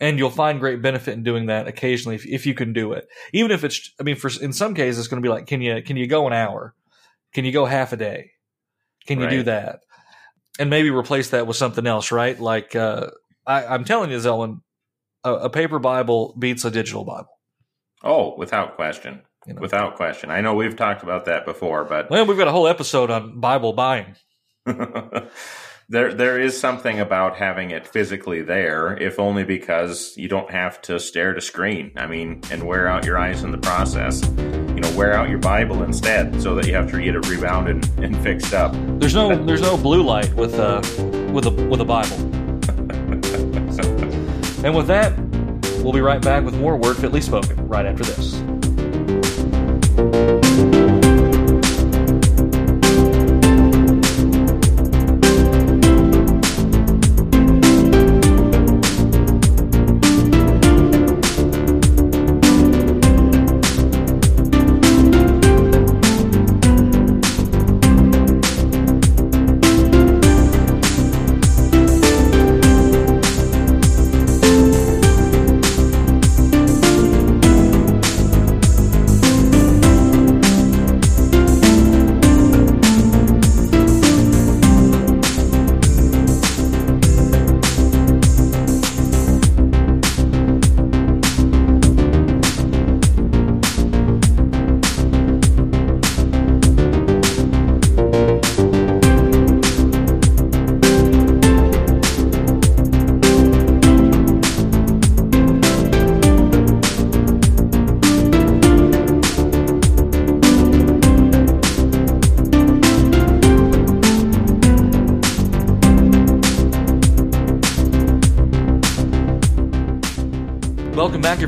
And 0.00 0.18
you'll 0.18 0.30
find 0.30 0.58
great 0.58 0.80
benefit 0.80 1.14
in 1.14 1.22
doing 1.22 1.46
that 1.46 1.68
occasionally 1.68 2.16
if, 2.16 2.26
if 2.26 2.46
you 2.46 2.54
can 2.54 2.72
do 2.72 2.92
it. 2.92 3.08
Even 3.32 3.50
if 3.50 3.62
it's, 3.62 3.92
I 4.00 4.02
mean, 4.04 4.16
for 4.16 4.30
in 4.42 4.52
some 4.52 4.74
cases, 4.74 4.98
it's 4.98 5.08
going 5.08 5.22
to 5.22 5.26
be 5.26 5.32
like, 5.32 5.46
can 5.46 5.60
you 5.60 5.82
can 5.82 5.96
you 5.96 6.06
go 6.06 6.26
an 6.26 6.32
hour? 6.32 6.74
Can 7.34 7.44
you 7.44 7.52
go 7.52 7.66
half 7.66 7.92
a 7.92 7.96
day? 7.96 8.30
Can 9.06 9.18
you 9.18 9.26
right. 9.26 9.30
do 9.30 9.42
that? 9.44 9.80
and 10.58 10.70
maybe 10.70 10.90
replace 10.90 11.30
that 11.30 11.46
with 11.46 11.56
something 11.56 11.86
else, 11.86 12.12
right? 12.12 12.38
Like 12.38 12.74
uh, 12.74 13.10
I, 13.46 13.74
am 13.74 13.84
telling 13.84 14.10
you, 14.10 14.18
Zelwyn, 14.18 14.60
a, 15.24 15.34
a, 15.34 15.50
paper 15.50 15.78
Bible 15.78 16.34
beats 16.38 16.64
a 16.64 16.70
digital 16.70 17.04
Bible. 17.04 17.38
Oh, 18.02 18.36
without 18.36 18.76
question. 18.76 19.22
You 19.46 19.54
know, 19.54 19.60
without 19.60 19.96
question. 19.96 20.30
I 20.30 20.40
know 20.40 20.54
we've 20.54 20.76
talked 20.76 21.02
about 21.02 21.26
that 21.26 21.44
before, 21.44 21.84
but 21.84 22.10
well, 22.10 22.26
we've 22.26 22.38
got 22.38 22.48
a 22.48 22.52
whole 22.52 22.68
episode 22.68 23.10
on 23.10 23.40
Bible 23.40 23.72
buying. 23.72 24.16
there, 25.88 26.12
there 26.12 26.40
is 26.40 26.58
something 26.58 27.00
about 27.00 27.36
having 27.36 27.70
it 27.70 27.86
physically 27.86 28.42
there, 28.42 28.96
if 28.96 29.18
only 29.18 29.44
because 29.44 30.16
you 30.16 30.28
don't 30.28 30.50
have 30.50 30.82
to 30.82 31.00
stare 31.00 31.30
at 31.30 31.38
a 31.38 31.40
screen. 31.40 31.92
I 31.96 32.06
mean, 32.06 32.42
and 32.50 32.64
wear 32.64 32.88
out 32.88 33.04
your 33.04 33.18
eyes 33.18 33.42
in 33.42 33.52
the 33.52 33.58
process 33.58 34.22
you 34.76 34.82
know 34.82 34.94
wear 34.94 35.14
out 35.14 35.30
your 35.30 35.38
Bible 35.38 35.82
instead, 35.82 36.42
so 36.42 36.54
that 36.54 36.66
you 36.66 36.74
have 36.74 36.90
to 36.90 37.02
get 37.02 37.14
it 37.14 37.26
rebounded 37.26 37.88
and 37.98 38.14
fixed 38.22 38.52
up. 38.52 38.72
There's 39.00 39.14
no 39.14 39.34
there's 39.46 39.62
no 39.62 39.78
blue 39.78 40.02
light 40.02 40.34
with 40.34 40.58
uh 40.58 40.82
with 41.32 41.46
a 41.46 41.50
with 41.50 41.80
a 41.80 41.84
Bible. 41.84 42.16
and 44.66 44.76
with 44.76 44.86
that, 44.88 45.18
we'll 45.82 45.94
be 45.94 46.02
right 46.02 46.20
back 46.20 46.44
with 46.44 46.54
more 46.56 46.76
Word 46.76 46.98
Fitly 46.98 47.22
Spoken 47.22 47.66
right 47.66 47.86
after 47.86 48.04
this. 48.04 48.34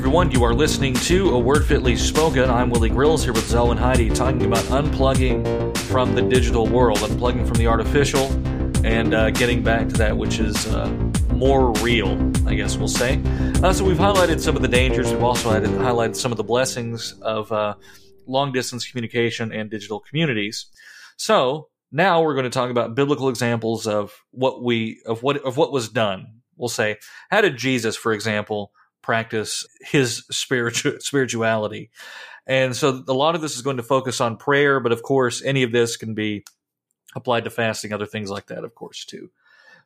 Everyone. 0.08 0.30
You 0.30 0.42
are 0.44 0.54
listening 0.54 0.94
to 0.94 1.34
A 1.34 1.38
Word 1.38 1.66
Fitly 1.66 1.94
Spoken. 1.94 2.48
I'm 2.48 2.70
Willie 2.70 2.88
Grills 2.88 3.24
here 3.24 3.34
with 3.34 3.44
Zelwyn 3.44 3.76
Heide 3.76 4.16
talking 4.16 4.46
about 4.46 4.64
unplugging 4.64 5.76
from 5.80 6.14
the 6.14 6.22
digital 6.22 6.66
world, 6.66 6.96
unplugging 7.00 7.46
from 7.46 7.58
the 7.58 7.66
artificial, 7.66 8.24
and 8.86 9.12
uh, 9.12 9.28
getting 9.28 9.62
back 9.62 9.86
to 9.88 9.94
that 9.96 10.16
which 10.16 10.38
is 10.38 10.66
uh, 10.68 10.88
more 11.34 11.72
real, 11.82 12.08
I 12.48 12.54
guess 12.54 12.78
we'll 12.78 12.88
say. 12.88 13.20
Uh, 13.62 13.70
so 13.74 13.84
we've 13.84 13.98
highlighted 13.98 14.40
some 14.40 14.56
of 14.56 14.62
the 14.62 14.68
dangers. 14.68 15.12
We've 15.12 15.22
also 15.22 15.50
highlighted 15.50 16.16
some 16.16 16.32
of 16.32 16.38
the 16.38 16.42
blessings 16.44 17.12
of 17.20 17.52
uh, 17.52 17.74
long 18.26 18.50
distance 18.50 18.90
communication 18.90 19.52
and 19.52 19.70
digital 19.70 20.00
communities. 20.00 20.68
So 21.18 21.68
now 21.92 22.22
we're 22.22 22.32
going 22.32 22.44
to 22.44 22.50
talk 22.50 22.70
about 22.70 22.94
biblical 22.94 23.28
examples 23.28 23.86
of 23.86 24.24
what 24.30 24.64
we 24.64 25.02
of 25.04 25.22
what 25.22 25.36
of 25.44 25.58
what 25.58 25.70
was 25.70 25.90
done. 25.90 26.40
We'll 26.56 26.70
say, 26.70 26.96
how 27.30 27.42
did 27.42 27.58
Jesus, 27.58 27.94
for 27.94 28.14
example, 28.14 28.72
practice 29.08 29.66
his 29.80 30.26
spiritual 30.30 31.00
spirituality? 31.00 31.88
And 32.46 32.76
so 32.76 33.02
a 33.08 33.14
lot 33.14 33.34
of 33.34 33.40
this 33.40 33.56
is 33.56 33.62
going 33.62 33.78
to 33.78 33.82
focus 33.82 34.20
on 34.20 34.36
prayer, 34.36 34.80
but 34.80 34.92
of 34.92 35.02
course, 35.02 35.42
any 35.42 35.62
of 35.62 35.72
this 35.72 35.96
can 35.96 36.12
be 36.12 36.44
applied 37.16 37.44
to 37.44 37.50
fasting, 37.50 37.94
other 37.94 38.06
things 38.06 38.30
like 38.30 38.48
that, 38.48 38.64
of 38.64 38.74
course, 38.74 39.06
too. 39.06 39.30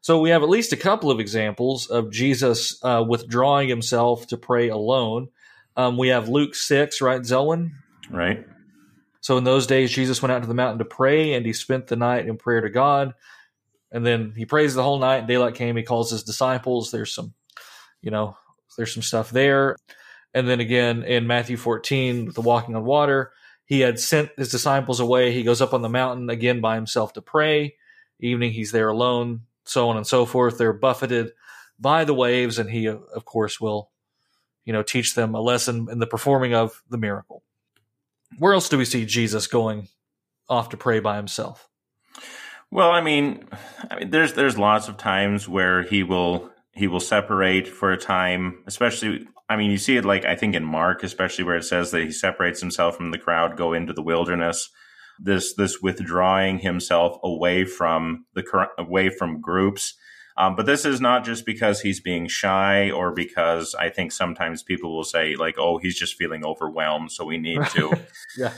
So 0.01 0.21
we 0.21 0.31
have 0.31 0.43
at 0.43 0.49
least 0.49 0.73
a 0.73 0.77
couple 0.77 1.13
of 1.13 1.21
examples 1.21 1.87
of 1.87 2.11
Jesus 2.11 2.83
uh, 2.83 3.05
withdrawing 3.09 3.69
himself 3.69 4.27
to 4.29 4.37
pray 4.37 4.69
alone. 4.69 5.29
Um, 5.77 5.97
we 5.97 6.09
have 6.09 6.29
Luke 6.29 6.57
6, 6.57 7.01
right, 7.01 7.21
Zelwyn? 7.21 7.71
Right. 8.11 8.45
So 9.21 9.39
in 9.39 9.45
those 9.45 9.69
days, 9.69 9.93
Jesus 9.93 10.21
went 10.21 10.33
out 10.33 10.43
to 10.43 10.49
the 10.49 10.55
mountain 10.55 10.81
to 10.81 10.85
pray, 10.85 11.35
and 11.35 11.47
he 11.47 11.53
spent 11.53 11.87
the 11.87 11.95
night 11.95 12.27
in 12.27 12.37
prayer 12.37 12.61
to 12.61 12.71
God. 12.71 13.15
And 13.93 14.05
then 14.05 14.35
he 14.37 14.47
prays 14.47 14.75
the 14.75 14.83
whole 14.83 14.99
night. 14.99 15.29
Daylight 15.29 15.55
came. 15.55 15.77
He 15.77 15.85
calls 15.85 16.11
his 16.11 16.25
disciples. 16.25 16.91
There's 16.91 17.13
some, 17.13 17.35
you 18.01 18.11
know, 18.11 18.37
there's 18.77 18.93
some 18.93 19.03
stuff 19.03 19.31
there. 19.31 19.77
And 20.35 20.49
then 20.49 20.61
again 20.61 21.03
in 21.03 21.27
Matthew 21.27 21.57
14, 21.57 22.33
the 22.33 22.41
walking 22.41 22.75
on 22.77 22.85
water, 22.85 23.33
he 23.65 23.81
had 23.81 23.99
sent 23.99 24.31
his 24.37 24.51
disciples 24.51 25.01
away. 25.01 25.33
He 25.33 25.43
goes 25.43 25.61
up 25.61 25.75
on 25.75 25.83
the 25.83 25.89
mountain 25.89 26.31
again 26.31 26.61
by 26.61 26.75
himself 26.75 27.13
to 27.15 27.23
pray. 27.23 27.77
Evening, 28.21 28.53
he's 28.53 28.73
there 28.73 28.89
alone, 28.89 29.43
so 29.65 29.89
on 29.89 29.97
and 29.97 30.07
so 30.07 30.27
forth. 30.27 30.59
They're 30.59 30.73
buffeted 30.73 31.33
by 31.79 32.05
the 32.05 32.15
waves, 32.15 32.59
and 32.59 32.71
he, 32.71 32.87
of 32.87 33.25
course, 33.25 33.61
will, 33.61 33.91
you 34.65 34.73
know, 34.73 34.83
teach 34.83 35.15
them 35.15 35.35
a 35.35 35.41
lesson 35.41 35.89
in 35.91 35.99
the 35.99 36.07
performing 36.07 36.55
of 36.55 36.83
the 36.89 36.99
miracle. 36.99 37.43
Where 38.39 38.55
else 38.55 38.69
do 38.69 38.79
we 38.79 38.85
see 38.85 39.05
Jesus 39.05 39.47
going 39.47 39.89
off 40.49 40.69
to 40.69 40.77
pray 40.77 41.01
by 41.01 41.17
himself? 41.17 41.69
Well, 42.71 42.91
I 42.91 43.01
mean, 43.01 43.45
I 43.91 43.97
mean, 43.99 44.11
there's 44.11 44.35
there's 44.35 44.57
lots 44.57 44.89
of 44.89 44.97
times 44.97 45.49
where 45.49 45.83
he 45.83 46.03
will 46.03 46.52
he 46.73 46.87
will 46.89 47.01
separate 47.01 47.69
for 47.69 47.93
a 47.93 47.99
time, 47.99 48.63
especially. 48.67 49.27
I 49.49 49.57
mean, 49.57 49.71
you 49.71 49.79
see 49.79 49.97
it 49.97 50.05
like 50.05 50.25
I 50.25 50.37
think 50.37 50.55
in 50.55 50.65
Mark, 50.65 51.03
especially 51.03 51.45
where 51.45 51.57
it 51.57 51.65
says 51.65 51.91
that 51.91 52.03
he 52.03 52.11
separates 52.11 52.61
himself 52.61 52.97
from 52.97 53.11
the 53.11 53.19
crowd, 53.19 53.57
go 53.57 53.73
into 53.73 53.93
the 53.93 54.03
wilderness. 54.03 54.71
This 55.19 55.55
this 55.55 55.81
withdrawing 55.83 56.59
himself 56.59 57.19
away 57.23 57.65
from 57.65 58.25
the 58.35 58.45
away 58.79 59.11
from 59.11 59.41
groups 59.41 59.95
um, 60.37 60.57
but 60.57 60.67
this 60.67 60.85
is 60.85 61.01
not 61.01 61.25
just 61.25 61.45
because 61.45 61.81
he's 61.81 62.01
being 62.01 62.27
shy 62.27 62.91
or 62.91 63.13
because 63.13 63.75
I 63.75 63.91
think 63.91 64.13
sometimes 64.13 64.63
people 64.63 64.95
will 64.95 65.05
say, 65.05 65.37
like, 65.37 65.57
oh, 65.59 65.79
he's 65.79 65.99
just 65.99 66.17
feeling 66.17 66.45
overwhelmed. 66.45 67.13
So 67.13 67.25
we 67.25 67.39
need 67.39 67.65
to, 67.67 67.93
yeah. 68.39 68.53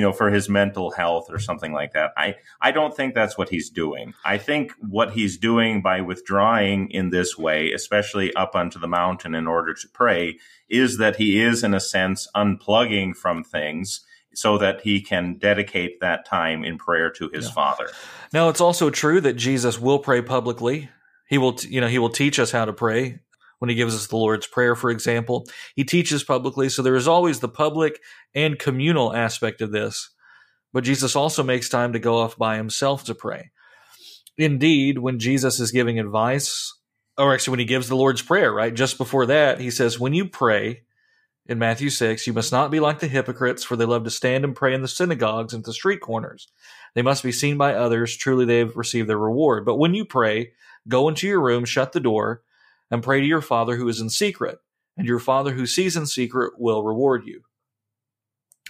You 0.00 0.06
know, 0.06 0.14
for 0.14 0.30
his 0.30 0.48
mental 0.48 0.90
health 0.92 1.26
or 1.28 1.38
something 1.38 1.74
like 1.74 1.92
that. 1.92 2.12
I, 2.16 2.36
I 2.58 2.70
don't 2.70 2.96
think 2.96 3.14
that's 3.14 3.36
what 3.36 3.50
he's 3.50 3.68
doing. 3.68 4.14
I 4.24 4.38
think 4.38 4.72
what 4.80 5.10
he's 5.10 5.36
doing 5.36 5.82
by 5.82 6.00
withdrawing 6.00 6.90
in 6.90 7.10
this 7.10 7.36
way, 7.36 7.72
especially 7.72 8.32
up 8.32 8.54
onto 8.54 8.78
the 8.78 8.88
mountain 8.88 9.34
in 9.34 9.46
order 9.46 9.74
to 9.74 9.88
pray, 9.92 10.38
is 10.70 10.96
that 10.96 11.16
he 11.16 11.38
is, 11.38 11.62
in 11.62 11.74
a 11.74 11.80
sense, 11.80 12.26
unplugging 12.34 13.14
from 13.14 13.44
things 13.44 14.00
so 14.32 14.56
that 14.56 14.80
he 14.80 15.02
can 15.02 15.36
dedicate 15.36 16.00
that 16.00 16.24
time 16.24 16.64
in 16.64 16.78
prayer 16.78 17.10
to 17.10 17.28
his 17.34 17.48
yeah. 17.48 17.52
Father. 17.52 17.90
Now, 18.32 18.48
it's 18.48 18.62
also 18.62 18.88
true 18.88 19.20
that 19.20 19.34
Jesus 19.34 19.78
will 19.78 19.98
pray 19.98 20.22
publicly. 20.22 20.88
He 21.28 21.36
will, 21.36 21.58
you 21.68 21.82
know, 21.82 21.88
he 21.88 21.98
will 21.98 22.08
teach 22.08 22.38
us 22.38 22.52
how 22.52 22.64
to 22.64 22.72
pray 22.72 23.18
when 23.60 23.70
he 23.70 23.76
gives 23.76 23.94
us 23.94 24.08
the 24.08 24.16
Lord's 24.16 24.46
Prayer, 24.46 24.74
for 24.74 24.90
example. 24.90 25.46
He 25.76 25.84
teaches 25.84 26.24
publicly, 26.24 26.68
so 26.68 26.82
there 26.82 26.96
is 26.96 27.06
always 27.06 27.38
the 27.40 27.48
public 27.48 28.00
and 28.34 28.58
communal 28.58 29.14
aspect 29.14 29.60
of 29.60 29.70
this. 29.70 30.10
But 30.72 30.84
Jesus 30.84 31.14
also 31.14 31.42
makes 31.42 31.68
time 31.68 31.92
to 31.92 31.98
go 31.98 32.18
off 32.18 32.36
by 32.36 32.56
himself 32.56 33.04
to 33.04 33.14
pray. 33.14 33.50
Indeed, 34.36 34.98
when 34.98 35.18
Jesus 35.18 35.60
is 35.60 35.70
giving 35.70 35.98
advice, 35.98 36.74
or 37.16 37.32
actually 37.32 37.52
when 37.52 37.60
he 37.60 37.66
gives 37.66 37.88
the 37.88 37.96
Lord's 37.96 38.22
Prayer, 38.22 38.52
right, 38.52 38.74
just 38.74 38.98
before 38.98 39.26
that, 39.26 39.60
he 39.60 39.70
says, 39.70 40.00
When 40.00 40.14
you 40.14 40.26
pray, 40.26 40.82
in 41.46 41.58
Matthew 41.58 41.90
6, 41.90 42.28
you 42.28 42.32
must 42.32 42.52
not 42.52 42.70
be 42.70 42.78
like 42.78 43.00
the 43.00 43.08
hypocrites, 43.08 43.64
for 43.64 43.74
they 43.74 43.84
love 43.84 44.04
to 44.04 44.10
stand 44.10 44.44
and 44.44 44.54
pray 44.54 44.72
in 44.72 44.82
the 44.82 44.88
synagogues 44.88 45.52
and 45.52 45.64
the 45.64 45.72
street 45.72 46.00
corners. 46.00 46.46
They 46.94 47.02
must 47.02 47.24
be 47.24 47.32
seen 47.32 47.58
by 47.58 47.74
others. 47.74 48.16
Truly, 48.16 48.44
they 48.44 48.58
have 48.58 48.76
received 48.76 49.08
their 49.08 49.18
reward. 49.18 49.64
But 49.64 49.74
when 49.74 49.92
you 49.92 50.04
pray, 50.04 50.52
go 50.86 51.08
into 51.08 51.26
your 51.26 51.42
room, 51.42 51.64
shut 51.64 51.92
the 51.92 51.98
door, 51.98 52.42
and 52.90 53.02
pray 53.02 53.20
to 53.20 53.26
your 53.26 53.42
Father 53.42 53.76
who 53.76 53.88
is 53.88 54.00
in 54.00 54.10
secret, 54.10 54.58
and 54.96 55.06
your 55.06 55.18
Father 55.18 55.52
who 55.52 55.66
sees 55.66 55.96
in 55.96 56.06
secret 56.06 56.54
will 56.58 56.82
reward 56.82 57.26
you. 57.26 57.42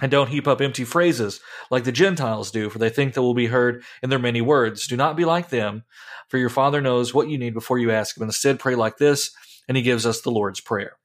And 0.00 0.11
don't 0.11 0.28
heap 0.28 0.46
up 0.46 0.61
empty 0.61 0.85
phrases 0.85 1.40
like 1.70 1.85
the 1.85 1.92
Gentiles 1.92 2.50
do, 2.50 2.70
for 2.70 2.78
they 2.78 2.90
think 2.90 3.14
they 3.14 3.20
will 3.20 3.35
be 3.35 3.46
heard 3.46 3.83
in 4.02 4.11
their 4.11 4.18
many 4.18 4.40
words. 4.40 4.87
Do 4.87 4.96
not 4.96 5.16
be 5.16 5.24
like 5.24 5.50
them, 5.50 5.85
for 6.28 6.38
your 6.38 6.48
Father 6.48 6.80
knows 6.80 7.12
what 7.12 7.28
you 7.28 7.37
need 7.38 7.54
before 7.54 7.78
you 7.78 7.90
ask 7.90 8.16
Him. 8.16 8.22
Instead, 8.22 8.59
pray 8.59 8.74
like 8.74 8.96
this, 8.98 9.33
and 9.68 9.76
He 9.76 9.83
gives 9.83 10.06
us 10.06 10.20
the 10.20 10.30
Lord's 10.30 10.61
Prayer. 10.61 10.96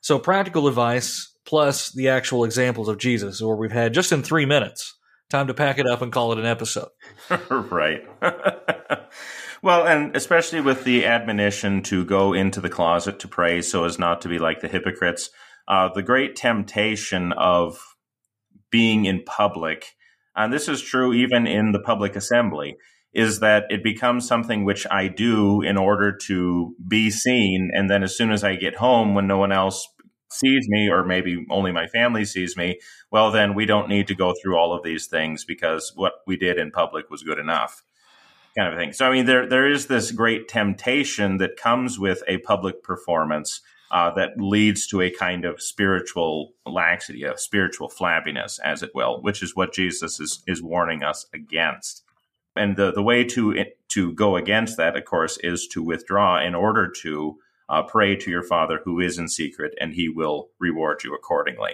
So 0.00 0.18
practical 0.18 0.68
advice 0.68 1.32
plus 1.44 1.90
the 1.90 2.08
actual 2.08 2.44
examples 2.44 2.88
of 2.88 2.98
Jesus, 2.98 3.40
or 3.40 3.56
we've 3.56 3.72
had 3.72 3.94
just 3.94 4.12
in 4.12 4.22
three 4.22 4.46
minutes. 4.46 4.96
Time 5.30 5.46
to 5.46 5.54
pack 5.54 5.78
it 5.78 5.86
up 5.86 6.02
and 6.02 6.12
call 6.12 6.32
it 6.32 6.38
an 6.38 6.44
episode. 6.44 6.90
right. 7.50 8.02
well, 9.62 9.86
and 9.86 10.14
especially 10.16 10.60
with 10.60 10.84
the 10.84 11.06
admonition 11.06 11.82
to 11.84 12.04
go 12.04 12.32
into 12.32 12.60
the 12.60 12.68
closet 12.68 13.20
to 13.20 13.28
pray 13.28 13.62
so 13.62 13.84
as 13.84 13.98
not 13.98 14.20
to 14.22 14.28
be 14.28 14.38
like 14.38 14.60
the 14.60 14.68
hypocrites, 14.68 15.30
uh, 15.68 15.88
the 15.94 16.02
great 16.02 16.34
temptation 16.34 17.32
of 17.32 17.78
being 18.70 19.04
in 19.04 19.22
public, 19.24 19.86
and 20.34 20.52
this 20.52 20.68
is 20.68 20.82
true 20.82 21.12
even 21.12 21.46
in 21.46 21.72
the 21.72 21.80
public 21.80 22.16
assembly, 22.16 22.76
is 23.14 23.40
that 23.40 23.64
it 23.70 23.84
becomes 23.84 24.26
something 24.26 24.64
which 24.64 24.86
I 24.90 25.06
do 25.06 25.60
in 25.60 25.76
order 25.76 26.16
to 26.26 26.74
be 26.88 27.10
seen. 27.10 27.70
And 27.74 27.90
then 27.90 28.02
as 28.02 28.16
soon 28.16 28.32
as 28.32 28.42
I 28.42 28.56
get 28.56 28.76
home, 28.76 29.14
when 29.14 29.26
no 29.26 29.36
one 29.36 29.52
else 29.52 29.86
sees 30.32 30.66
me, 30.68 30.88
or 30.88 31.04
maybe 31.04 31.44
only 31.50 31.72
my 31.72 31.86
family 31.86 32.24
sees 32.24 32.56
me, 32.56 32.80
well, 33.10 33.30
then 33.30 33.54
we 33.54 33.66
don't 33.66 33.90
need 33.90 34.08
to 34.08 34.14
go 34.14 34.32
through 34.42 34.56
all 34.56 34.74
of 34.74 34.82
these 34.82 35.06
things 35.06 35.44
because 35.44 35.92
what 35.94 36.14
we 36.26 36.38
did 36.38 36.58
in 36.58 36.70
public 36.70 37.10
was 37.10 37.22
good 37.22 37.38
enough. 37.38 37.82
Kind 38.56 38.72
of 38.72 38.78
thing. 38.78 38.92
So, 38.92 39.06
I 39.06 39.12
mean, 39.12 39.24
there 39.24 39.48
there 39.48 39.66
is 39.66 39.86
this 39.86 40.10
great 40.12 40.46
temptation 40.46 41.38
that 41.38 41.56
comes 41.56 41.98
with 41.98 42.22
a 42.28 42.38
public 42.38 42.82
performance 42.82 43.62
uh, 43.90 44.10
that 44.14 44.38
leads 44.38 44.86
to 44.88 45.00
a 45.00 45.10
kind 45.10 45.44
of 45.44 45.60
spiritual 45.60 46.52
laxity, 46.66 47.24
a 47.24 47.36
spiritual 47.38 47.88
flabbiness, 47.88 48.58
as 48.64 48.82
it 48.82 48.90
will, 48.94 49.22
which 49.22 49.42
is 49.42 49.56
what 49.56 49.72
Jesus 49.72 50.20
is 50.20 50.42
is 50.46 50.62
warning 50.62 51.02
us 51.02 51.26
against. 51.32 52.02
And 52.54 52.76
the, 52.76 52.92
the 52.92 53.02
way 53.02 53.24
to 53.24 53.64
to 53.88 54.12
go 54.12 54.36
against 54.36 54.76
that, 54.76 54.96
of 54.96 55.04
course, 55.06 55.38
is 55.42 55.66
to 55.68 55.82
withdraw 55.82 56.38
in 56.38 56.54
order 56.54 56.90
to 57.02 57.38
uh, 57.68 57.82
pray 57.82 58.16
to 58.16 58.30
your 58.30 58.42
Father 58.42 58.80
who 58.84 59.00
is 59.00 59.18
in 59.18 59.28
secret, 59.28 59.74
and 59.80 59.94
He 59.94 60.08
will 60.08 60.50
reward 60.58 61.04
you 61.04 61.14
accordingly. 61.14 61.72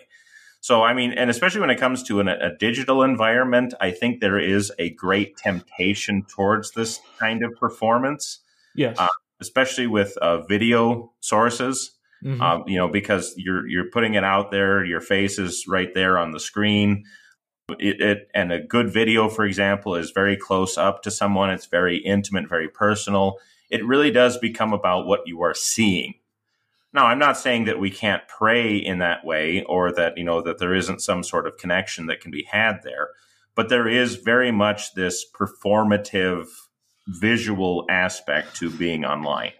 So, 0.60 0.82
I 0.82 0.92
mean, 0.92 1.12
and 1.12 1.30
especially 1.30 1.60
when 1.60 1.70
it 1.70 1.78
comes 1.78 2.02
to 2.04 2.20
an, 2.20 2.28
a 2.28 2.56
digital 2.56 3.02
environment, 3.02 3.74
I 3.80 3.90
think 3.90 4.20
there 4.20 4.38
is 4.38 4.72
a 4.78 4.90
great 4.90 5.36
temptation 5.36 6.24
towards 6.24 6.72
this 6.72 7.00
kind 7.18 7.44
of 7.44 7.54
performance. 7.54 8.40
Yes, 8.74 8.96
uh, 8.98 9.06
especially 9.40 9.86
with 9.86 10.16
uh, 10.18 10.42
video 10.42 11.12
sources. 11.20 11.92
Mm-hmm. 12.24 12.42
Uh, 12.42 12.64
you 12.66 12.76
know, 12.76 12.88
because 12.88 13.32
you're 13.36 13.66
you're 13.68 13.90
putting 13.90 14.14
it 14.14 14.24
out 14.24 14.50
there, 14.50 14.84
your 14.84 15.00
face 15.00 15.38
is 15.38 15.66
right 15.68 15.94
there 15.94 16.18
on 16.18 16.32
the 16.32 16.40
screen. 16.40 17.04
It, 17.78 18.00
it, 18.00 18.28
and 18.34 18.50
a 18.50 18.60
good 18.60 18.92
video, 18.92 19.28
for 19.28 19.44
example, 19.44 19.94
is 19.94 20.10
very 20.10 20.36
close 20.36 20.76
up 20.76 21.02
to 21.02 21.10
someone. 21.10 21.50
It's 21.50 21.66
very 21.66 21.98
intimate, 21.98 22.48
very 22.48 22.68
personal. 22.68 23.38
It 23.70 23.84
really 23.84 24.10
does 24.10 24.38
become 24.38 24.72
about 24.72 25.06
what 25.06 25.20
you 25.26 25.42
are 25.42 25.54
seeing. 25.54 26.14
Now, 26.92 27.06
I'm 27.06 27.18
not 27.18 27.36
saying 27.36 27.66
that 27.66 27.78
we 27.78 27.90
can't 27.90 28.22
pray 28.28 28.76
in 28.76 28.98
that 28.98 29.24
way 29.24 29.62
or 29.68 29.92
that, 29.92 30.16
you 30.16 30.24
know, 30.24 30.40
that 30.42 30.58
there 30.58 30.74
isn't 30.74 31.02
some 31.02 31.22
sort 31.22 31.46
of 31.46 31.58
connection 31.58 32.06
that 32.06 32.20
can 32.20 32.30
be 32.30 32.46
had 32.50 32.80
there, 32.82 33.08
but 33.54 33.68
there 33.68 33.88
is 33.88 34.16
very 34.16 34.50
much 34.50 34.94
this 34.94 35.24
performative 35.30 36.46
visual 37.06 37.84
aspect 37.90 38.56
to 38.56 38.70
being 38.70 39.04
online, 39.04 39.52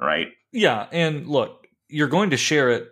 right? 0.00 0.28
Yeah. 0.52 0.86
And 0.92 1.26
look, 1.26 1.66
you're 1.88 2.08
going 2.08 2.30
to 2.30 2.36
share 2.36 2.70
it 2.70 2.88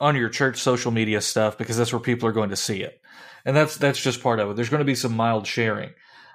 on 0.00 0.16
your 0.16 0.30
church 0.30 0.58
social 0.58 0.90
media 0.90 1.20
stuff 1.20 1.58
because 1.58 1.76
that's 1.76 1.92
where 1.92 2.00
people 2.00 2.28
are 2.28 2.32
going 2.32 2.50
to 2.50 2.56
see 2.56 2.82
it 2.82 3.00
and 3.44 3.56
that's 3.56 3.76
that's 3.76 4.00
just 4.00 4.22
part 4.22 4.40
of 4.40 4.50
it. 4.50 4.56
There's 4.56 4.68
going 4.68 4.80
to 4.80 4.84
be 4.84 4.94
some 4.94 5.14
mild 5.14 5.46
sharing. 5.46 5.90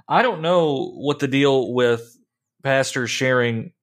I 0.08 0.22
don't 0.22 0.41
know 0.41 0.91
what 0.91 1.19
the 1.19 1.28
deal 1.28 1.74
with 1.74 2.17
pastors 2.63 3.10
sharing 3.10 3.74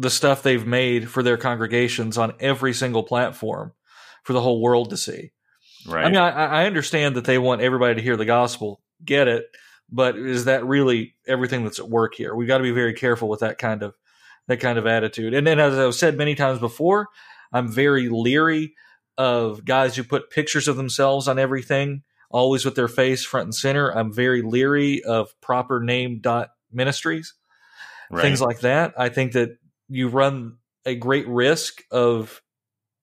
the 0.00 0.10
stuff 0.10 0.42
they've 0.42 0.66
made 0.66 1.10
for 1.10 1.22
their 1.22 1.36
congregations 1.36 2.16
on 2.16 2.32
every 2.40 2.72
single 2.72 3.02
platform 3.02 3.72
for 4.24 4.32
the 4.32 4.40
whole 4.40 4.62
world 4.62 4.90
to 4.90 4.96
see. 4.96 5.30
Right. 5.86 6.06
I 6.06 6.08
mean, 6.08 6.16
I, 6.16 6.62
I 6.62 6.66
understand 6.66 7.16
that 7.16 7.26
they 7.26 7.38
want 7.38 7.60
everybody 7.60 7.94
to 7.96 8.02
hear 8.02 8.16
the 8.16 8.24
gospel, 8.24 8.80
get 9.04 9.28
it, 9.28 9.44
but 9.90 10.16
is 10.16 10.46
that 10.46 10.64
really 10.64 11.16
everything 11.26 11.64
that's 11.64 11.78
at 11.78 11.88
work 11.88 12.14
here? 12.14 12.34
We've 12.34 12.48
got 12.48 12.58
to 12.58 12.64
be 12.64 12.70
very 12.70 12.94
careful 12.94 13.28
with 13.28 13.40
that 13.40 13.58
kind 13.58 13.82
of 13.82 13.94
that 14.46 14.58
kind 14.58 14.78
of 14.78 14.86
attitude. 14.86 15.34
And 15.34 15.46
then, 15.46 15.60
as 15.60 15.78
I've 15.78 15.94
said 15.94 16.16
many 16.16 16.34
times 16.34 16.58
before, 16.58 17.08
I'm 17.52 17.70
very 17.70 18.08
leery 18.08 18.74
of 19.18 19.64
guys 19.66 19.96
who 19.96 20.02
put 20.02 20.30
pictures 20.30 20.66
of 20.66 20.76
themselves 20.76 21.28
on 21.28 21.38
everything, 21.38 22.02
always 22.30 22.64
with 22.64 22.74
their 22.74 22.88
face 22.88 23.22
front 23.22 23.44
and 23.44 23.54
center. 23.54 23.90
I'm 23.90 24.12
very 24.12 24.40
leery 24.40 25.04
of 25.04 25.38
proper 25.42 25.82
name 25.82 26.20
dot 26.20 26.48
ministries, 26.72 27.34
right. 28.10 28.22
things 28.22 28.40
like 28.40 28.60
that. 28.60 28.94
I 28.96 29.08
think 29.10 29.32
that 29.32 29.58
you 29.90 30.08
run 30.08 30.56
a 30.86 30.94
great 30.94 31.28
risk 31.28 31.82
of 31.90 32.40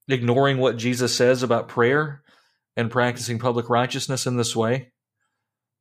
ignoring 0.08 0.58
what 0.58 0.78
Jesus 0.78 1.16
says 1.16 1.44
about 1.44 1.68
prayer 1.68 2.24
and 2.76 2.90
practicing 2.90 3.40
public 3.40 3.70
righteousness 3.70 4.26
in 4.26 4.38
this 4.38 4.56
way. 4.56 4.92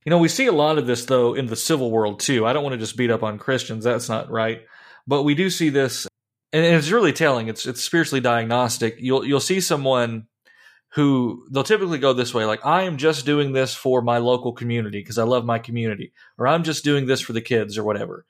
You 0.04 0.10
know, 0.10 0.18
we 0.18 0.28
see 0.28 0.46
a 0.46 0.52
lot 0.52 0.78
of 0.78 0.86
this 0.86 1.04
though 1.04 1.34
in 1.34 1.46
the 1.46 1.56
civil 1.56 1.90
world 1.90 2.20
too. 2.20 2.46
I 2.46 2.52
don't 2.52 2.62
want 2.62 2.74
to 2.74 2.78
just 2.78 2.96
beat 2.96 3.10
up 3.10 3.22
on 3.22 3.38
Christians. 3.38 3.84
That's 3.84 4.08
not 4.08 4.30
right. 4.30 4.62
But 5.06 5.22
we 5.22 5.34
do 5.34 5.50
see 5.50 5.68
this 5.68 6.06
and 6.52 6.64
it's 6.64 6.90
really 6.90 7.12
telling. 7.12 7.48
It's 7.48 7.66
it's 7.66 7.82
spiritually 7.82 8.20
diagnostic. 8.20 8.96
You'll 8.98 9.24
you'll 9.24 9.40
see 9.40 9.60
someone 9.60 10.26
who 10.94 11.46
they'll 11.50 11.64
typically 11.64 11.98
go 11.98 12.12
this 12.12 12.32
way 12.32 12.46
like 12.46 12.64
I 12.64 12.84
am 12.84 12.96
just 12.96 13.26
doing 13.26 13.52
this 13.52 13.74
for 13.74 14.00
my 14.00 14.18
local 14.18 14.52
community 14.52 15.00
because 15.00 15.18
I 15.18 15.24
love 15.24 15.44
my 15.44 15.58
community 15.58 16.12
or 16.38 16.46
I'm 16.46 16.62
just 16.62 16.84
doing 16.84 17.06
this 17.06 17.20
for 17.20 17.32
the 17.32 17.42
kids 17.42 17.76
or 17.76 17.84
whatever. 17.84 18.24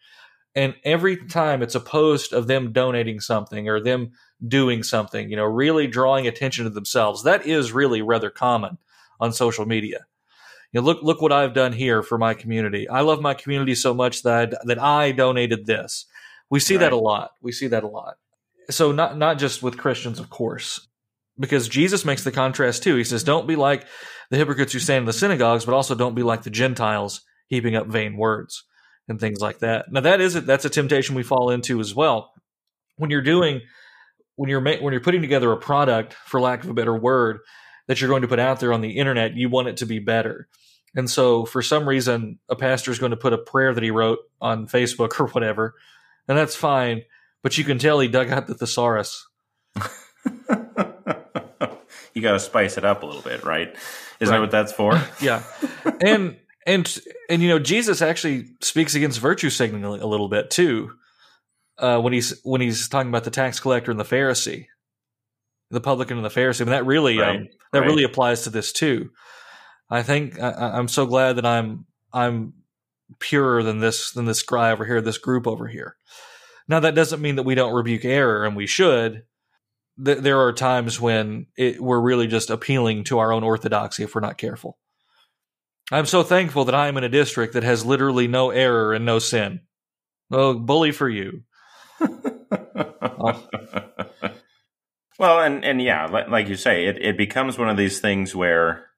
And 0.56 0.74
every 0.84 1.18
time 1.18 1.62
it's 1.62 1.74
a 1.74 1.80
post 1.80 2.32
of 2.32 2.46
them 2.46 2.72
donating 2.72 3.20
something 3.20 3.68
or 3.68 3.78
them 3.78 4.12
doing 4.48 4.82
something, 4.82 5.28
you 5.28 5.36
know, 5.36 5.44
really 5.44 5.86
drawing 5.86 6.26
attention 6.26 6.64
to 6.64 6.70
themselves. 6.70 7.24
That 7.24 7.46
is 7.46 7.72
really 7.72 8.00
rather 8.00 8.30
common 8.30 8.78
on 9.20 9.34
social 9.34 9.66
media. 9.66 10.06
You 10.72 10.80
know, 10.80 10.86
look 10.86 11.02
look 11.02 11.20
what 11.20 11.32
I've 11.32 11.52
done 11.52 11.74
here 11.74 12.02
for 12.02 12.16
my 12.16 12.32
community. 12.32 12.88
I 12.88 13.02
love 13.02 13.20
my 13.20 13.34
community 13.34 13.74
so 13.74 13.92
much 13.92 14.22
that 14.22 14.54
I, 14.54 14.58
that 14.64 14.82
I 14.82 15.12
donated 15.12 15.66
this. 15.66 16.06
We 16.48 16.58
see 16.58 16.76
right. 16.76 16.80
that 16.80 16.92
a 16.92 16.96
lot. 16.96 17.32
We 17.42 17.52
see 17.52 17.66
that 17.68 17.84
a 17.84 17.88
lot. 17.88 18.16
So 18.70 18.92
not 18.92 19.18
not 19.18 19.38
just 19.38 19.62
with 19.62 19.76
Christians, 19.76 20.18
of 20.18 20.30
course, 20.30 20.88
because 21.38 21.68
Jesus 21.68 22.04
makes 22.04 22.24
the 22.24 22.32
contrast 22.32 22.82
too. 22.82 22.96
He 22.96 23.04
says, 23.04 23.24
"Don't 23.24 23.46
be 23.46 23.56
like 23.56 23.86
the 24.30 24.38
hypocrites 24.38 24.72
who 24.72 24.78
stand 24.78 25.02
in 25.02 25.06
the 25.06 25.12
synagogues, 25.12 25.66
but 25.66 25.74
also 25.74 25.94
don't 25.94 26.14
be 26.14 26.22
like 26.22 26.42
the 26.42 26.50
Gentiles, 26.50 27.20
heaping 27.46 27.76
up 27.76 27.86
vain 27.86 28.16
words 28.16 28.64
and 29.08 29.20
things 29.20 29.40
like 29.40 29.60
that." 29.60 29.90
Now 29.90 30.00
that 30.00 30.20
is 30.20 30.36
a, 30.36 30.40
that's 30.40 30.64
a 30.64 30.70
temptation 30.70 31.14
we 31.14 31.22
fall 31.22 31.50
into 31.50 31.80
as 31.80 31.94
well. 31.94 32.32
When 32.96 33.10
you're 33.10 33.22
doing 33.22 33.62
when 34.36 34.50
you're 34.50 34.60
when 34.60 34.92
you're 34.92 35.00
putting 35.00 35.22
together 35.22 35.50
a 35.50 35.56
product, 35.56 36.12
for 36.12 36.40
lack 36.40 36.62
of 36.62 36.70
a 36.70 36.74
better 36.74 36.94
word, 36.94 37.40
that 37.88 38.00
you're 38.00 38.08
going 38.08 38.22
to 38.22 38.28
put 38.28 38.38
out 38.38 38.60
there 38.60 38.72
on 38.72 38.82
the 38.82 38.98
internet, 38.98 39.34
you 39.34 39.48
want 39.48 39.68
it 39.68 39.78
to 39.78 39.86
be 39.86 39.98
better. 39.98 40.48
And 40.94 41.10
so, 41.10 41.44
for 41.44 41.62
some 41.62 41.88
reason, 41.88 42.38
a 42.48 42.56
pastor 42.56 42.90
is 42.90 42.98
going 42.98 43.10
to 43.10 43.16
put 43.16 43.32
a 43.32 43.38
prayer 43.38 43.74
that 43.74 43.82
he 43.82 43.90
wrote 43.90 44.20
on 44.40 44.66
Facebook 44.66 45.18
or 45.20 45.26
whatever, 45.28 45.74
and 46.28 46.38
that's 46.38 46.54
fine. 46.54 47.02
But 47.42 47.58
you 47.58 47.64
can 47.64 47.78
tell 47.78 48.00
he 48.00 48.08
dug 48.08 48.30
out 48.30 48.46
the 48.46 48.54
thesaurus. 48.54 49.26
you 52.14 52.22
got 52.22 52.32
to 52.32 52.40
spice 52.40 52.76
it 52.76 52.84
up 52.84 53.02
a 53.02 53.06
little 53.06 53.22
bit, 53.22 53.44
right? 53.44 53.74
Isn't 54.20 54.32
right. 54.32 54.38
that 54.38 54.40
what 54.40 54.50
that's 54.50 54.72
for? 54.72 55.00
yeah, 55.20 55.42
and 56.00 56.36
and 56.66 56.98
and 57.30 57.40
you 57.40 57.48
know, 57.48 57.58
Jesus 57.58 58.02
actually 58.02 58.48
speaks 58.60 58.94
against 58.94 59.20
virtue 59.20 59.50
signaling 59.50 60.02
a 60.02 60.06
little 60.06 60.28
bit 60.28 60.50
too 60.50 60.90
uh, 61.78 62.00
when 62.00 62.12
he's 62.12 62.40
when 62.42 62.60
he's 62.60 62.88
talking 62.88 63.08
about 63.08 63.24
the 63.24 63.30
tax 63.30 63.60
collector 63.60 63.90
and 63.90 64.00
the 64.00 64.04
Pharisee, 64.04 64.66
the 65.70 65.80
publican 65.80 66.16
and 66.16 66.26
the 66.26 66.30
Pharisee. 66.30 66.62
I 66.62 66.64
mean, 66.64 66.72
that 66.72 66.86
really 66.86 67.18
right. 67.18 67.36
um, 67.36 67.48
that 67.72 67.80
right. 67.80 67.86
really 67.86 68.04
applies 68.04 68.42
to 68.42 68.50
this 68.50 68.72
too. 68.72 69.10
I 69.88 70.02
think 70.02 70.40
I, 70.40 70.76
am 70.76 70.88
so 70.88 71.06
glad 71.06 71.36
that 71.36 71.46
I'm 71.46 71.86
I'm 72.12 72.54
purer 73.20 73.62
than 73.62 73.78
this 73.78 74.10
than 74.10 74.24
this 74.24 74.42
guy 74.42 74.72
over 74.72 74.84
here, 74.84 75.00
this 75.00 75.18
group 75.18 75.46
over 75.46 75.68
here. 75.68 75.96
Now 76.66 76.80
that 76.80 76.96
doesn't 76.96 77.22
mean 77.22 77.36
that 77.36 77.44
we 77.44 77.54
don't 77.54 77.74
rebuke 77.74 78.04
error, 78.04 78.44
and 78.44 78.56
we 78.56 78.66
should. 78.66 79.22
Th- 80.04 80.18
there 80.18 80.40
are 80.40 80.52
times 80.52 81.00
when 81.00 81.46
it, 81.56 81.80
we're 81.80 82.00
really 82.00 82.26
just 82.26 82.50
appealing 82.50 83.04
to 83.04 83.18
our 83.18 83.32
own 83.32 83.44
orthodoxy 83.44 84.02
if 84.02 84.14
we're 84.14 84.20
not 84.20 84.36
careful. 84.36 84.78
I'm 85.92 86.06
so 86.06 86.22
thankful 86.22 86.64
that 86.64 86.74
I 86.74 86.88
am 86.88 86.96
in 86.96 87.04
a 87.04 87.08
district 87.08 87.54
that 87.54 87.62
has 87.62 87.86
literally 87.86 88.26
no 88.26 88.50
error 88.50 88.92
and 88.92 89.04
no 89.04 89.18
sin. 89.18 89.60
Oh, 90.30 90.58
bully 90.58 90.90
for 90.90 91.08
you 91.08 91.44
oh. 92.00 93.48
Well, 95.18 95.40
and 95.40 95.64
and 95.64 95.80
yeah, 95.80 96.04
like 96.04 96.46
you 96.46 96.56
say, 96.56 96.84
it, 96.84 96.98
it 97.00 97.16
becomes 97.16 97.56
one 97.56 97.70
of 97.70 97.78
these 97.78 98.00
things 98.00 98.34
where 98.36 98.88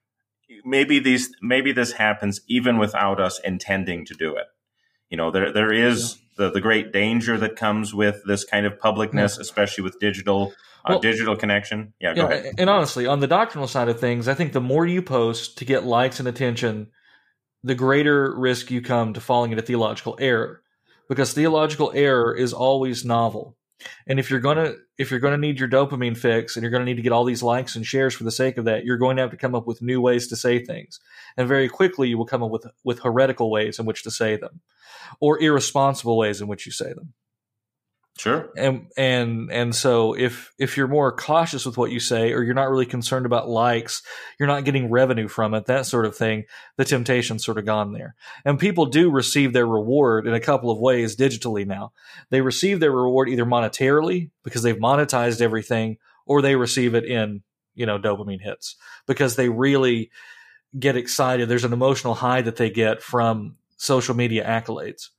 maybe 0.64 0.98
these 0.98 1.30
maybe 1.40 1.70
this 1.70 1.92
happens 1.92 2.40
even 2.48 2.76
without 2.76 3.20
us 3.20 3.38
intending 3.44 4.04
to 4.06 4.14
do 4.14 4.34
it. 4.34 4.46
You 5.10 5.16
know, 5.16 5.30
there 5.30 5.52
there 5.52 5.72
is 5.72 6.16
yeah. 6.16 6.44
the 6.44 6.50
the 6.52 6.60
great 6.60 6.92
danger 6.92 7.38
that 7.38 7.56
comes 7.56 7.94
with 7.94 8.22
this 8.26 8.44
kind 8.44 8.66
of 8.66 8.78
publicness, 8.78 9.36
yeah. 9.36 9.42
especially 9.42 9.84
with 9.84 9.98
digital 9.98 10.52
uh, 10.84 10.94
well, 10.94 11.00
digital 11.00 11.36
connection. 11.36 11.92
Yeah, 12.00 12.10
yeah, 12.10 12.14
go 12.14 12.26
ahead. 12.26 12.54
And 12.58 12.70
honestly, 12.70 13.06
on 13.06 13.20
the 13.20 13.26
doctrinal 13.26 13.68
side 13.68 13.88
of 13.88 14.00
things, 14.00 14.28
I 14.28 14.34
think 14.34 14.52
the 14.52 14.60
more 14.60 14.86
you 14.86 15.02
post 15.02 15.58
to 15.58 15.64
get 15.64 15.84
likes 15.84 16.18
and 16.18 16.28
attention, 16.28 16.88
the 17.62 17.74
greater 17.74 18.34
risk 18.36 18.70
you 18.70 18.80
come 18.80 19.12
to 19.14 19.20
falling 19.20 19.50
into 19.50 19.62
theological 19.62 20.16
error 20.20 20.62
because 21.08 21.32
theological 21.32 21.92
error 21.94 22.34
is 22.34 22.52
always 22.52 23.04
novel. 23.04 23.56
And 24.06 24.18
if 24.18 24.30
you're 24.30 24.40
gonna 24.40 24.74
if 24.98 25.10
you're 25.10 25.20
gonna 25.20 25.38
need 25.38 25.58
your 25.58 25.68
dopamine 25.68 26.16
fix 26.16 26.56
and 26.56 26.62
you're 26.62 26.70
gonna 26.70 26.84
need 26.84 26.96
to 26.96 27.02
get 27.02 27.12
all 27.12 27.24
these 27.24 27.42
likes 27.42 27.76
and 27.76 27.86
shares 27.86 28.14
for 28.14 28.24
the 28.24 28.30
sake 28.30 28.58
of 28.58 28.64
that, 28.64 28.84
you're 28.84 28.98
going 28.98 29.16
to 29.16 29.22
have 29.22 29.30
to 29.30 29.36
come 29.36 29.54
up 29.54 29.66
with 29.66 29.82
new 29.82 30.00
ways 30.00 30.26
to 30.28 30.36
say 30.36 30.64
things. 30.64 31.00
And 31.36 31.48
very 31.48 31.68
quickly 31.68 32.08
you 32.08 32.18
will 32.18 32.26
come 32.26 32.42
up 32.42 32.50
with 32.50 32.66
with 32.84 33.00
heretical 33.00 33.50
ways 33.50 33.78
in 33.78 33.86
which 33.86 34.02
to 34.02 34.10
say 34.10 34.36
them, 34.36 34.60
or 35.20 35.40
irresponsible 35.40 36.16
ways 36.16 36.40
in 36.40 36.48
which 36.48 36.66
you 36.66 36.72
say 36.72 36.92
them. 36.92 37.14
Sure. 38.18 38.50
And 38.56 38.90
and 38.96 39.48
and 39.52 39.74
so 39.74 40.12
if 40.12 40.52
if 40.58 40.76
you're 40.76 40.88
more 40.88 41.12
cautious 41.12 41.64
with 41.64 41.76
what 41.76 41.92
you 41.92 42.00
say 42.00 42.32
or 42.32 42.42
you're 42.42 42.52
not 42.52 42.68
really 42.68 42.84
concerned 42.84 43.26
about 43.26 43.48
likes, 43.48 44.02
you're 44.40 44.48
not 44.48 44.64
getting 44.64 44.90
revenue 44.90 45.28
from 45.28 45.54
it, 45.54 45.66
that 45.66 45.86
sort 45.86 46.04
of 46.04 46.16
thing, 46.16 46.44
the 46.76 46.84
temptation's 46.84 47.44
sort 47.44 47.58
of 47.58 47.64
gone 47.64 47.92
there. 47.92 48.16
And 48.44 48.58
people 48.58 48.86
do 48.86 49.08
receive 49.08 49.52
their 49.52 49.68
reward 49.68 50.26
in 50.26 50.34
a 50.34 50.40
couple 50.40 50.72
of 50.72 50.80
ways 50.80 51.14
digitally 51.14 51.64
now. 51.64 51.92
They 52.30 52.40
receive 52.40 52.80
their 52.80 52.90
reward 52.90 53.28
either 53.28 53.46
monetarily 53.46 54.30
because 54.42 54.64
they've 54.64 54.76
monetized 54.76 55.40
everything 55.40 55.98
or 56.26 56.42
they 56.42 56.56
receive 56.56 56.96
it 56.96 57.04
in, 57.04 57.42
you 57.76 57.86
know, 57.86 58.00
dopamine 58.00 58.42
hits 58.42 58.74
because 59.06 59.36
they 59.36 59.48
really 59.48 60.10
get 60.76 60.96
excited. 60.96 61.48
There's 61.48 61.64
an 61.64 61.72
emotional 61.72 62.14
high 62.14 62.42
that 62.42 62.56
they 62.56 62.68
get 62.68 63.00
from 63.00 63.58
social 63.76 64.16
media 64.16 64.44
accolades. 64.44 65.10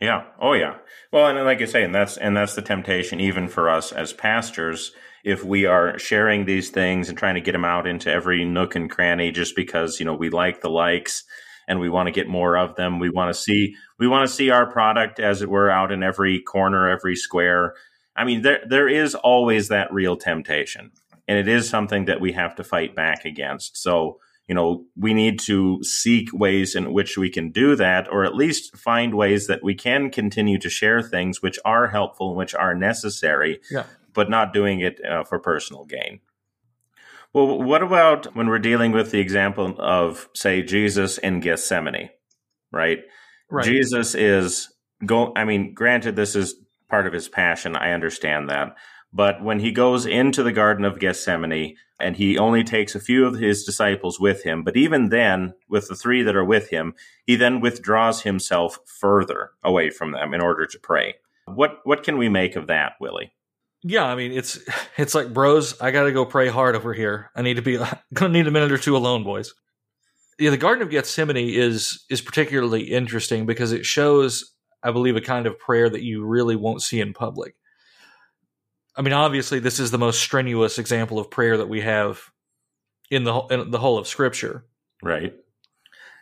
Yeah. 0.00 0.24
Oh, 0.38 0.52
yeah. 0.52 0.76
Well, 1.12 1.28
and 1.28 1.44
like 1.44 1.62
I 1.62 1.66
say, 1.66 1.84
and 1.84 1.94
that's 1.94 2.16
and 2.16 2.36
that's 2.36 2.54
the 2.54 2.62
temptation, 2.62 3.20
even 3.20 3.48
for 3.48 3.68
us 3.68 3.92
as 3.92 4.12
pastors, 4.12 4.92
if 5.24 5.44
we 5.44 5.64
are 5.66 5.98
sharing 5.98 6.44
these 6.44 6.70
things 6.70 7.08
and 7.08 7.16
trying 7.16 7.34
to 7.36 7.40
get 7.40 7.52
them 7.52 7.64
out 7.64 7.86
into 7.86 8.10
every 8.10 8.44
nook 8.44 8.74
and 8.74 8.90
cranny, 8.90 9.30
just 9.30 9.56
because 9.56 10.00
you 10.00 10.06
know 10.06 10.14
we 10.14 10.30
like 10.30 10.60
the 10.60 10.70
likes 10.70 11.24
and 11.68 11.80
we 11.80 11.88
want 11.88 12.06
to 12.06 12.12
get 12.12 12.28
more 12.28 12.56
of 12.56 12.76
them. 12.76 12.98
We 12.98 13.10
want 13.10 13.34
to 13.34 13.40
see 13.40 13.74
we 13.98 14.08
want 14.08 14.28
to 14.28 14.34
see 14.34 14.50
our 14.50 14.70
product, 14.70 15.20
as 15.20 15.42
it 15.42 15.48
were, 15.48 15.70
out 15.70 15.92
in 15.92 16.02
every 16.02 16.40
corner, 16.40 16.88
every 16.88 17.16
square. 17.16 17.74
I 18.16 18.24
mean, 18.24 18.42
there 18.42 18.60
there 18.68 18.88
is 18.88 19.14
always 19.14 19.68
that 19.68 19.92
real 19.92 20.16
temptation, 20.16 20.92
and 21.28 21.38
it 21.38 21.48
is 21.48 21.68
something 21.68 22.06
that 22.06 22.20
we 22.20 22.32
have 22.32 22.54
to 22.56 22.64
fight 22.64 22.94
back 22.94 23.24
against. 23.24 23.76
So 23.76 24.18
you 24.48 24.54
know, 24.54 24.84
we 24.96 25.12
need 25.12 25.40
to 25.40 25.82
seek 25.82 26.32
ways 26.32 26.74
in 26.74 26.92
which 26.92 27.18
we 27.18 27.30
can 27.30 27.50
do 27.50 27.74
that, 27.76 28.08
or 28.10 28.24
at 28.24 28.34
least 28.34 28.76
find 28.76 29.14
ways 29.14 29.46
that 29.48 29.62
we 29.62 29.74
can 29.74 30.10
continue 30.10 30.58
to 30.58 30.70
share 30.70 31.02
things 31.02 31.42
which 31.42 31.58
are 31.64 31.88
helpful 31.88 32.28
and 32.28 32.38
which 32.38 32.54
are 32.54 32.74
necessary, 32.74 33.60
yeah. 33.70 33.84
but 34.14 34.30
not 34.30 34.52
doing 34.52 34.80
it 34.80 35.04
uh, 35.04 35.24
for 35.24 35.38
personal 35.38 35.84
gain. 35.84 36.20
Well, 37.32 37.62
what 37.62 37.82
about 37.82 38.34
when 38.36 38.48
we're 38.48 38.58
dealing 38.58 38.92
with 38.92 39.10
the 39.10 39.20
example 39.20 39.74
of, 39.78 40.28
say, 40.32 40.62
Jesus 40.62 41.18
in 41.18 41.40
Gethsemane, 41.40 42.10
right? 42.72 43.00
Right. 43.50 43.64
Jesus 43.64 44.14
is 44.14 44.68
go. 45.04 45.32
I 45.36 45.44
mean, 45.44 45.74
granted, 45.74 46.16
this 46.16 46.34
is 46.34 46.54
part 46.88 47.06
of 47.06 47.12
his 47.12 47.28
passion. 47.28 47.76
I 47.76 47.92
understand 47.92 48.48
that, 48.48 48.76
but 49.12 49.42
when 49.42 49.60
he 49.60 49.72
goes 49.72 50.04
into 50.04 50.42
the 50.42 50.52
Garden 50.52 50.84
of 50.84 50.98
Gethsemane 50.98 51.76
and 51.98 52.16
he 52.16 52.36
only 52.36 52.62
takes 52.62 52.94
a 52.94 53.00
few 53.00 53.24
of 53.24 53.38
his 53.38 53.64
disciples 53.64 54.20
with 54.20 54.42
him, 54.42 54.62
but 54.62 54.76
even 54.76 55.08
then, 55.08 55.54
with 55.68 55.88
the 55.88 55.94
three 55.94 56.22
that 56.22 56.36
are 56.36 56.44
with 56.44 56.68
him, 56.68 56.94
he 57.24 57.36
then 57.36 57.60
withdraws 57.60 58.22
himself 58.22 58.78
further 58.84 59.50
away 59.64 59.90
from 59.90 60.12
them 60.12 60.34
in 60.34 60.42
order 60.42 60.66
to 60.66 60.78
pray. 60.78 61.14
What 61.46 61.80
what 61.84 62.02
can 62.02 62.18
we 62.18 62.28
make 62.28 62.56
of 62.56 62.66
that, 62.66 62.94
Willie? 63.00 63.32
Yeah, 63.82 64.04
I 64.04 64.16
mean 64.16 64.32
it's 64.32 64.58
it's 64.96 65.14
like 65.14 65.32
bros, 65.32 65.80
I 65.80 65.92
got 65.92 66.04
to 66.04 66.12
go 66.12 66.26
pray 66.26 66.48
hard 66.48 66.74
over 66.74 66.92
here. 66.92 67.30
I 67.34 67.42
need 67.42 67.54
to 67.54 67.62
be 67.62 67.78
gonna 68.12 68.32
need 68.32 68.48
a 68.48 68.50
minute 68.50 68.72
or 68.72 68.78
two 68.78 68.96
alone, 68.96 69.24
boys. 69.24 69.54
Yeah, 70.38 70.50
the 70.50 70.58
Garden 70.58 70.82
of 70.82 70.90
Gethsemane 70.90 71.36
is 71.36 72.04
is 72.10 72.20
particularly 72.20 72.82
interesting 72.82 73.46
because 73.46 73.72
it 73.72 73.86
shows, 73.86 74.52
I 74.82 74.90
believe, 74.90 75.16
a 75.16 75.20
kind 75.20 75.46
of 75.46 75.58
prayer 75.58 75.88
that 75.88 76.02
you 76.02 76.26
really 76.26 76.56
won't 76.56 76.82
see 76.82 77.00
in 77.00 77.14
public 77.14 77.54
I 78.96 79.02
mean, 79.02 79.12
obviously, 79.12 79.58
this 79.58 79.78
is 79.78 79.90
the 79.90 79.98
most 79.98 80.20
strenuous 80.20 80.78
example 80.78 81.18
of 81.18 81.30
prayer 81.30 81.58
that 81.58 81.68
we 81.68 81.82
have 81.82 82.30
in 83.10 83.24
the 83.24 83.34
in 83.50 83.70
the 83.70 83.78
whole 83.78 83.98
of 83.98 84.08
Scripture. 84.08 84.64
Right. 85.02 85.34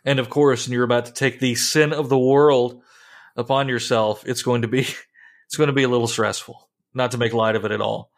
And 0.03 0.19
of 0.19 0.29
course, 0.29 0.67
when 0.67 0.73
you're 0.73 0.83
about 0.83 1.05
to 1.05 1.13
take 1.13 1.39
the 1.39 1.55
sin 1.55 1.93
of 1.93 2.09
the 2.09 2.17
world 2.17 2.81
upon 3.35 3.69
yourself, 3.69 4.23
it's 4.27 4.43
going 4.43 4.63
to 4.63 4.67
be 4.67 4.81
it's 5.47 5.57
going 5.57 5.67
to 5.67 5.73
be 5.73 5.83
a 5.83 5.89
little 5.89 6.07
stressful. 6.07 6.69
Not 6.93 7.11
to 7.11 7.17
make 7.17 7.33
light 7.33 7.55
of 7.55 7.65
it 7.65 7.71
at 7.71 7.81
all. 7.81 8.11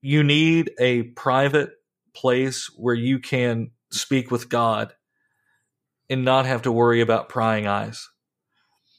You 0.00 0.22
need 0.22 0.72
a 0.78 1.02
private 1.02 1.70
place 2.14 2.70
where 2.76 2.94
you 2.94 3.18
can 3.18 3.70
speak 3.90 4.30
with 4.30 4.48
God 4.48 4.92
and 6.08 6.24
not 6.24 6.46
have 6.46 6.62
to 6.62 6.72
worry 6.72 7.00
about 7.00 7.28
prying 7.28 7.66
eyes. 7.66 8.08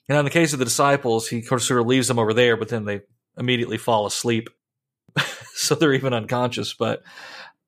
And 0.07 0.17
in 0.17 0.25
the 0.25 0.31
case 0.31 0.53
of 0.53 0.59
the 0.59 0.65
disciples, 0.65 1.27
he 1.27 1.41
sort 1.41 1.71
of 1.71 1.87
leaves 1.87 2.07
them 2.07 2.19
over 2.19 2.33
there, 2.33 2.55
but 2.55 2.69
then 2.69 2.85
they 2.85 3.01
immediately 3.37 3.77
fall 3.77 4.05
asleep, 4.05 4.49
so 5.53 5.75
they're 5.75 5.93
even 5.93 6.13
unconscious. 6.13 6.73
But 6.73 7.03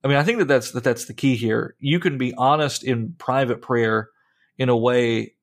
I 0.04 0.08
mean, 0.08 0.18
I 0.18 0.24
think 0.24 0.40
that 0.40 0.48
that's 0.48 0.72
that 0.72 0.84
that's 0.84 1.06
the 1.06 1.14
key 1.14 1.36
here. 1.36 1.76
You 1.80 2.00
can 2.00 2.18
be 2.18 2.34
honest 2.34 2.84
in 2.84 3.16
private 3.18 3.62
prayer 3.62 4.10
in 4.58 4.70
a 4.70 4.78
way 4.78 5.36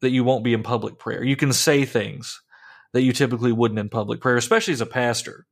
that 0.00 0.10
you 0.10 0.24
won't 0.24 0.44
be 0.44 0.54
in 0.54 0.62
public 0.62 0.98
prayer. 0.98 1.24
You 1.24 1.36
can 1.36 1.52
say 1.52 1.84
things 1.84 2.40
that 2.92 3.02
you 3.02 3.12
typically 3.12 3.52
wouldn't 3.52 3.78
in 3.78 3.88
public 3.88 4.20
prayer, 4.20 4.36
especially 4.36 4.72
as 4.72 4.80
a 4.80 4.86
pastor, 4.86 5.46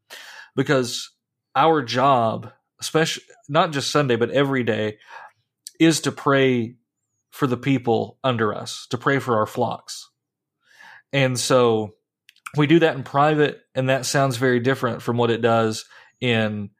because 0.54 1.10
our 1.54 1.82
job, 1.82 2.52
especially 2.80 3.24
not 3.48 3.72
just 3.72 3.90
Sunday 3.90 4.16
but 4.16 4.30
every 4.30 4.62
day, 4.62 4.98
is 5.78 6.00
to 6.00 6.12
pray 6.12 6.76
for 7.30 7.46
the 7.46 7.56
people 7.56 8.18
under 8.24 8.54
us, 8.54 8.86
to 8.90 8.98
pray 8.98 9.18
for 9.18 9.36
our 9.36 9.46
flocks. 9.46 10.08
And 11.12 11.38
so 11.38 11.94
we 12.56 12.66
do 12.66 12.78
that 12.80 12.96
in 12.96 13.02
private, 13.02 13.60
and 13.74 13.88
that 13.88 14.06
sounds 14.06 14.36
very 14.36 14.60
different 14.60 15.02
from 15.02 15.16
what 15.16 15.30
it 15.30 15.42
does 15.42 15.84
in 16.20 16.70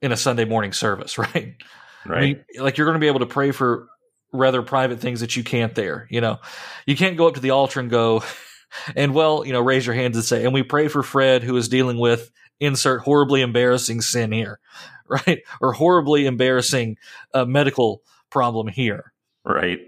in 0.00 0.12
a 0.12 0.16
Sunday 0.16 0.44
morning 0.44 0.72
service, 0.72 1.18
right? 1.18 1.56
Right. 2.06 2.18
I 2.18 2.20
mean, 2.20 2.44
like 2.60 2.78
you're 2.78 2.86
going 2.86 2.94
to 2.94 3.00
be 3.00 3.08
able 3.08 3.18
to 3.20 3.26
pray 3.26 3.50
for 3.50 3.88
rather 4.32 4.62
private 4.62 5.00
things 5.00 5.20
that 5.20 5.36
you 5.36 5.44
can't 5.44 5.74
there. 5.74 6.06
You 6.10 6.20
know, 6.20 6.38
you 6.86 6.96
can't 6.96 7.18
go 7.18 7.26
up 7.26 7.34
to 7.34 7.40
the 7.40 7.50
altar 7.50 7.80
and 7.80 7.90
go, 7.90 8.22
and 8.96 9.14
well, 9.14 9.44
you 9.44 9.52
know, 9.52 9.60
raise 9.60 9.84
your 9.84 9.96
hands 9.96 10.16
and 10.16 10.24
say, 10.24 10.44
and 10.44 10.54
we 10.54 10.62
pray 10.62 10.88
for 10.88 11.02
Fred 11.02 11.42
who 11.42 11.56
is 11.56 11.68
dealing 11.68 11.98
with 11.98 12.30
insert 12.60 13.02
horribly 13.02 13.42
embarrassing 13.42 14.00
sin 14.00 14.32
here, 14.32 14.58
right? 15.08 15.42
Or 15.60 15.72
horribly 15.72 16.24
embarrassing 16.24 16.96
uh, 17.34 17.44
medical 17.44 18.02
problem 18.30 18.68
here. 18.68 19.12
Right. 19.44 19.80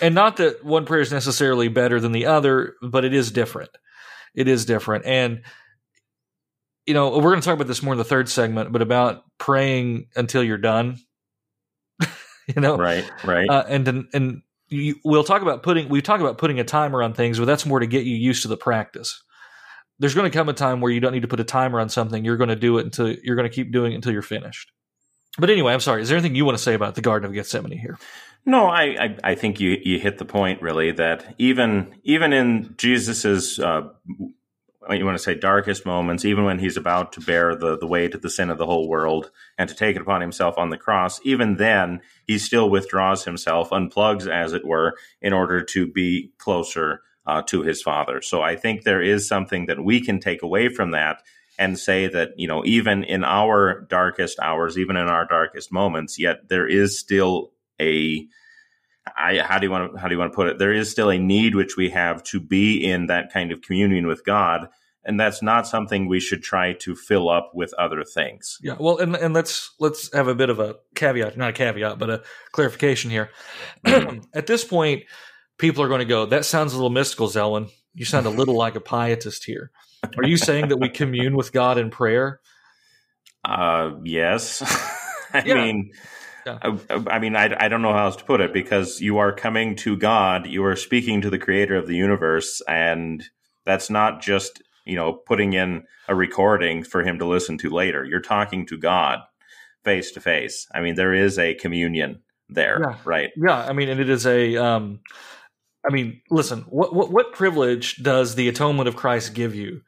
and 0.00 0.14
not 0.14 0.38
that 0.38 0.64
one 0.64 0.86
prayer 0.86 1.02
is 1.02 1.12
necessarily 1.12 1.68
better 1.68 2.00
than 2.00 2.12
the 2.12 2.26
other, 2.26 2.74
but 2.82 3.04
it 3.04 3.14
is 3.14 3.30
different. 3.30 3.70
It 4.36 4.48
is 4.48 4.66
different. 4.66 5.06
And, 5.06 5.42
you 6.86 6.94
know, 6.94 7.16
we're 7.16 7.30
going 7.30 7.40
to 7.40 7.44
talk 7.44 7.54
about 7.54 7.66
this 7.66 7.82
more 7.82 7.94
in 7.94 7.98
the 7.98 8.04
third 8.04 8.28
segment, 8.28 8.70
but 8.70 8.82
about 8.82 9.24
praying 9.38 10.06
until 10.14 10.44
you're 10.44 10.58
done. 10.58 10.98
you 12.00 12.60
know, 12.60 12.76
right, 12.76 13.10
right. 13.24 13.48
Uh, 13.48 13.64
and, 13.68 14.08
and, 14.12 14.42
you, 14.68 14.96
we'll 15.04 15.24
talk 15.24 15.42
about 15.42 15.62
putting, 15.62 15.88
we 15.88 16.02
talk 16.02 16.20
about 16.20 16.38
putting 16.38 16.58
a 16.58 16.64
timer 16.64 17.02
on 17.02 17.14
things, 17.14 17.38
but 17.38 17.44
that's 17.44 17.64
more 17.64 17.78
to 17.78 17.86
get 17.86 18.04
you 18.04 18.16
used 18.16 18.42
to 18.42 18.48
the 18.48 18.56
practice. 18.56 19.22
There's 19.98 20.14
going 20.14 20.30
to 20.30 20.36
come 20.36 20.48
a 20.48 20.52
time 20.52 20.80
where 20.80 20.92
you 20.92 21.00
don't 21.00 21.12
need 21.12 21.22
to 21.22 21.28
put 21.28 21.40
a 21.40 21.44
timer 21.44 21.80
on 21.80 21.88
something. 21.88 22.24
You're 22.24 22.36
going 22.36 22.48
to 22.48 22.56
do 22.56 22.78
it 22.78 22.84
until 22.84 23.14
you're 23.22 23.36
going 23.36 23.48
to 23.48 23.54
keep 23.54 23.72
doing 23.72 23.92
it 23.92 23.94
until 23.94 24.12
you're 24.12 24.22
finished. 24.22 24.72
But 25.38 25.50
anyway, 25.50 25.72
I'm 25.72 25.80
sorry. 25.80 26.02
Is 26.02 26.08
there 26.08 26.18
anything 26.18 26.34
you 26.34 26.44
want 26.44 26.58
to 26.58 26.62
say 26.62 26.74
about 26.74 26.94
the 26.94 27.00
Garden 27.00 27.28
of 27.28 27.34
Gethsemane 27.34 27.78
here? 27.78 27.98
No, 28.48 28.66
I, 28.66 28.82
I, 28.82 29.16
I 29.24 29.34
think 29.34 29.58
you, 29.58 29.76
you 29.82 29.98
hit 29.98 30.18
the 30.18 30.24
point 30.24 30.62
really 30.62 30.92
that 30.92 31.34
even 31.36 31.96
even 32.04 32.32
in 32.32 32.74
Jesus's 32.78 33.58
uh, 33.58 33.88
you 34.88 35.04
want 35.04 35.18
to 35.18 35.22
say 35.22 35.34
darkest 35.34 35.84
moments, 35.84 36.24
even 36.24 36.44
when 36.44 36.60
he's 36.60 36.76
about 36.76 37.12
to 37.14 37.20
bear 37.20 37.56
the, 37.56 37.76
the 37.76 37.88
weight 37.88 38.14
of 38.14 38.22
the 38.22 38.30
sin 38.30 38.50
of 38.50 38.58
the 38.58 38.66
whole 38.66 38.88
world 38.88 39.32
and 39.58 39.68
to 39.68 39.74
take 39.74 39.96
it 39.96 40.02
upon 40.02 40.20
himself 40.20 40.58
on 40.58 40.70
the 40.70 40.76
cross, 40.76 41.20
even 41.24 41.56
then 41.56 42.00
he 42.24 42.38
still 42.38 42.70
withdraws 42.70 43.24
himself, 43.24 43.70
unplugs 43.70 44.28
as 44.28 44.52
it 44.52 44.64
were, 44.64 44.96
in 45.20 45.32
order 45.32 45.60
to 45.60 45.90
be 45.90 46.30
closer 46.38 47.02
uh, 47.26 47.42
to 47.42 47.62
his 47.62 47.82
Father. 47.82 48.22
So 48.22 48.42
I 48.42 48.54
think 48.54 48.84
there 48.84 49.02
is 49.02 49.26
something 49.26 49.66
that 49.66 49.82
we 49.82 50.00
can 50.00 50.20
take 50.20 50.42
away 50.42 50.68
from 50.68 50.92
that 50.92 51.20
and 51.58 51.76
say 51.76 52.06
that 52.06 52.38
you 52.38 52.46
know 52.46 52.62
even 52.64 53.02
in 53.02 53.24
our 53.24 53.80
darkest 53.88 54.38
hours 54.40 54.76
even 54.78 54.94
in 54.94 55.08
our 55.08 55.26
darkest 55.26 55.72
moments 55.72 56.18
yet 56.18 56.50
there 56.50 56.68
is 56.68 56.98
still 56.98 57.50
a 57.80 58.26
I, 59.16 59.38
how 59.38 59.58
do 59.58 59.66
you 59.66 59.70
want 59.70 59.92
to 59.92 59.98
how 59.98 60.08
do 60.08 60.14
you 60.14 60.18
want 60.18 60.32
to 60.32 60.36
put 60.36 60.48
it? 60.48 60.58
There 60.58 60.72
is 60.72 60.90
still 60.90 61.10
a 61.10 61.18
need 61.18 61.54
which 61.54 61.76
we 61.76 61.90
have 61.90 62.22
to 62.24 62.40
be 62.40 62.84
in 62.84 63.06
that 63.06 63.32
kind 63.32 63.52
of 63.52 63.62
communion 63.62 64.06
with 64.06 64.24
God 64.24 64.68
and 65.06 65.20
that's 65.20 65.40
not 65.40 65.68
something 65.68 66.08
we 66.08 66.18
should 66.18 66.42
try 66.42 66.72
to 66.72 66.96
fill 66.96 67.30
up 67.30 67.52
with 67.54 67.72
other 67.74 68.02
things. 68.02 68.58
Yeah 68.60 68.76
well 68.78 68.98
and 68.98 69.14
and 69.16 69.32
let's 69.32 69.72
let's 69.78 70.12
have 70.12 70.28
a 70.28 70.34
bit 70.34 70.50
of 70.50 70.58
a 70.58 70.76
caveat 70.94 71.36
not 71.36 71.50
a 71.50 71.52
caveat 71.52 71.98
but 71.98 72.10
a 72.10 72.22
clarification 72.52 73.10
here. 73.10 73.30
At 73.84 74.46
this 74.46 74.64
point 74.64 75.04
people 75.58 75.82
are 75.82 75.88
going 75.88 76.00
to 76.00 76.04
go 76.04 76.26
that 76.26 76.44
sounds 76.44 76.72
a 76.72 76.76
little 76.76 76.90
mystical 76.90 77.28
Zelwyn. 77.28 77.70
You 77.94 78.04
sound 78.04 78.26
a 78.26 78.30
little 78.30 78.56
like 78.56 78.74
a 78.74 78.80
pietist 78.80 79.44
here. 79.44 79.70
Are 80.18 80.26
you 80.26 80.36
saying 80.36 80.68
that 80.68 80.76
we 80.76 80.88
commune 80.88 81.36
with 81.36 81.52
God 81.52 81.78
in 81.78 81.90
prayer? 81.90 82.40
Uh, 83.48 83.92
yes. 84.02 84.60
I 85.34 85.42
Yeah. 85.44 85.54
mean, 85.54 85.90
Yeah. 86.46 86.58
I, 86.62 87.04
I 87.08 87.18
mean, 87.18 87.34
I, 87.36 87.54
I 87.58 87.68
don't 87.68 87.82
know 87.82 87.92
how 87.92 88.06
else 88.06 88.16
to 88.16 88.24
put 88.24 88.40
it 88.40 88.52
because 88.52 89.00
you 89.00 89.18
are 89.18 89.32
coming 89.32 89.74
to 89.76 89.96
God, 89.96 90.46
you 90.46 90.64
are 90.64 90.76
speaking 90.76 91.20
to 91.22 91.30
the 91.30 91.38
creator 91.38 91.74
of 91.76 91.86
the 91.88 91.96
universe, 91.96 92.62
and 92.68 93.24
that's 93.64 93.90
not 93.90 94.22
just, 94.22 94.62
you 94.84 94.94
know, 94.94 95.12
putting 95.12 95.54
in 95.54 95.82
a 96.08 96.14
recording 96.14 96.84
for 96.84 97.02
him 97.02 97.18
to 97.18 97.26
listen 97.26 97.58
to 97.58 97.70
later. 97.70 98.04
You're 98.04 98.20
talking 98.20 98.64
to 98.66 98.78
God 98.78 99.20
face 99.84 100.12
to 100.12 100.20
face. 100.20 100.66
I 100.72 100.80
mean, 100.80 100.94
there 100.94 101.12
is 101.14 101.38
a 101.38 101.54
communion 101.54 102.22
there, 102.48 102.80
Yeah. 102.80 102.96
right? 103.04 103.30
Yeah, 103.36 103.56
I 103.58 103.72
mean, 103.72 103.88
and 103.88 104.00
it 104.00 104.08
is 104.08 104.26
a. 104.26 104.56
Um, 104.56 105.00
I 105.88 105.92
mean, 105.92 106.20
listen. 106.30 106.60
What, 106.68 106.94
what 106.94 107.10
what 107.12 107.32
privilege 107.32 107.96
does 108.02 108.34
the 108.36 108.48
atonement 108.48 108.88
of 108.88 108.96
Christ 108.96 109.34
give 109.34 109.54
you? 109.54 109.80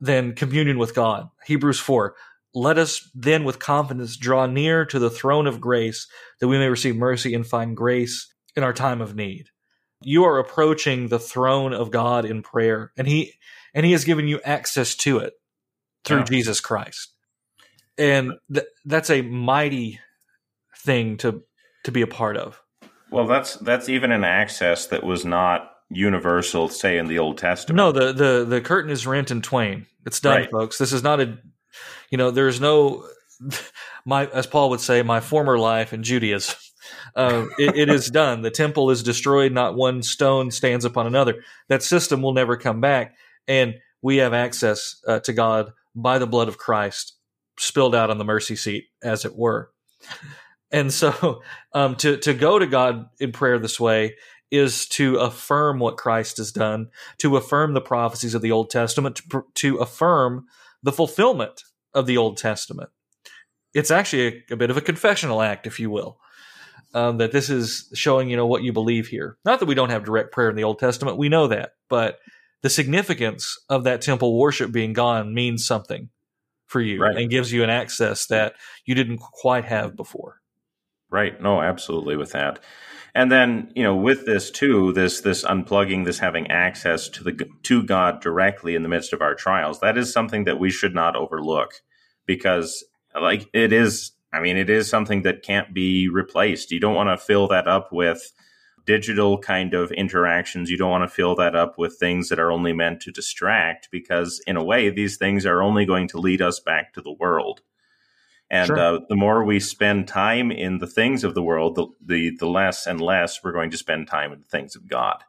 Than 0.00 0.34
communion 0.34 0.76
with 0.78 0.94
God. 0.94 1.28
Hebrews 1.46 1.78
four. 1.78 2.14
Let 2.54 2.78
us 2.78 3.10
then 3.14 3.44
with 3.44 3.58
confidence 3.58 4.16
draw 4.16 4.46
near 4.46 4.84
to 4.86 4.98
the 4.98 5.10
throne 5.10 5.46
of 5.46 5.60
grace 5.60 6.06
that 6.40 6.48
we 6.48 6.58
may 6.58 6.68
receive 6.68 6.96
mercy 6.96 7.34
and 7.34 7.46
find 7.46 7.76
grace 7.76 8.32
in 8.54 8.62
our 8.62 8.72
time 8.72 9.00
of 9.00 9.16
need. 9.16 9.46
You 10.02 10.24
are 10.24 10.38
approaching 10.38 11.08
the 11.08 11.18
throne 11.18 11.72
of 11.72 11.90
God 11.90 12.24
in 12.24 12.42
prayer, 12.42 12.92
and 12.96 13.08
he 13.08 13.32
and 13.74 13.84
he 13.84 13.92
has 13.92 14.04
given 14.04 14.28
you 14.28 14.40
access 14.44 14.94
to 14.96 15.18
it 15.18 15.32
through 16.04 16.18
Yeah. 16.18 16.24
Jesus 16.24 16.60
Christ. 16.60 17.10
And 17.98 18.34
th- 18.52 18.66
that's 18.84 19.10
a 19.10 19.22
mighty 19.22 19.98
thing 20.78 21.16
to 21.18 21.42
to 21.84 21.92
be 21.92 22.02
a 22.02 22.06
part 22.06 22.36
of. 22.36 22.60
Well, 23.10 23.26
that's 23.26 23.56
that's 23.56 23.88
even 23.88 24.12
an 24.12 24.24
access 24.24 24.86
that 24.88 25.02
was 25.04 25.24
not 25.24 25.70
universal, 25.90 26.68
say 26.68 26.98
in 26.98 27.06
the 27.06 27.18
Old 27.18 27.38
Testament. 27.38 27.76
No, 27.76 27.92
the 27.92 28.12
the 28.12 28.44
the 28.44 28.60
curtain 28.60 28.90
is 28.90 29.06
rent 29.06 29.30
in 29.30 29.42
twain. 29.42 29.86
It's 30.06 30.20
done, 30.20 30.40
Right. 30.42 30.50
folks. 30.50 30.78
This 30.78 30.92
is 30.92 31.02
not 31.02 31.20
a, 31.20 31.38
you 32.14 32.18
know, 32.18 32.30
there's 32.30 32.60
no, 32.60 33.08
my 34.04 34.26
as 34.26 34.46
Paul 34.46 34.70
would 34.70 34.80
say, 34.80 35.02
my 35.02 35.18
former 35.18 35.58
life 35.58 35.92
in 35.92 36.04
Judaism. 36.04 36.54
Uh, 37.16 37.46
it, 37.58 37.76
it 37.76 37.88
is 37.88 38.10
done. 38.10 38.42
The 38.42 38.50
temple 38.50 38.90
is 38.90 39.02
destroyed. 39.02 39.52
Not 39.52 39.74
one 39.74 40.02
stone 40.02 40.50
stands 40.50 40.84
upon 40.84 41.06
another. 41.06 41.42
That 41.68 41.82
system 41.82 42.20
will 42.20 42.34
never 42.34 42.58
come 42.58 42.82
back, 42.82 43.14
and 43.48 43.76
we 44.02 44.18
have 44.18 44.34
access 44.34 45.00
uh, 45.08 45.20
to 45.20 45.32
God 45.32 45.72
by 45.94 46.18
the 46.18 46.26
blood 46.26 46.48
of 46.48 46.58
Christ 46.58 47.14
spilled 47.58 47.94
out 47.94 48.10
on 48.10 48.18
the 48.18 48.24
mercy 48.24 48.54
seat, 48.54 48.84
as 49.02 49.24
it 49.24 49.34
were. 49.34 49.70
And 50.70 50.92
so, 50.92 51.40
um, 51.72 51.96
to 51.96 52.18
to 52.18 52.34
go 52.34 52.58
to 52.58 52.66
God 52.66 53.06
in 53.18 53.32
prayer 53.32 53.58
this 53.58 53.80
way 53.80 54.16
is 54.50 54.86
to 54.88 55.16
affirm 55.16 55.78
what 55.78 55.96
Christ 55.96 56.36
has 56.36 56.52
done, 56.52 56.90
to 57.18 57.38
affirm 57.38 57.72
the 57.72 57.80
prophecies 57.80 58.34
of 58.34 58.42
the 58.42 58.52
Old 58.52 58.68
Testament, 58.68 59.22
to, 59.30 59.46
to 59.54 59.76
affirm 59.78 60.44
the 60.82 60.92
fulfillment 60.92 61.64
of 61.94 62.06
the 62.06 62.16
Old 62.16 62.36
Testament. 62.36 62.90
It's 63.72 63.90
actually 63.90 64.44
a, 64.50 64.54
a 64.54 64.56
bit 64.56 64.70
of 64.70 64.76
a 64.76 64.80
confessional 64.82 65.42
act, 65.42 65.66
if 65.66 65.80
you 65.80 65.90
will. 65.90 66.18
Um, 66.92 67.18
that 67.18 67.32
this 67.32 67.50
is 67.50 67.90
showing, 67.94 68.30
you 68.30 68.36
know, 68.36 68.46
what 68.46 68.62
you 68.62 68.72
believe 68.72 69.08
here. 69.08 69.36
Not 69.44 69.58
that 69.58 69.66
we 69.66 69.74
don't 69.74 69.90
have 69.90 70.04
direct 70.04 70.30
prayer 70.30 70.48
in 70.48 70.54
the 70.54 70.62
Old 70.62 70.78
Testament, 70.78 71.18
we 71.18 71.28
know 71.28 71.48
that, 71.48 71.72
but 71.88 72.20
the 72.62 72.70
significance 72.70 73.58
of 73.68 73.82
that 73.84 74.00
temple 74.00 74.38
worship 74.38 74.70
being 74.70 74.92
gone 74.92 75.34
means 75.34 75.66
something 75.66 76.08
for 76.66 76.80
you 76.80 77.02
Right. 77.02 77.16
and 77.16 77.28
gives 77.28 77.52
you 77.52 77.64
an 77.64 77.70
access 77.70 78.26
that 78.26 78.54
you 78.86 78.94
didn't 78.94 79.18
quite 79.18 79.64
have 79.64 79.96
before. 79.96 80.40
Right. 81.10 81.40
No, 81.42 81.60
absolutely 81.60 82.16
with 82.16 82.30
that. 82.32 82.60
And 83.14 83.30
then, 83.30 83.70
you 83.76 83.84
know, 83.84 83.94
with 83.94 84.26
this 84.26 84.50
too, 84.50 84.92
this 84.92 85.20
this 85.20 85.44
unplugging, 85.44 86.04
this 86.04 86.18
having 86.18 86.50
access 86.50 87.08
to 87.10 87.24
the 87.24 87.48
to 87.62 87.82
God 87.82 88.20
directly 88.20 88.74
in 88.74 88.82
the 88.82 88.88
midst 88.88 89.12
of 89.12 89.22
our 89.22 89.34
trials, 89.34 89.80
that 89.80 89.96
is 89.96 90.12
something 90.12 90.44
that 90.44 90.58
we 90.58 90.70
should 90.70 90.94
not 90.94 91.14
overlook 91.14 91.82
because 92.26 92.84
like 93.20 93.48
it 93.52 93.72
is 93.72 94.12
I 94.32 94.40
mean, 94.40 94.56
it 94.56 94.68
is 94.68 94.90
something 94.90 95.22
that 95.22 95.44
can't 95.44 95.72
be 95.72 96.08
replaced. 96.08 96.72
You 96.72 96.80
don't 96.80 96.96
want 96.96 97.08
to 97.08 97.24
fill 97.24 97.46
that 97.48 97.68
up 97.68 97.92
with 97.92 98.32
digital 98.84 99.38
kind 99.38 99.74
of 99.74 99.92
interactions, 99.92 100.70
you 100.70 100.76
don't 100.76 100.90
want 100.90 101.08
to 101.08 101.14
fill 101.14 101.34
that 101.36 101.54
up 101.54 101.78
with 101.78 101.96
things 101.98 102.28
that 102.28 102.38
are 102.38 102.52
only 102.52 102.72
meant 102.72 103.00
to 103.00 103.10
distract 103.10 103.88
because, 103.90 104.42
in 104.46 104.56
a 104.56 104.64
way, 104.64 104.90
these 104.90 105.16
things 105.16 105.46
are 105.46 105.62
only 105.62 105.86
going 105.86 106.08
to 106.08 106.18
lead 106.18 106.42
us 106.42 106.60
back 106.60 106.92
to 106.92 107.00
the 107.00 107.12
world. 107.12 107.62
And 108.50 108.66
sure. 108.66 108.78
uh, 108.78 108.98
the 109.08 109.16
more 109.16 109.44
we 109.44 109.58
spend 109.58 110.06
time 110.06 110.50
in 110.50 110.78
the 110.78 110.86
things 110.86 111.24
of 111.24 111.34
the 111.34 111.42
world, 111.42 111.74
the, 111.74 111.86
the, 112.04 112.36
the 112.38 112.46
less 112.46 112.86
and 112.86 113.00
less 113.00 113.42
we're 113.42 113.52
going 113.52 113.70
to 113.70 113.76
spend 113.76 114.06
time 114.06 114.32
in 114.32 114.40
the 114.40 114.48
things 114.48 114.76
of 114.76 114.86
God. 114.86 115.24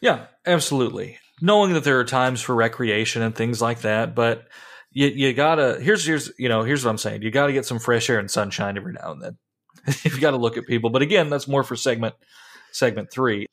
Yeah, 0.00 0.26
absolutely. 0.46 1.18
Knowing 1.40 1.72
that 1.72 1.84
there 1.84 1.98
are 2.00 2.04
times 2.04 2.42
for 2.42 2.54
recreation 2.54 3.22
and 3.22 3.34
things 3.34 3.62
like 3.62 3.80
that, 3.80 4.14
but 4.14 4.46
you, 4.92 5.06
you 5.08 5.32
gotta 5.32 5.80
here's 5.80 6.04
here's 6.04 6.30
you 6.38 6.48
know 6.48 6.62
here's 6.62 6.84
what 6.84 6.90
I'm 6.90 6.98
saying. 6.98 7.22
You 7.22 7.30
gotta 7.30 7.52
get 7.52 7.64
some 7.64 7.78
fresh 7.78 8.10
air 8.10 8.18
and 8.18 8.30
sunshine 8.30 8.76
every 8.76 8.92
now 8.92 9.12
and 9.12 9.22
then. 9.22 9.38
You've 10.04 10.20
got 10.20 10.32
to 10.32 10.36
look 10.36 10.56
at 10.56 10.66
people, 10.66 10.90
but 10.90 11.02
again, 11.02 11.30
that's 11.30 11.48
more 11.48 11.64
for 11.64 11.76
segment 11.76 12.14
segment 12.72 13.10
three. 13.10 13.46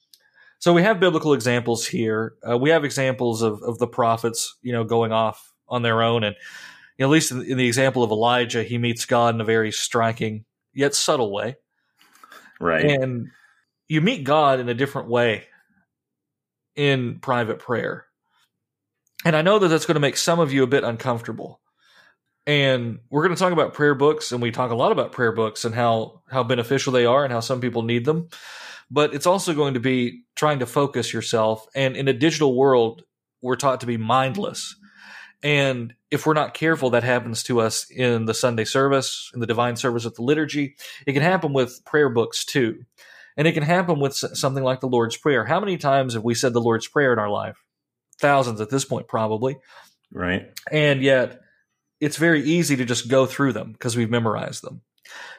So 0.60 0.74
we 0.74 0.84
have 0.84 1.00
biblical 1.00 1.34
examples 1.34 1.88
here. 1.88 2.34
Uh, 2.48 2.58
we 2.58 2.70
have 2.72 2.84
examples 2.84 3.42
of 3.42 3.62
of 3.64 3.80
the 3.80 3.88
prophets, 3.88 4.58
you 4.62 4.74
know, 4.74 4.84
going 4.84 5.12
off 5.12 5.54
on 5.68 5.82
their 5.82 6.02
own, 6.02 6.24
and 6.24 6.36
you 7.00 7.06
know, 7.06 7.12
at 7.12 7.14
least 7.14 7.32
in, 7.32 7.42
in 7.44 7.58
the 7.58 7.66
example 7.66 8.04
of 8.04 8.12
Elijah, 8.12 8.62
he 8.62 8.78
meets 8.78 9.06
God 9.06 9.34
in 9.34 9.42
a 9.42 9.46
very 9.46 9.72
striking 9.72 10.44
yet 10.74 10.94
subtle 10.94 11.32
way. 11.32 11.56
Right, 12.60 12.84
and 12.86 13.30
you 13.88 14.02
meet 14.02 14.26
God 14.26 14.60
in 14.60 14.68
a 14.68 14.74
different 14.74 15.08
way 15.08 15.46
in 16.76 17.20
private 17.20 17.60
prayer. 17.60 18.06
And 19.26 19.36
I 19.36 19.42
know 19.42 19.60
that 19.60 19.70
that's 19.70 19.86
going 19.86 19.96
to 19.96 20.02
make 20.02 20.18
some 20.18 20.40
of 20.40 20.52
you 20.52 20.64
a 20.64 20.68
bit 20.68 20.84
uncomfortable. 20.84 21.62
And 22.46 23.00
we're 23.10 23.24
going 23.24 23.36
to 23.36 23.40
talk 23.40 23.54
about 23.54 23.74
prayer 23.74 23.96
books, 23.96 24.32
and 24.32 24.42
we 24.42 24.52
talk 24.52 24.72
a 24.72 24.76
lot 24.76 24.92
about 24.92 25.12
prayer 25.12 25.32
books 25.32 25.66
and 25.66 25.76
how, 25.76 26.22
how 26.30 26.44
beneficial 26.44 26.92
they 26.92 27.06
are 27.06 27.24
and 27.24 27.32
how 27.32 27.42
some 27.42 27.62
people 27.62 27.84
need 27.84 28.06
them. 28.06 28.30
But 28.92 29.14
it's 29.14 29.28
also 29.28 29.54
going 29.54 29.76
to 29.76 29.80
be 29.80 30.24
trying 30.36 30.60
to 30.60 30.66
focus 30.66 31.14
yourself. 31.14 31.66
And 31.76 31.96
in 31.96 32.08
a 32.08 32.14
digital 32.14 32.56
world, 32.56 33.04
we're 33.42 33.56
taught 33.56 33.82
to 33.82 33.86
be 33.86 33.98
mindless. 33.98 34.76
And 35.44 35.94
if 36.12 36.26
we're 36.26 36.34
not 36.34 36.54
careful, 36.54 36.92
that 36.92 37.04
happens 37.04 37.44
to 37.44 37.60
us 37.60 37.90
in 37.90 38.26
the 38.26 38.34
Sunday 38.34 38.66
service, 38.66 39.32
in 39.34 39.40
the 39.40 39.48
divine 39.48 39.76
service 39.76 40.06
at 40.06 40.16
the 40.16 40.24
liturgy. 40.24 40.76
It 41.06 41.14
can 41.14 41.22
happen 41.22 41.54
with 41.54 41.84
prayer 41.86 42.10
books 42.10 42.46
too. 42.46 42.84
And 43.38 43.48
it 43.48 43.54
can 43.54 43.64
happen 43.64 44.00
with 44.00 44.16
something 44.16 44.64
like 44.64 44.82
the 44.82 44.90
Lord's 44.90 45.16
Prayer. 45.16 45.46
How 45.46 45.60
many 45.60 45.78
times 45.78 46.14
have 46.14 46.24
we 46.24 46.34
said 46.34 46.52
the 46.52 46.60
Lord's 46.60 46.88
Prayer 46.88 47.14
in 47.14 47.20
our 47.20 47.30
life? 47.30 47.64
Thousands 48.20 48.60
at 48.60 48.70
this 48.70 48.84
point, 48.84 49.08
probably. 49.08 49.58
Right. 50.12 50.52
And 50.70 51.02
yet, 51.02 51.40
it's 52.02 52.18
very 52.18 52.44
easy 52.44 52.76
to 52.78 52.86
just 52.86 53.08
go 53.08 53.26
through 53.26 53.54
them 53.54 53.72
because 53.72 53.96
we've 53.96 54.10
memorized 54.10 54.64
them. 54.64 54.82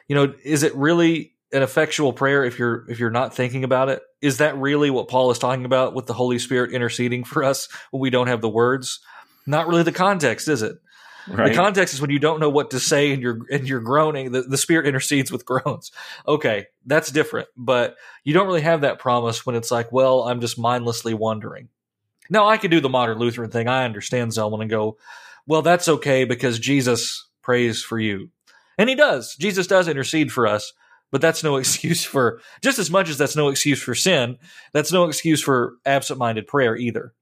You 0.07 0.15
know, 0.15 0.33
is 0.43 0.63
it 0.63 0.75
really 0.75 1.35
an 1.53 1.61
effectual 1.61 2.13
prayer 2.13 2.43
if 2.43 2.57
you're 2.57 2.89
if 2.89 2.99
you're 2.99 3.11
not 3.11 3.35
thinking 3.35 3.63
about 3.63 3.89
it? 3.89 4.01
Is 4.21 4.37
that 4.37 4.57
really 4.57 4.89
what 4.89 5.07
Paul 5.07 5.31
is 5.31 5.39
talking 5.39 5.65
about 5.65 5.93
with 5.93 6.05
the 6.05 6.13
Holy 6.13 6.39
Spirit 6.39 6.71
interceding 6.71 7.23
for 7.23 7.43
us 7.43 7.67
when 7.91 8.01
we 8.01 8.09
don't 8.09 8.27
have 8.27 8.41
the 8.41 8.49
words? 8.49 8.99
Not 9.45 9.67
really 9.67 9.83
the 9.83 9.91
context, 9.91 10.47
is 10.47 10.61
it? 10.61 10.77
Right. 11.27 11.49
The 11.49 11.55
context 11.55 11.93
is 11.93 12.01
when 12.01 12.09
you 12.09 12.19
don't 12.19 12.39
know 12.39 12.49
what 12.49 12.71
to 12.71 12.79
say 12.79 13.11
and 13.13 13.21
you're 13.21 13.39
and 13.51 13.67
you're 13.67 13.79
groaning. 13.79 14.31
The, 14.31 14.41
the 14.41 14.57
spirit 14.57 14.87
intercedes 14.87 15.31
with 15.31 15.45
groans. 15.45 15.91
Okay, 16.27 16.67
that's 16.85 17.11
different. 17.11 17.47
But 17.55 17.95
you 18.23 18.33
don't 18.33 18.47
really 18.47 18.61
have 18.61 18.81
that 18.81 18.99
promise 18.99 19.45
when 19.45 19.55
it's 19.55 19.71
like, 19.71 19.91
well, 19.91 20.23
I'm 20.23 20.41
just 20.41 20.57
mindlessly 20.57 21.13
wondering. 21.13 21.69
Now 22.29 22.47
I 22.47 22.57
can 22.57 22.71
do 22.71 22.79
the 22.79 22.89
modern 22.89 23.19
Lutheran 23.19 23.51
thing. 23.51 23.67
I 23.67 23.85
understand 23.85 24.31
Zelwyn 24.31 24.61
and 24.61 24.69
go, 24.69 24.97
well, 25.45 25.61
that's 25.61 25.87
okay 25.87 26.23
because 26.23 26.59
Jesus 26.59 27.27
prays 27.41 27.83
for 27.83 27.99
you, 27.99 28.29
and 28.77 28.89
He 28.89 28.95
does. 28.95 29.35
Jesus 29.35 29.67
does 29.67 29.87
intercede 29.87 30.31
for 30.31 30.47
us. 30.47 30.73
But 31.11 31.19
that's 31.19 31.43
no 31.43 31.55
excuse 31.57 32.05
for 32.05 32.39
just 32.61 32.79
as 32.79 32.89
much 32.89 33.09
as 33.09 33.17
that's 33.17 33.35
no 33.35 33.49
excuse 33.49 33.81
for 33.81 33.93
sin. 33.93 34.37
That's 34.71 34.93
no 34.93 35.05
excuse 35.05 35.41
for 35.41 35.73
absent-minded 35.85 36.47
prayer 36.47 36.75
either. 36.75 37.13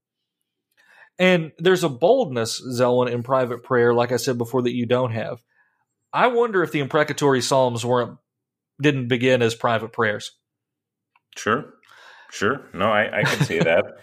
And 1.18 1.52
there's 1.58 1.84
a 1.84 1.88
boldness, 1.88 2.62
Zelwyn, 2.62 3.10
in 3.10 3.22
private 3.22 3.62
prayer, 3.62 3.92
like 3.92 4.12
I 4.12 4.16
said 4.16 4.38
before, 4.38 4.62
that 4.62 4.74
you 4.74 4.86
don't 4.86 5.12
have. 5.12 5.42
I 6.12 6.28
wonder 6.28 6.62
if 6.62 6.72
the 6.72 6.80
imprecatory 6.80 7.42
psalms 7.42 7.84
weren't 7.84 8.18
didn't 8.80 9.08
begin 9.08 9.42
as 9.42 9.54
private 9.54 9.92
prayers. 9.92 10.32
Sure, 11.36 11.74
sure. 12.30 12.62
No, 12.72 12.90
I, 12.90 13.20
I 13.20 13.24
can 13.24 13.44
see 13.44 13.58
that. 13.58 13.84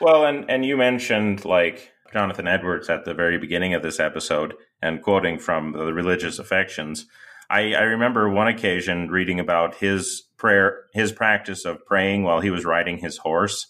Well, 0.00 0.26
and 0.26 0.50
and 0.50 0.66
you 0.66 0.76
mentioned 0.76 1.44
like 1.44 1.92
Jonathan 2.12 2.48
Edwards 2.48 2.90
at 2.90 3.04
the 3.04 3.14
very 3.14 3.38
beginning 3.38 3.74
of 3.74 3.82
this 3.82 4.00
episode, 4.00 4.54
and 4.82 5.00
quoting 5.00 5.38
from 5.38 5.72
the 5.72 5.92
religious 5.92 6.40
affections. 6.40 7.06
I, 7.48 7.74
I 7.74 7.82
remember 7.82 8.28
one 8.28 8.48
occasion 8.48 9.08
reading 9.08 9.38
about 9.38 9.76
his 9.76 10.24
prayer, 10.36 10.86
his 10.92 11.12
practice 11.12 11.64
of 11.64 11.86
praying 11.86 12.24
while 12.24 12.40
he 12.40 12.50
was 12.50 12.64
riding 12.64 12.98
his 12.98 13.18
horse 13.18 13.68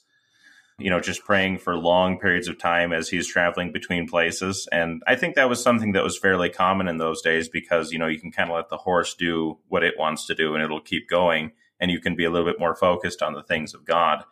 you 0.79 0.91
know, 0.91 1.01
just 1.01 1.25
praying 1.25 1.59
for 1.59 1.77
long 1.77 2.19
periods 2.19 2.49
of 2.49 2.59
time 2.59 2.93
as 2.93 3.09
he's 3.09 3.29
traveling 3.29 3.71
between 3.71 4.09
places. 4.09 4.69
And 4.73 5.03
I 5.07 5.15
think 5.15 5.37
that 5.37 5.49
was 5.49 5.63
something 5.63 5.93
that 5.93 6.03
was 6.03 6.19
fairly 6.19 6.49
common 6.49 6.89
in 6.89 6.99
those 6.99 7.23
days 7.23 7.49
because, 7.49 7.93
you 7.93 7.99
know, 7.99 8.09
you 8.09 8.19
can 8.19 8.33
kind 8.33 8.51
of 8.51 8.57
let 8.57 8.71
the 8.71 8.79
horse 8.79 9.15
do 9.15 9.59
what 9.69 9.85
it 9.85 9.95
wants 9.97 10.27
to 10.27 10.35
do 10.35 10.55
and 10.55 10.65
it'll 10.65 10.81
keep 10.81 11.09
going 11.09 11.53
and 11.79 11.91
you 11.91 12.01
can 12.01 12.17
be 12.17 12.25
a 12.25 12.31
little 12.31 12.47
bit 12.47 12.59
more 12.59 12.75
focused 12.75 13.23
on 13.23 13.35
the 13.35 13.43
things 13.43 13.73
of 13.73 13.85
God. 13.85 14.25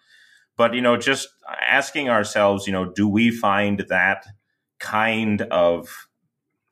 But, 0.57 0.75
you 0.75 0.81
know, 0.81 0.97
just 0.97 1.29
asking 1.49 2.09
ourselves, 2.09 2.67
you 2.67 2.73
know, 2.73 2.87
do 2.87 3.09
we 3.09 3.31
find 3.31 3.85
that 3.89 4.27
kind 4.81 5.43
of 5.43 6.09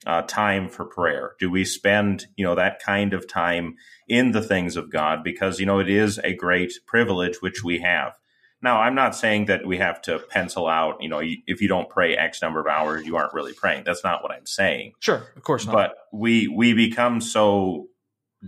uh, 0.04 0.22
time 0.22 0.68
for 0.68 0.84
prayer? 0.84 1.34
Do 1.38 1.48
we 1.48 1.64
spend, 1.64 2.26
you 2.36 2.44
know, 2.44 2.56
that 2.56 2.82
kind 2.82 3.14
of 3.14 3.28
time 3.28 3.76
in 4.08 4.32
the 4.32 4.42
things 4.42 4.76
of 4.76 4.90
God? 4.90 5.22
Because, 5.22 5.60
you 5.60 5.66
know, 5.66 5.78
it 5.78 5.88
is 5.88 6.18
a 6.24 6.34
great 6.34 6.72
privilege 6.86 7.36
which 7.40 7.62
we 7.62 7.78
have 7.80 8.14
now, 8.62 8.80
I'm 8.80 8.94
not 8.94 9.16
saying 9.16 9.46
that 9.46 9.66
we 9.66 9.78
have 9.78 10.02
to 10.02 10.18
pencil 10.18 10.66
out, 10.66 11.02
you 11.02 11.08
know, 11.08 11.20
if 11.22 11.62
you 11.62 11.68
don't 11.68 11.88
pray 11.88 12.16
X 12.16 12.42
number 12.42 12.60
of 12.60 12.66
hours, 12.66 13.06
you 13.06 13.16
aren't 13.16 13.32
really 13.32 13.54
praying. 13.54 13.84
That's 13.84 14.04
not 14.04 14.22
what 14.22 14.32
I'm 14.32 14.46
saying. 14.46 14.92
Sure, 15.00 15.22
of 15.34 15.42
course 15.42 15.64
not. 15.66 15.72
But 15.72 15.94
we 16.12 16.46
we 16.48 16.74
become 16.74 17.20
so 17.20 17.88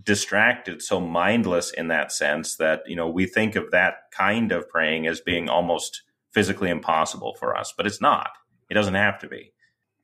distracted, 0.05 0.83
so 0.83 1.01
mindless 1.01 1.71
in 1.71 1.89
that 1.89 2.13
sense 2.13 2.57
that, 2.57 2.83
you 2.87 2.97
know, 2.97 3.09
we 3.09 3.27
think 3.27 3.57
of 3.57 3.71
that 3.71 3.95
kind 4.11 4.53
of 4.53 4.69
praying 4.69 5.07
as 5.07 5.21
being 5.21 5.49
almost 5.49 6.03
physically 6.31 6.71
impossible 6.71 7.35
for 7.39 7.57
us, 7.57 7.75
but 7.77 7.87
it's 7.87 8.01
not. 8.01 8.31
It 8.71 8.75
doesn't 8.75 8.95
have 8.95 9.19
to 9.21 9.29
be. 9.29 9.53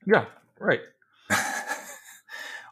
Yeah, 0.06 0.26
right. 0.58 0.80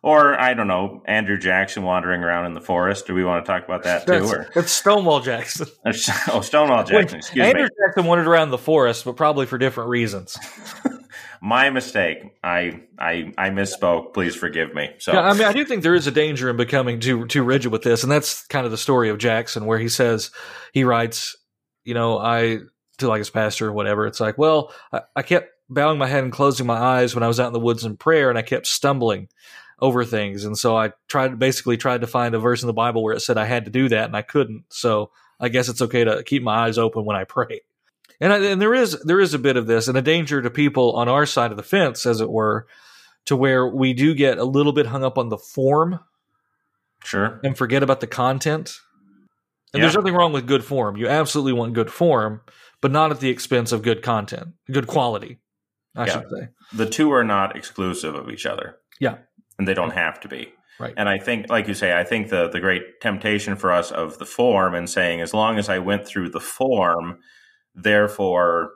Or 0.03 0.39
I 0.39 0.55
don't 0.55 0.69
know, 0.69 1.03
Andrew 1.07 1.39
Jackson 1.39 1.83
wandering 1.83 2.23
around 2.23 2.47
in 2.47 2.55
the 2.55 2.61
forest. 2.61 3.07
Do 3.07 3.15
we 3.15 3.25
want 3.25 3.45
to 3.45 3.51
talk 3.51 3.65
about 3.65 3.83
that 3.85 4.07
too? 4.07 4.27
That's, 4.27 4.55
that's 4.55 4.71
Stonewall 4.71 5.21
Jackson. 5.21 5.67
oh, 6.33 6.41
Stonewall 6.41 6.85
Jackson. 6.85 7.19
Excuse 7.19 7.47
Andrew 7.47 7.63
me. 7.63 7.65
Andrew 7.65 7.77
Jackson 7.87 8.07
wandered 8.07 8.27
around 8.27 8.51
the 8.51 8.59
forest, 8.59 9.05
but 9.05 9.17
probably 9.17 9.47
for 9.47 9.59
different 9.59 9.91
reasons. 9.91 10.37
My 11.41 11.71
mistake. 11.71 12.19
I 12.43 12.83
I 12.99 13.33
I 13.37 13.51
misspoke. 13.51 14.15
Please 14.15 14.35
forgive 14.35 14.75
me. 14.75 14.91
So 14.99 15.13
yeah, 15.13 15.21
I 15.21 15.33
mean, 15.35 15.45
I 15.45 15.53
do 15.53 15.65
think 15.65 15.83
there 15.83 15.95
is 15.95 16.07
a 16.07 16.11
danger 16.11 16.51
in 16.51 16.57
becoming 16.57 17.01
too 17.01 17.27
too 17.27 17.43
rigid 17.43 17.73
with 17.73 17.83
this, 17.83 18.03
and 18.03 18.11
that's 18.11 18.47
kind 18.47 18.65
of 18.65 18.73
the 18.73 18.79
story 18.79 19.11
of 19.11 19.19
Jackson, 19.19 19.67
where 19.67 19.79
he 19.79 19.89
says 19.89 20.31
he 20.73 20.85
writes, 20.85 21.37
you 21.85 21.95
know, 21.95 22.19
I 22.19 22.61
to 22.99 23.09
like 23.09 23.19
his 23.19 23.31
pastor 23.31 23.69
or 23.69 23.73
whatever. 23.73 24.07
It's 24.07 24.21
like, 24.21 24.39
well, 24.39 24.73
I, 24.93 25.03
I 25.15 25.23
kept 25.23 25.51
bowing 25.69 25.99
my 25.99 26.07
head 26.07 26.25
and 26.25 26.33
closing 26.33 26.67
my 26.67 26.79
eyes 26.79 27.15
when 27.15 27.23
I 27.23 27.29
was 27.29 27.39
out 27.39 27.49
in 27.49 27.53
the 27.53 27.61
woods 27.61 27.85
in 27.85 27.97
prayer, 27.97 28.31
and 28.31 28.39
I 28.39 28.43
kept 28.43 28.67
stumbling 28.67 29.29
over 29.79 30.05
things. 30.05 30.45
And 30.45 30.57
so 30.57 30.77
I 30.77 30.93
tried 31.09 31.39
basically 31.39 31.77
tried 31.77 32.01
to 32.01 32.07
find 32.07 32.35
a 32.35 32.39
verse 32.39 32.63
in 32.63 32.67
the 32.67 32.73
Bible 32.73 33.03
where 33.03 33.15
it 33.15 33.21
said 33.21 33.37
I 33.37 33.45
had 33.45 33.67
to 33.67 33.71
do 33.71 33.89
that 33.91 34.07
and 34.07 34.17
I 34.17 34.23
couldn't. 34.23 34.65
So 34.71 35.11
I 35.39 35.49
guess 35.49 35.69
it's 35.69 35.83
okay 35.83 36.05
to 36.05 36.23
keep 36.25 36.43
my 36.43 36.67
eyes 36.67 36.79
open 36.79 37.05
when 37.05 37.17
I 37.17 37.25
pray. 37.25 37.61
And, 38.21 38.33
I, 38.33 38.39
and 38.39 38.63
there 38.63 38.75
is 38.75 38.99
there 39.03 39.21
is 39.21 39.35
a 39.35 39.39
bit 39.39 39.57
of 39.57 39.67
this 39.67 39.89
and 39.89 39.99
a 39.99 40.03
danger 40.03 40.41
to 40.41 40.51
people 40.51 40.93
on 40.93 41.09
our 41.09 41.27
side 41.27 41.51
of 41.51 41.57
the 41.57 41.63
fence, 41.63 42.07
as 42.07 42.21
it 42.21 42.31
were, 42.31 42.67
to 43.27 43.37
where 43.37 43.67
we 43.67 43.93
do 43.93 44.15
get 44.15 44.39
a 44.39 44.45
little 44.45 44.73
bit 44.73 44.87
hung 44.87 45.05
up 45.05 45.19
on 45.19 45.29
the 45.29 45.37
form, 45.37 46.01
sure, 47.05 47.41
and 47.45 47.59
forget 47.59 47.83
about 47.83 48.01
the 48.01 48.07
content. 48.07 48.81
And 49.73 49.81
yeah. 49.81 49.87
there's 49.87 49.97
nothing 49.97 50.15
wrong 50.15 50.33
with 50.33 50.47
good 50.47 50.65
form. 50.65 50.97
You 50.97 51.09
absolutely 51.09 51.53
want 51.53 51.75
good 51.75 51.91
form, 51.91 52.41
but 52.81 52.91
not 52.91 53.11
at 53.11 53.21
the 53.21 53.29
expense 53.29 53.73
of 53.73 53.83
good 53.83 54.01
content, 54.01 54.55
good 54.71 54.87
quality. 54.87 55.39
I 55.95 56.07
yeah. 56.07 56.13
should 56.13 56.31
say 56.31 56.49
the 56.73 56.89
two 56.89 57.13
are 57.13 57.25
not 57.25 57.55
exclusive 57.55 58.15
of 58.15 58.31
each 58.31 58.47
other. 58.47 58.77
Yeah, 58.99 59.17
and 59.59 59.67
they 59.67 59.75
don't 59.75 59.93
have 59.93 60.21
to 60.21 60.29
be. 60.29 60.53
Right. 60.79 60.95
And 60.97 61.09
I 61.09 61.19
think, 61.19 61.49
like 61.49 61.69
you 61.69 61.75
say, 61.75 61.99
I 61.99 62.05
think 62.05 62.29
the 62.29 62.49
the 62.49 62.61
great 62.61 63.01
temptation 63.01 63.57
for 63.57 63.73
us 63.73 63.91
of 63.91 64.19
the 64.19 64.27
form 64.27 64.75
and 64.75 64.89
saying, 64.89 65.21
as 65.21 65.33
long 65.33 65.59
as 65.59 65.69
I 65.69 65.79
went 65.79 66.07
through 66.07 66.31
the 66.31 66.41
form, 66.41 67.19
therefore, 67.75 68.73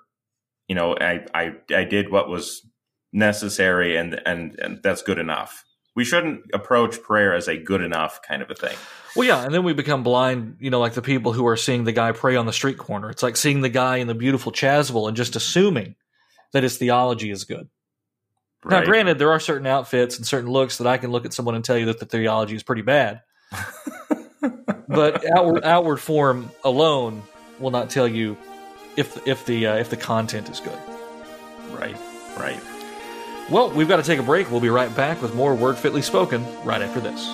you 0.66 0.74
know, 0.74 0.96
I 0.98 1.26
I, 1.34 1.52
I 1.74 1.84
did 1.84 2.10
what 2.10 2.28
was 2.28 2.66
necessary, 3.12 3.96
and, 3.96 4.20
and 4.24 4.58
and 4.58 4.82
that's 4.82 5.02
good 5.02 5.18
enough. 5.18 5.64
We 5.94 6.04
shouldn't 6.04 6.44
approach 6.54 7.02
prayer 7.02 7.34
as 7.34 7.48
a 7.48 7.56
good 7.58 7.82
enough 7.82 8.20
kind 8.22 8.40
of 8.40 8.50
a 8.50 8.54
thing. 8.54 8.76
Well, 9.16 9.26
yeah, 9.26 9.44
and 9.44 9.52
then 9.52 9.64
we 9.64 9.72
become 9.74 10.02
blind, 10.02 10.56
you 10.60 10.70
know, 10.70 10.78
like 10.78 10.94
the 10.94 11.02
people 11.02 11.32
who 11.32 11.46
are 11.46 11.56
seeing 11.56 11.84
the 11.84 11.92
guy 11.92 12.12
pray 12.12 12.36
on 12.36 12.46
the 12.46 12.52
street 12.52 12.78
corner. 12.78 13.10
It's 13.10 13.24
like 13.24 13.36
seeing 13.36 13.60
the 13.60 13.68
guy 13.68 13.96
in 13.96 14.06
the 14.06 14.14
beautiful 14.14 14.52
chasuble 14.52 15.08
and 15.08 15.16
just 15.16 15.34
assuming 15.34 15.96
that 16.52 16.62
his 16.62 16.78
theology 16.78 17.30
is 17.30 17.44
good. 17.44 17.68
Right. 18.62 18.80
Now, 18.80 18.84
granted, 18.84 19.18
there 19.18 19.30
are 19.30 19.40
certain 19.40 19.66
outfits 19.66 20.18
and 20.18 20.26
certain 20.26 20.50
looks 20.50 20.78
that 20.78 20.86
I 20.86 20.98
can 20.98 21.10
look 21.10 21.24
at 21.24 21.32
someone 21.32 21.54
and 21.54 21.64
tell 21.64 21.78
you 21.78 21.86
that 21.86 21.98
the 21.98 22.06
theology 22.06 22.54
is 22.54 22.62
pretty 22.62 22.82
bad. 22.82 23.22
but 24.88 25.24
outward 25.36 25.64
outward 25.64 25.96
form 25.96 26.50
alone 26.62 27.22
will 27.58 27.70
not 27.70 27.90
tell 27.90 28.06
you 28.06 28.36
if 28.96 29.26
if 29.26 29.46
the 29.46 29.66
uh, 29.66 29.76
if 29.76 29.90
the 29.90 29.96
content 29.96 30.50
is 30.50 30.60
good. 30.60 30.78
Right, 31.70 31.96
right. 32.36 32.60
Well, 33.50 33.70
we've 33.70 33.88
got 33.88 33.96
to 33.96 34.02
take 34.02 34.18
a 34.18 34.22
break. 34.22 34.50
We'll 34.50 34.60
be 34.60 34.68
right 34.68 34.94
back 34.94 35.20
with 35.22 35.34
more 35.34 35.54
Word 35.54 35.76
Fitly 35.76 36.02
Spoken 36.02 36.44
right 36.64 36.82
after 36.82 37.00
this. 37.00 37.28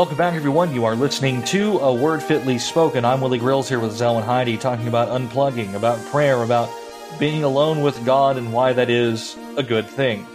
Welcome 0.00 0.16
back, 0.16 0.32
everyone. 0.32 0.72
You 0.72 0.86
are 0.86 0.96
listening 0.96 1.42
to 1.44 1.76
A 1.80 1.92
Word 1.92 2.22
Fitly 2.22 2.58
Spoken. 2.58 3.04
I'm 3.04 3.20
Willie 3.20 3.36
Grills 3.36 3.68
here 3.68 3.78
with 3.78 3.92
Zelwyn 3.92 4.22
Heide 4.22 4.58
talking 4.58 4.88
about 4.88 5.08
unplugging, 5.08 5.74
about 5.74 6.02
prayer, 6.06 6.42
about 6.42 6.70
being 7.18 7.44
alone 7.44 7.82
with 7.82 8.02
God 8.06 8.38
and 8.38 8.50
why 8.50 8.72
that 8.72 8.88
is 8.88 9.36
a 9.58 9.62
good 9.62 9.86
thing. 9.86 10.26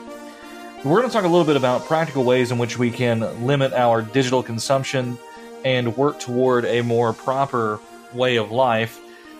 We're 0.83 0.99
going 0.99 1.07
to 1.07 1.11
talk 1.11 1.23
a 1.25 1.27
little 1.27 1.47
bit 1.47 1.55
about 1.55 1.83
practical 1.85 2.23
ways 2.23 2.51
in 2.51 2.59
which 2.59 2.77
we 2.77 2.91
can 2.91 3.21
limit 3.43 3.73
our 3.73 4.03
digital 4.03 4.43
consumption 4.43 5.17
and 5.63 5.97
work 5.97 6.19
toward 6.19 6.65
a 6.65 6.83
more 6.83 7.11
proper 7.11 7.79
way 8.13 8.35
of 8.35 8.51
life, 8.51 8.99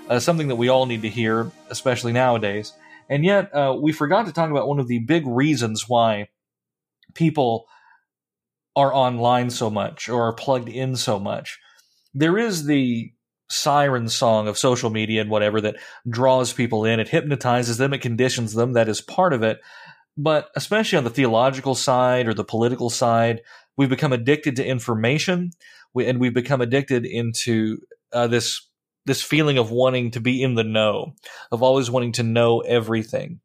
uh, 0.10 0.18
something 0.18 0.48
that 0.48 0.56
we 0.56 0.70
all 0.70 0.88
need 0.88 1.04
to 1.04 1.10
hear, 1.10 1.52
especially 1.70 2.14
nowadays. 2.14 2.74
And 3.10 3.24
yet, 3.24 3.54
uh, 3.54 3.78
we 3.80 3.92
forgot 3.92 4.26
to 4.26 4.34
talk 4.34 4.50
about 4.50 4.68
one 4.68 4.80
of 4.80 4.88
the 4.88 4.98
big 4.98 5.28
reasons 5.28 5.88
why 5.88 6.30
people 7.14 7.68
are 8.76 8.94
online 8.94 9.50
so 9.50 9.70
much 9.70 10.10
or 10.10 10.24
are 10.24 10.34
plugged 10.34 10.70
in 10.70 10.96
so 10.96 11.20
much. 11.20 11.60
There 12.14 12.38
is 12.38 12.66
the 12.66 13.12
siren 13.50 14.10
song 14.10 14.48
of 14.48 14.58
social 14.58 14.90
media 14.90 15.22
and 15.22 15.30
whatever 15.30 15.62
that 15.62 15.78
draws 16.10 16.54
people 16.54 16.86
in. 16.86 17.00
It 17.00 17.10
hypnotizes 17.10 17.78
them, 17.78 17.94
it 17.94 18.02
conditions 18.02 18.54
them. 18.54 18.74
That 18.74 18.90
is 18.90 19.02
part 19.02 19.34
of 19.34 19.44
it. 19.44 19.60
But 20.18 20.50
especially 20.56 20.98
on 20.98 21.04
the 21.04 21.10
theological 21.10 21.76
side 21.76 22.28
or 22.28 22.34
the 22.34 22.44
political 22.44 22.90
side, 22.90 23.42
we've 23.78 23.90
become 23.90 24.14
addicted 24.14 24.56
to 24.56 24.66
information, 24.66 25.52
we, 25.94 26.06
and 26.06 26.20
we've 26.20 26.34
become 26.34 26.62
addicted 26.62 27.06
into 27.06 27.80
uh, 28.14 28.28
this 28.28 28.68
this 29.06 29.22
feeling 29.22 29.60
of 29.60 29.70
wanting 29.70 30.12
to 30.12 30.20
be 30.20 30.42
in 30.42 30.56
the 30.56 30.64
know, 30.64 31.14
of 31.52 31.62
always 31.62 31.92
wanting 31.92 32.14
to 32.14 32.24
know 32.24 32.62
everything, 32.62 33.40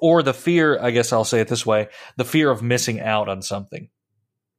or 0.00 0.22
the 0.22 0.34
fear. 0.34 0.80
I 0.80 0.90
guess 0.90 1.12
I'll 1.12 1.24
say 1.24 1.40
it 1.40 1.48
this 1.48 1.66
way: 1.66 1.88
the 2.16 2.24
fear 2.24 2.50
of 2.50 2.62
missing 2.62 3.00
out 3.00 3.28
on 3.28 3.42
something. 3.42 3.90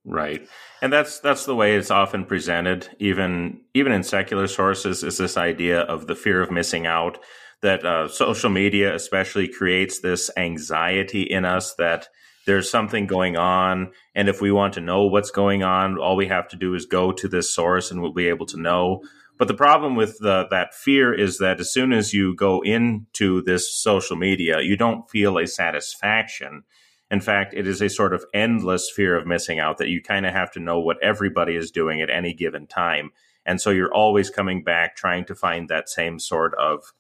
Right. 0.05 0.47
And 0.81 0.91
that's 0.93 1.19
that's 1.19 1.45
the 1.45 1.55
way 1.55 1.75
it's 1.75 1.91
often 1.91 2.25
presented, 2.25 2.89
even 2.99 3.61
even 3.73 3.91
in 3.91 4.03
secular 4.03 4.47
sources, 4.47 5.03
is 5.03 5.17
this 5.17 5.37
idea 5.37 5.81
of 5.81 6.07
the 6.07 6.15
fear 6.15 6.41
of 6.41 6.51
missing 6.51 6.85
out. 6.85 7.19
That 7.61 7.83
uh, 7.83 8.07
social 8.07 8.51
media, 8.51 8.93
especially, 8.93 9.47
creates 9.47 9.99
this 9.99 10.29
anxiety 10.37 11.23
in 11.23 11.43
us 11.43 11.73
that 11.75 12.07
there's 12.45 12.69
something 12.69 13.07
going 13.07 13.35
on, 13.35 13.91
and 14.15 14.29
if 14.29 14.39
we 14.39 14.51
want 14.51 14.75
to 14.75 14.81
know 14.81 15.07
what's 15.07 15.31
going 15.31 15.63
on, 15.63 15.97
all 15.97 16.15
we 16.15 16.27
have 16.27 16.47
to 16.49 16.55
do 16.55 16.75
is 16.75 16.85
go 16.85 17.11
to 17.11 17.27
this 17.27 17.53
source, 17.53 17.91
and 17.91 18.01
we'll 18.01 18.13
be 18.13 18.29
able 18.29 18.45
to 18.45 18.61
know. 18.61 19.01
But 19.37 19.47
the 19.47 19.53
problem 19.53 19.95
with 19.95 20.17
the, 20.19 20.47
that 20.49 20.73
fear 20.73 21.13
is 21.13 21.37
that 21.39 21.59
as 21.59 21.71
soon 21.71 21.93
as 21.93 22.13
you 22.13 22.35
go 22.35 22.61
into 22.61 23.41
this 23.43 23.75
social 23.75 24.15
media, 24.15 24.61
you 24.61 24.77
don't 24.77 25.09
feel 25.09 25.37
a 25.37 25.45
satisfaction 25.45 26.63
in 27.10 27.22
fact, 27.22 27.53
it 27.53 27.68
is 27.68 27.82
a 27.82 27.89
sort 27.89 28.14
of 28.14 28.26
endless 28.34 28.89
fear 28.89 29.16
of 29.16 29.26
missing 29.26 29.60
out 29.60 29.78
that 29.78 29.88
you 29.88 30.01
kind 30.01 30.26
of 30.26 30.34
have 30.34 30.51
to 30.51 30.60
know 30.60 30.80
what 30.80 31.01
everybody 31.01 31.55
is 31.55 31.72
doing 31.72 32.01
at 32.01 32.10
any 32.10 32.34
given 32.34 32.68
time. 32.68 33.12
And 33.45 33.62
so 33.62 33.70
you're 33.70 33.93
always 33.93 34.30
coming 34.30 34.64
back 34.64 34.95
trying 34.95 35.24
to 35.26 35.36
find 35.36 35.70
that 35.70 35.88
same 35.88 36.20
sort 36.20 36.53
of, 36.55 36.93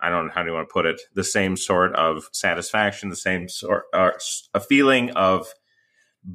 I 0.00 0.08
don't 0.08 0.26
know 0.26 0.32
how 0.32 0.42
do 0.42 0.50
you 0.50 0.54
want 0.54 0.68
to 0.68 0.72
put 0.72 0.86
it, 0.86 1.00
the 1.14 1.24
same 1.24 1.56
sort 1.56 1.94
of 1.96 2.28
satisfaction, 2.32 3.08
the 3.08 3.16
same 3.16 3.48
sort, 3.48 3.84
uh, 3.92 4.10
a 4.54 4.60
feeling 4.60 5.10
of 5.10 5.52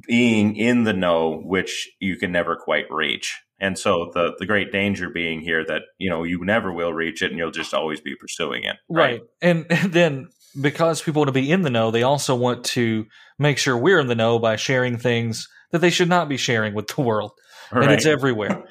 being 0.06 0.56
in 0.56 0.84
the 0.84 0.92
know, 0.92 1.40
which 1.42 1.88
you 2.00 2.16
can 2.16 2.32
never 2.32 2.54
quite 2.54 2.90
reach. 2.90 3.40
And 3.58 3.78
so 3.78 4.10
the 4.12 4.34
the 4.38 4.44
great 4.44 4.70
danger 4.70 5.08
being 5.08 5.40
here 5.40 5.64
that 5.64 5.82
you 5.96 6.10
know 6.10 6.24
you 6.24 6.44
never 6.44 6.70
will 6.70 6.92
reach 6.92 7.22
it, 7.22 7.30
and 7.30 7.38
you'll 7.38 7.50
just 7.50 7.72
always 7.72 8.02
be 8.02 8.14
pursuing 8.14 8.64
it. 8.64 8.76
Right, 8.88 9.12
right. 9.12 9.22
And 9.40 9.66
then 9.92 10.28
because 10.60 11.02
people 11.02 11.20
want 11.20 11.28
to 11.28 11.32
be 11.32 11.50
in 11.50 11.62
the 11.62 11.70
know, 11.70 11.90
they 11.90 12.02
also 12.02 12.34
want 12.34 12.64
to 12.64 13.06
make 13.38 13.58
sure 13.58 13.76
we're 13.76 14.00
in 14.00 14.06
the 14.06 14.14
know 14.14 14.38
by 14.38 14.56
sharing 14.56 14.98
things 14.98 15.48
that 15.70 15.80
they 15.80 15.90
should 15.90 16.08
not 16.08 16.28
be 16.28 16.36
sharing 16.36 16.74
with 16.74 16.88
the 16.88 17.02
world. 17.02 17.32
Right. 17.72 17.84
And 17.84 17.92
it's 17.92 18.06
everywhere. 18.06 18.64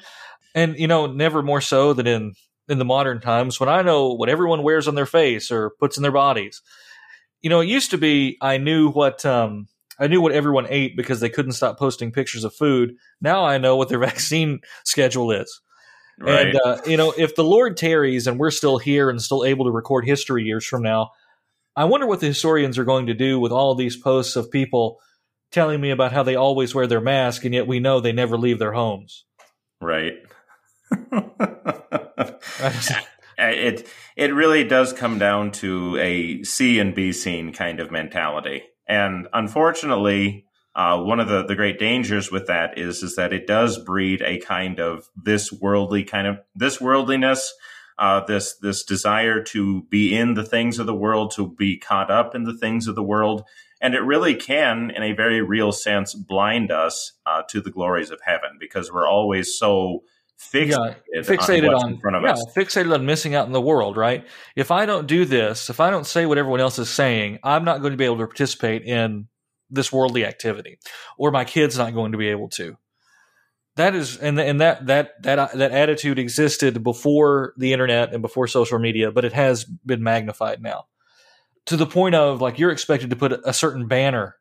and 0.54 0.78
you 0.78 0.86
know, 0.86 1.06
never 1.06 1.42
more 1.42 1.60
so 1.60 1.92
than 1.92 2.06
in 2.06 2.34
in 2.68 2.78
the 2.78 2.84
modern 2.84 3.20
times 3.20 3.60
when 3.60 3.68
I 3.68 3.82
know 3.82 4.12
what 4.12 4.28
everyone 4.28 4.62
wears 4.62 4.88
on 4.88 4.96
their 4.96 5.06
face 5.06 5.50
or 5.50 5.70
puts 5.78 5.96
in 5.96 6.02
their 6.02 6.12
bodies. 6.12 6.62
You 7.42 7.50
know, 7.50 7.60
it 7.60 7.68
used 7.68 7.90
to 7.92 7.98
be 7.98 8.38
I 8.40 8.58
knew 8.58 8.90
what 8.90 9.24
um 9.24 9.66
I 9.98 10.08
knew 10.08 10.20
what 10.20 10.32
everyone 10.32 10.66
ate 10.68 10.96
because 10.96 11.20
they 11.20 11.28
couldn't 11.28 11.52
stop 11.52 11.78
posting 11.78 12.12
pictures 12.12 12.44
of 12.44 12.54
food. 12.54 12.94
Now 13.20 13.44
I 13.44 13.58
know 13.58 13.76
what 13.76 13.88
their 13.88 13.98
vaccine 14.10 14.60
schedule 14.84 15.30
is. 15.30 15.60
Right. 16.18 16.48
And 16.48 16.60
uh, 16.64 16.78
you 16.86 16.96
know, 16.96 17.12
if 17.16 17.36
the 17.36 17.44
Lord 17.44 17.76
tarries 17.76 18.26
and 18.26 18.38
we're 18.38 18.50
still 18.50 18.78
here 18.78 19.10
and 19.10 19.20
still 19.20 19.44
able 19.44 19.66
to 19.66 19.70
record 19.70 20.06
history 20.06 20.44
years 20.44 20.64
from 20.64 20.82
now, 20.82 21.10
I 21.76 21.84
wonder 21.84 22.06
what 22.06 22.20
the 22.20 22.26
historians 22.26 22.78
are 22.78 22.84
going 22.84 23.06
to 23.06 23.14
do 23.14 23.38
with 23.38 23.52
all 23.52 23.74
these 23.74 23.96
posts 23.96 24.34
of 24.36 24.50
people 24.50 24.98
telling 25.52 25.80
me 25.80 25.90
about 25.90 26.12
how 26.12 26.22
they 26.22 26.34
always 26.34 26.74
wear 26.74 26.86
their 26.86 27.00
mask 27.00 27.44
and 27.44 27.54
yet 27.54 27.66
we 27.66 27.80
know 27.80 28.00
they 28.00 28.12
never 28.12 28.38
leave 28.38 28.58
their 28.58 28.72
homes. 28.72 29.24
Right. 29.80 30.14
it 33.38 33.88
it 34.16 34.34
really 34.34 34.64
does 34.64 34.92
come 34.92 35.18
down 35.18 35.50
to 35.52 35.96
a 35.98 36.42
see 36.42 36.78
and 36.78 36.94
be 36.94 37.12
seen 37.12 37.52
kind 37.52 37.80
of 37.80 37.90
mentality. 37.90 38.62
And 38.88 39.28
unfortunately, 39.32 40.46
uh, 40.74 41.02
one 41.02 41.20
of 41.20 41.28
the, 41.28 41.44
the 41.44 41.54
great 41.54 41.78
dangers 41.78 42.30
with 42.30 42.46
that 42.46 42.78
is 42.78 43.02
is 43.02 43.16
that 43.16 43.32
it 43.32 43.46
does 43.46 43.78
breed 43.78 44.22
a 44.22 44.38
kind 44.38 44.80
of 44.80 45.08
this 45.16 45.52
worldly 45.52 46.04
kind 46.04 46.26
of 46.26 46.38
this 46.54 46.80
worldliness 46.80 47.52
uh, 47.98 48.24
this 48.26 48.56
this 48.58 48.84
desire 48.84 49.42
to 49.42 49.82
be 49.84 50.14
in 50.14 50.34
the 50.34 50.44
things 50.44 50.78
of 50.78 50.86
the 50.86 50.94
world, 50.94 51.32
to 51.36 51.48
be 51.48 51.78
caught 51.78 52.10
up 52.10 52.34
in 52.34 52.44
the 52.44 52.56
things 52.56 52.86
of 52.86 52.94
the 52.94 53.02
world, 53.02 53.44
and 53.80 53.94
it 53.94 54.00
really 54.00 54.34
can, 54.34 54.90
in 54.90 55.02
a 55.02 55.12
very 55.12 55.40
real 55.40 55.72
sense, 55.72 56.14
blind 56.14 56.70
us 56.70 57.12
uh, 57.26 57.42
to 57.48 57.60
the 57.60 57.70
glories 57.70 58.10
of 58.10 58.20
heaven 58.24 58.50
because 58.58 58.92
we're 58.92 59.08
always 59.08 59.56
so 59.58 60.02
fixated, 60.38 60.96
yeah, 61.12 61.20
fixated 61.22 61.74
on, 61.74 61.92
in 61.92 61.98
front 61.98 62.16
of 62.16 62.22
yeah, 62.22 62.32
us. 62.32 62.44
fixated 62.54 62.92
on 62.92 63.06
missing 63.06 63.34
out 63.34 63.46
in 63.46 63.52
the 63.52 63.60
world. 63.60 63.96
Right? 63.96 64.26
If 64.54 64.70
I 64.70 64.86
don't 64.86 65.06
do 65.06 65.24
this, 65.24 65.70
if 65.70 65.80
I 65.80 65.90
don't 65.90 66.06
say 66.06 66.26
what 66.26 66.38
everyone 66.38 66.60
else 66.60 66.78
is 66.78 66.90
saying, 66.90 67.38
I'm 67.42 67.64
not 67.64 67.80
going 67.80 67.92
to 67.92 67.96
be 67.98 68.04
able 68.04 68.18
to 68.18 68.26
participate 68.26 68.82
in 68.82 69.28
this 69.70 69.90
worldly 69.90 70.24
activity, 70.24 70.78
or 71.18 71.30
my 71.30 71.44
kid's 71.44 71.78
not 71.78 71.94
going 71.94 72.12
to 72.12 72.18
be 72.18 72.28
able 72.28 72.48
to 72.50 72.76
that 73.76 73.94
is 73.94 74.16
and 74.16 74.40
and 74.40 74.60
that 74.60 74.86
that 74.86 75.22
that 75.22 75.38
uh, 75.38 75.48
that 75.54 75.70
attitude 75.72 76.18
existed 76.18 76.82
before 76.82 77.52
the 77.56 77.72
internet 77.72 78.12
and 78.12 78.22
before 78.22 78.46
social 78.46 78.78
media, 78.78 79.12
but 79.12 79.24
it 79.24 79.32
has 79.32 79.64
been 79.64 80.02
magnified 80.02 80.62
now 80.62 80.86
to 81.66 81.76
the 81.76 81.86
point 81.86 82.14
of 82.14 82.40
like 82.40 82.58
you're 82.58 82.70
expected 82.70 83.10
to 83.10 83.16
put 83.16 83.32
a 83.32 83.52
certain 83.52 83.86
banner 83.86 84.36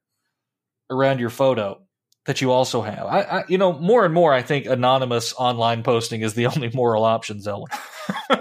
around 0.89 1.19
your 1.19 1.29
photo 1.29 1.81
that 2.25 2.41
you 2.41 2.51
also 2.51 2.81
have. 2.81 3.05
I, 3.05 3.21
I 3.21 3.43
you 3.49 3.57
know 3.57 3.73
more 3.73 4.05
and 4.05 4.13
more 4.13 4.33
I 4.33 4.41
think 4.41 4.67
anonymous 4.67 5.33
online 5.37 5.83
posting 5.83 6.21
is 6.21 6.33
the 6.33 6.45
only 6.47 6.71
moral 6.73 7.03
option, 7.03 7.41
Zella. 7.41 7.67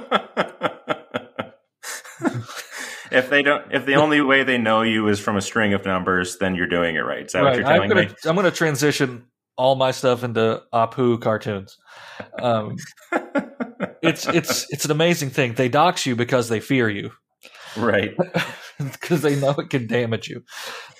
if 3.11 3.30
they 3.30 3.42
don't, 3.42 3.72
if 3.72 3.84
the 3.84 3.97
only 3.97 4.20
way 4.20 4.45
they 4.45 4.59
know 4.59 4.82
you 4.82 5.09
is 5.09 5.18
from 5.18 5.36
a 5.36 5.42
string 5.42 5.74
of 5.74 5.84
numbers, 5.84 6.38
then 6.38 6.55
you're 6.55 6.68
doing 6.68 6.95
it 6.95 7.01
right. 7.01 7.26
Is 7.26 7.32
that 7.32 7.40
right. 7.40 7.51
what 7.51 7.57
you're 7.57 7.66
telling 7.66 7.82
I'm 7.82 7.88
gonna, 7.88 8.09
me? 8.09 8.14
I'm 8.26 8.34
going 8.36 8.45
to 8.45 8.51
transition 8.51 9.26
all 9.57 9.74
my 9.76 9.90
stuff 9.90 10.24
into 10.24 10.62
Apu 10.72 11.20
cartoons. 11.20 11.78
Um, 12.38 12.76
it's 14.02 14.26
it's 14.26 14.66
it's 14.72 14.84
an 14.84 14.90
amazing 14.90 15.30
thing. 15.30 15.55
They 15.55 15.68
dox 15.68 16.07
you 16.07 16.16
because 16.16 16.48
they 16.48 16.61
fear 16.61 16.88
you, 16.88 17.11
right? 17.76 18.16
Because 18.76 19.22
they 19.22 19.36
know 19.36 19.50
it 19.50 19.70
can 19.70 19.86
damage 19.86 20.26
you. 20.26 20.42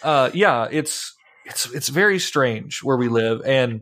Uh, 0.01 0.31
yeah, 0.33 0.69
it's 0.71 1.13
it's 1.45 1.69
it's 1.75 1.89
very 1.89 2.21
strange 2.21 2.85
where 2.85 2.97
we 2.97 3.09
live, 3.09 3.43
and 3.45 3.81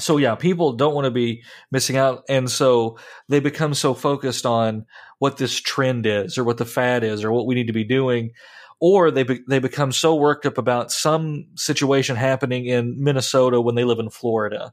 so 0.00 0.16
yeah, 0.16 0.34
people 0.34 0.72
don't 0.72 0.92
want 0.92 1.04
to 1.04 1.12
be 1.12 1.44
missing 1.70 1.96
out, 1.96 2.24
and 2.28 2.50
so 2.50 2.98
they 3.28 3.38
become 3.38 3.74
so 3.74 3.94
focused 3.94 4.44
on 4.44 4.86
what 5.20 5.36
this 5.36 5.60
trend 5.60 6.04
is, 6.04 6.36
or 6.36 6.42
what 6.42 6.58
the 6.58 6.64
fad 6.64 7.04
is, 7.04 7.22
or 7.22 7.30
what 7.30 7.46
we 7.46 7.54
need 7.54 7.68
to 7.68 7.72
be 7.72 7.84
doing, 7.84 8.32
or 8.80 9.10
they 9.10 9.22
be, 9.22 9.40
they 9.48 9.58
become 9.58 9.92
so 9.92 10.14
worked 10.14 10.46
up 10.46 10.58
about 10.58 10.92
some 10.92 11.46
situation 11.54 12.16
happening 12.16 12.66
in 12.66 13.02
Minnesota 13.02 13.60
when 13.60 13.74
they 13.74 13.84
live 13.84 13.98
in 13.98 14.10
Florida, 14.10 14.72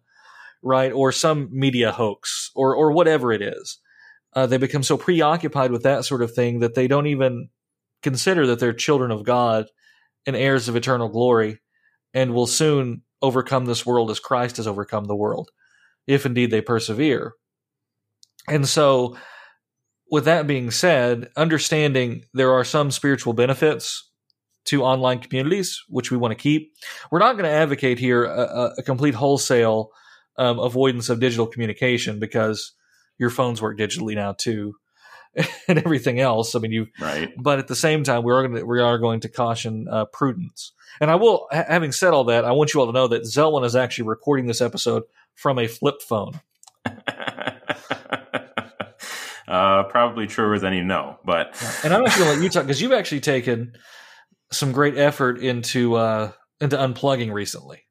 right, 0.61 0.91
or 0.91 1.11
some 1.11 1.49
media 1.51 1.91
hoax, 1.91 2.51
or 2.55 2.75
or 2.75 2.91
whatever 2.91 3.31
it 3.31 3.41
is. 3.41 3.79
Uh, 4.33 4.47
they 4.47 4.57
become 4.57 4.83
so 4.83 4.97
preoccupied 4.97 5.71
with 5.71 5.83
that 5.83 6.05
sort 6.05 6.21
of 6.21 6.33
thing 6.33 6.59
that 6.59 6.73
they 6.73 6.87
don't 6.87 7.07
even 7.07 7.49
consider 8.01 8.47
that 8.47 8.59
they're 8.59 8.73
children 8.73 9.11
of 9.11 9.23
God 9.23 9.67
and 10.25 10.35
heirs 10.35 10.67
of 10.67 10.75
eternal 10.75 11.09
glory, 11.09 11.59
and 12.13 12.33
will 12.33 12.47
soon 12.47 13.03
overcome 13.21 13.65
this 13.65 13.85
world 13.85 14.11
as 14.11 14.19
Christ 14.19 14.57
has 14.57 14.67
overcome 14.67 15.05
the 15.05 15.15
world, 15.15 15.51
if 16.07 16.25
indeed 16.25 16.51
they 16.51 16.61
persevere. 16.61 17.33
And 18.47 18.67
so, 18.67 19.17
with 20.13 20.25
that 20.25 20.45
being 20.45 20.69
said, 20.69 21.31
understanding 21.35 22.23
there 22.35 22.53
are 22.53 22.63
some 22.63 22.91
spiritual 22.91 23.33
benefits 23.33 24.11
to 24.65 24.83
online 24.83 25.17
communities, 25.17 25.81
which 25.89 26.11
we 26.11 26.17
want 26.17 26.31
to 26.31 26.35
keep. 26.35 26.71
We're 27.09 27.17
not 27.17 27.33
going 27.33 27.45
to 27.45 27.49
advocate 27.49 27.97
here 27.97 28.25
a, 28.25 28.73
a 28.77 28.83
complete 28.83 29.15
wholesale 29.15 29.89
um, 30.37 30.59
avoidance 30.59 31.09
of 31.09 31.19
digital 31.19 31.47
communication 31.47 32.19
because 32.19 32.73
your 33.17 33.31
phones 33.31 33.59
work 33.59 33.75
digitally 33.79 34.13
now 34.13 34.33
too. 34.33 34.75
and 35.67 35.79
everything 35.79 36.19
else. 36.19 36.53
I 36.53 36.59
mean, 36.59 36.71
you. 36.71 36.87
Right. 37.01 37.33
But 37.35 37.57
at 37.57 37.67
the 37.67 37.75
same 37.75 38.03
time, 38.03 38.21
we 38.21 38.33
are 38.33 38.47
going 38.47 38.59
to, 38.59 38.65
we 38.67 38.79
are 38.81 38.99
going 38.99 39.21
to 39.21 39.29
caution 39.29 39.87
uh, 39.89 40.05
prudence. 40.05 40.73
And 41.01 41.09
I 41.09 41.15
will, 41.15 41.47
ha- 41.51 41.65
having 41.67 41.91
said 41.91 42.13
all 42.13 42.25
that, 42.25 42.45
I 42.45 42.51
want 42.51 42.71
you 42.75 42.81
all 42.81 42.85
to 42.85 42.93
know 42.93 43.07
that 43.07 43.23
Zelwyn 43.23 43.65
is 43.65 43.75
actually 43.75 44.09
recording 44.09 44.45
this 44.45 44.61
episode 44.61 45.05
from 45.33 45.57
a 45.57 45.65
flip 45.65 46.03
phone. 46.03 46.39
uh, 49.53 49.83
probably 49.83 50.25
truer 50.25 50.57
than 50.57 50.73
you 50.73 50.83
know, 50.83 51.19
but. 51.23 51.55
and 51.83 51.93
I'm 51.93 52.03
actually 52.03 52.23
going 52.23 52.35
to 52.35 52.39
let 52.39 52.43
you 52.43 52.49
talk 52.49 52.63
because 52.63 52.81
you've 52.81 52.91
actually 52.91 53.21
taken 53.21 53.73
some 54.51 54.71
great 54.71 54.97
effort 54.97 55.37
into 55.39 55.95
uh, 55.95 56.31
into 56.59 56.75
unplugging 56.75 57.31
recently. 57.31 57.83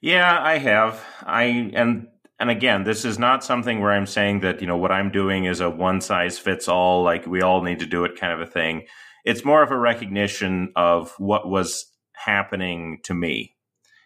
Yeah, 0.00 0.38
I 0.42 0.56
have. 0.56 1.04
I 1.22 1.70
and 1.74 2.08
and 2.38 2.48
again, 2.48 2.84
this 2.84 3.04
is 3.04 3.18
not 3.18 3.44
something 3.44 3.80
where 3.80 3.92
I'm 3.92 4.06
saying 4.06 4.40
that, 4.40 4.62
you 4.62 4.66
know, 4.66 4.78
what 4.78 4.90
I'm 4.90 5.10
doing 5.10 5.44
is 5.44 5.60
a 5.60 5.68
one 5.68 6.00
size 6.00 6.38
fits 6.38 6.66
all, 6.66 7.02
like 7.02 7.26
we 7.26 7.42
all 7.42 7.62
need 7.62 7.80
to 7.80 7.86
do 7.86 8.04
it 8.04 8.18
kind 8.18 8.32
of 8.32 8.40
a 8.40 8.50
thing. 8.50 8.86
It's 9.26 9.44
more 9.44 9.62
of 9.62 9.70
a 9.70 9.78
recognition 9.78 10.72
of 10.76 11.14
what 11.18 11.46
was 11.46 11.84
happening 12.14 13.00
to 13.04 13.12
me. 13.12 13.54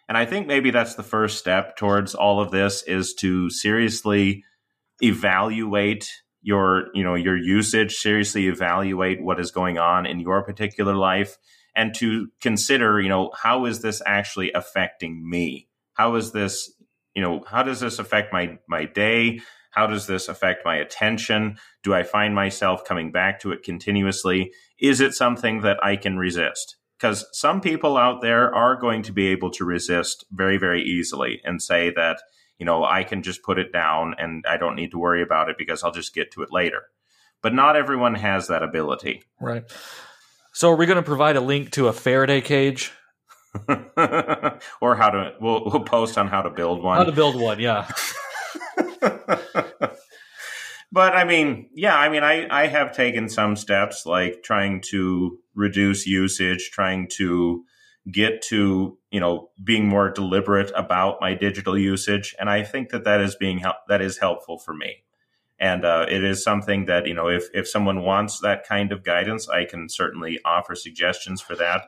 And 0.09 0.17
I 0.17 0.25
think 0.25 0.45
maybe 0.45 0.71
that's 0.71 0.95
the 0.95 1.03
first 1.03 1.39
step 1.39 1.77
towards 1.77 2.13
all 2.13 2.41
of 2.41 2.51
this 2.51 2.83
is 2.83 3.13
to 3.15 3.49
seriously 3.49 4.43
evaluate 5.01 6.11
your, 6.45 6.87
you 6.93 7.03
know, 7.03 7.15
your 7.15 7.35
usage, 7.35 7.95
seriously 7.95 8.47
evaluate 8.47 9.21
what 9.21 9.39
is 9.39 9.51
going 9.51 9.77
on 9.77 10.05
in 10.05 10.19
your 10.19 10.43
particular 10.43 10.95
life 10.95 11.37
and 11.75 11.93
to 11.95 12.27
consider, 12.39 13.01
you 13.01 13.09
know, 13.09 13.31
how 13.35 13.65
is 13.65 13.81
this 13.81 14.01
actually 14.05 14.51
affecting 14.53 15.27
me? 15.29 15.67
How 15.93 16.15
is 16.15 16.31
this 16.31 16.71
you 17.15 17.21
know, 17.21 17.43
how 17.47 17.63
does 17.63 17.79
this 17.79 17.97
affect 17.97 18.31
my 18.33 18.59
my 18.67 18.85
day? 18.85 19.39
How 19.71 19.87
does 19.87 20.07
this 20.07 20.27
affect 20.27 20.63
my 20.63 20.75
attention? 20.75 21.57
Do 21.83 21.93
I 21.93 22.03
find 22.03 22.35
myself 22.35 22.85
coming 22.85 23.11
back 23.11 23.39
to 23.41 23.51
it 23.51 23.63
continuously? 23.63 24.51
Is 24.79 25.01
it 25.01 25.13
something 25.13 25.61
that 25.61 25.83
I 25.83 25.95
can 25.95 26.17
resist? 26.17 26.77
Because 26.97 27.25
some 27.33 27.59
people 27.59 27.97
out 27.97 28.21
there 28.21 28.53
are 28.53 28.77
going 28.77 29.01
to 29.03 29.11
be 29.11 29.27
able 29.27 29.51
to 29.51 29.65
resist 29.65 30.25
very, 30.31 30.57
very 30.57 30.81
easily 30.81 31.41
and 31.43 31.61
say 31.61 31.91
that, 31.95 32.21
you 32.57 32.65
know, 32.65 32.83
I 32.83 33.03
can 33.03 33.21
just 33.21 33.43
put 33.43 33.59
it 33.59 33.71
down 33.71 34.15
and 34.17 34.45
I 34.47 34.57
don't 34.57 34.75
need 34.75 34.91
to 34.91 34.99
worry 34.99 35.21
about 35.21 35.49
it 35.49 35.57
because 35.57 35.83
I'll 35.83 35.91
just 35.91 36.13
get 36.13 36.31
to 36.31 36.41
it 36.41 36.51
later. 36.51 36.83
But 37.41 37.53
not 37.53 37.75
everyone 37.75 38.15
has 38.15 38.47
that 38.47 38.63
ability. 38.63 39.23
Right. 39.39 39.63
So, 40.53 40.71
are 40.71 40.75
we 40.75 40.85
going 40.85 40.95
to 40.95 41.03
provide 41.03 41.35
a 41.35 41.41
link 41.41 41.71
to 41.71 41.89
a 41.89 41.93
Faraday 41.93 42.41
cage 42.41 42.91
or 44.81 44.95
how 44.95 45.09
to 45.09 45.33
we'll, 45.39 45.65
we'll 45.65 45.83
post 45.83 46.17
on 46.17 46.27
how 46.27 46.41
to 46.41 46.49
build 46.49 46.81
one. 46.81 46.97
How 46.97 47.03
to 47.03 47.11
build 47.11 47.35
one, 47.39 47.59
yeah. 47.59 47.87
but 50.91 51.13
I 51.13 51.23
mean, 51.25 51.69
yeah, 51.73 51.97
I 51.97 52.09
mean, 52.09 52.23
I 52.23 52.47
I 52.49 52.67
have 52.67 52.95
taken 52.95 53.29
some 53.29 53.55
steps 53.55 54.05
like 54.05 54.43
trying 54.43 54.81
to 54.89 55.39
reduce 55.53 56.05
usage, 56.05 56.71
trying 56.71 57.07
to 57.13 57.63
get 58.11 58.41
to 58.43 58.97
you 59.11 59.19
know 59.19 59.49
being 59.63 59.87
more 59.87 60.09
deliberate 60.09 60.71
about 60.75 61.19
my 61.21 61.33
digital 61.33 61.77
usage, 61.77 62.35
and 62.39 62.49
I 62.49 62.63
think 62.63 62.89
that 62.89 63.03
that 63.03 63.21
is 63.21 63.35
being 63.35 63.59
help 63.59 63.77
that 63.87 64.01
is 64.01 64.17
helpful 64.17 64.57
for 64.57 64.73
me. 64.73 65.03
And 65.57 65.85
uh, 65.85 66.05
it 66.09 66.23
is 66.23 66.43
something 66.43 66.85
that 66.85 67.07
you 67.07 67.13
know, 67.13 67.29
if 67.29 67.45
if 67.53 67.67
someone 67.67 68.03
wants 68.03 68.39
that 68.39 68.67
kind 68.67 68.91
of 68.91 69.03
guidance, 69.03 69.47
I 69.47 69.65
can 69.65 69.89
certainly 69.89 70.39
offer 70.45 70.75
suggestions 70.75 71.41
for 71.41 71.55
that 71.55 71.83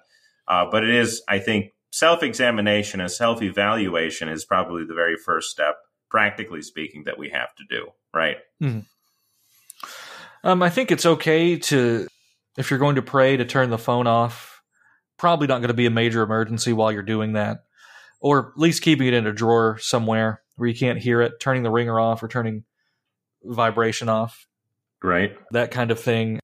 uh, 0.47 0.65
but 0.69 0.83
it 0.83 0.89
is, 0.89 1.21
I 1.27 1.39
think, 1.39 1.73
self 1.91 2.23
examination 2.23 3.01
and 3.01 3.11
self 3.11 3.41
evaluation 3.41 4.29
is 4.29 4.45
probably 4.45 4.85
the 4.85 4.93
very 4.93 5.17
first 5.17 5.51
step, 5.51 5.77
practically 6.09 6.61
speaking, 6.61 7.03
that 7.05 7.17
we 7.17 7.29
have 7.29 7.53
to 7.55 7.63
do, 7.69 7.87
right? 8.13 8.37
Mm-hmm. 8.61 8.79
Um, 10.43 10.63
I 10.63 10.69
think 10.69 10.91
it's 10.91 11.05
okay 11.05 11.57
to, 11.57 12.07
if 12.57 12.69
you're 12.69 12.79
going 12.79 12.95
to 12.95 13.01
pray, 13.01 13.35
to 13.35 13.45
turn 13.45 13.69
the 13.69 13.77
phone 13.77 14.07
off. 14.07 14.56
Probably 15.17 15.47
not 15.47 15.59
going 15.59 15.69
to 15.69 15.73
be 15.73 15.85
a 15.85 15.91
major 15.91 16.21
emergency 16.21 16.73
while 16.73 16.91
you're 16.91 17.03
doing 17.03 17.33
that, 17.33 17.63
or 18.19 18.51
at 18.51 18.59
least 18.59 18.81
keeping 18.81 19.07
it 19.07 19.13
in 19.13 19.27
a 19.27 19.33
drawer 19.33 19.77
somewhere 19.79 20.41
where 20.55 20.69
you 20.69 20.75
can't 20.75 20.99
hear 20.99 21.21
it, 21.21 21.39
turning 21.39 21.63
the 21.63 21.71
ringer 21.71 21.99
off 21.99 22.21
or 22.23 22.27
turning 22.27 22.63
vibration 23.43 24.09
off. 24.09 24.47
Right. 25.03 25.35
That 25.51 25.71
kind 25.71 25.91
of 25.91 25.99
thing. 25.99 26.39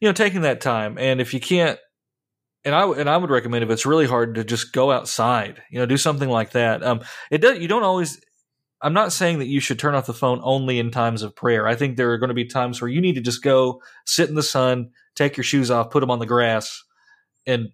You 0.00 0.08
know, 0.08 0.12
taking 0.12 0.42
that 0.42 0.60
time. 0.60 0.98
And 0.98 1.20
if 1.20 1.32
you 1.32 1.40
can't 1.40 1.78
and 2.64 2.74
I 2.74 2.86
and 2.86 3.08
I 3.08 3.16
would 3.16 3.30
recommend 3.30 3.62
if 3.62 3.70
it's 3.70 3.86
really 3.86 4.06
hard 4.06 4.36
to 4.36 4.44
just 4.44 4.72
go 4.72 4.90
outside, 4.90 5.62
you 5.70 5.78
know, 5.78 5.86
do 5.86 5.96
something 5.96 6.28
like 6.28 6.52
that. 6.52 6.82
Um, 6.82 7.00
it 7.30 7.38
does. 7.38 7.58
You 7.58 7.68
don't 7.68 7.82
always. 7.82 8.20
I'm 8.80 8.94
not 8.94 9.12
saying 9.12 9.38
that 9.38 9.46
you 9.46 9.60
should 9.60 9.78
turn 9.78 9.94
off 9.94 10.06
the 10.06 10.12
phone 10.12 10.40
only 10.42 10.78
in 10.78 10.90
times 10.90 11.22
of 11.22 11.34
prayer. 11.34 11.66
I 11.66 11.74
think 11.74 11.96
there 11.96 12.12
are 12.12 12.18
going 12.18 12.28
to 12.28 12.34
be 12.34 12.44
times 12.44 12.80
where 12.82 12.90
you 12.90 13.00
need 13.00 13.14
to 13.14 13.22
just 13.22 13.42
go 13.42 13.80
sit 14.04 14.28
in 14.28 14.34
the 14.34 14.42
sun, 14.42 14.90
take 15.14 15.36
your 15.36 15.44
shoes 15.44 15.70
off, 15.70 15.90
put 15.90 16.00
them 16.00 16.10
on 16.10 16.18
the 16.18 16.26
grass, 16.26 16.83
and 17.46 17.70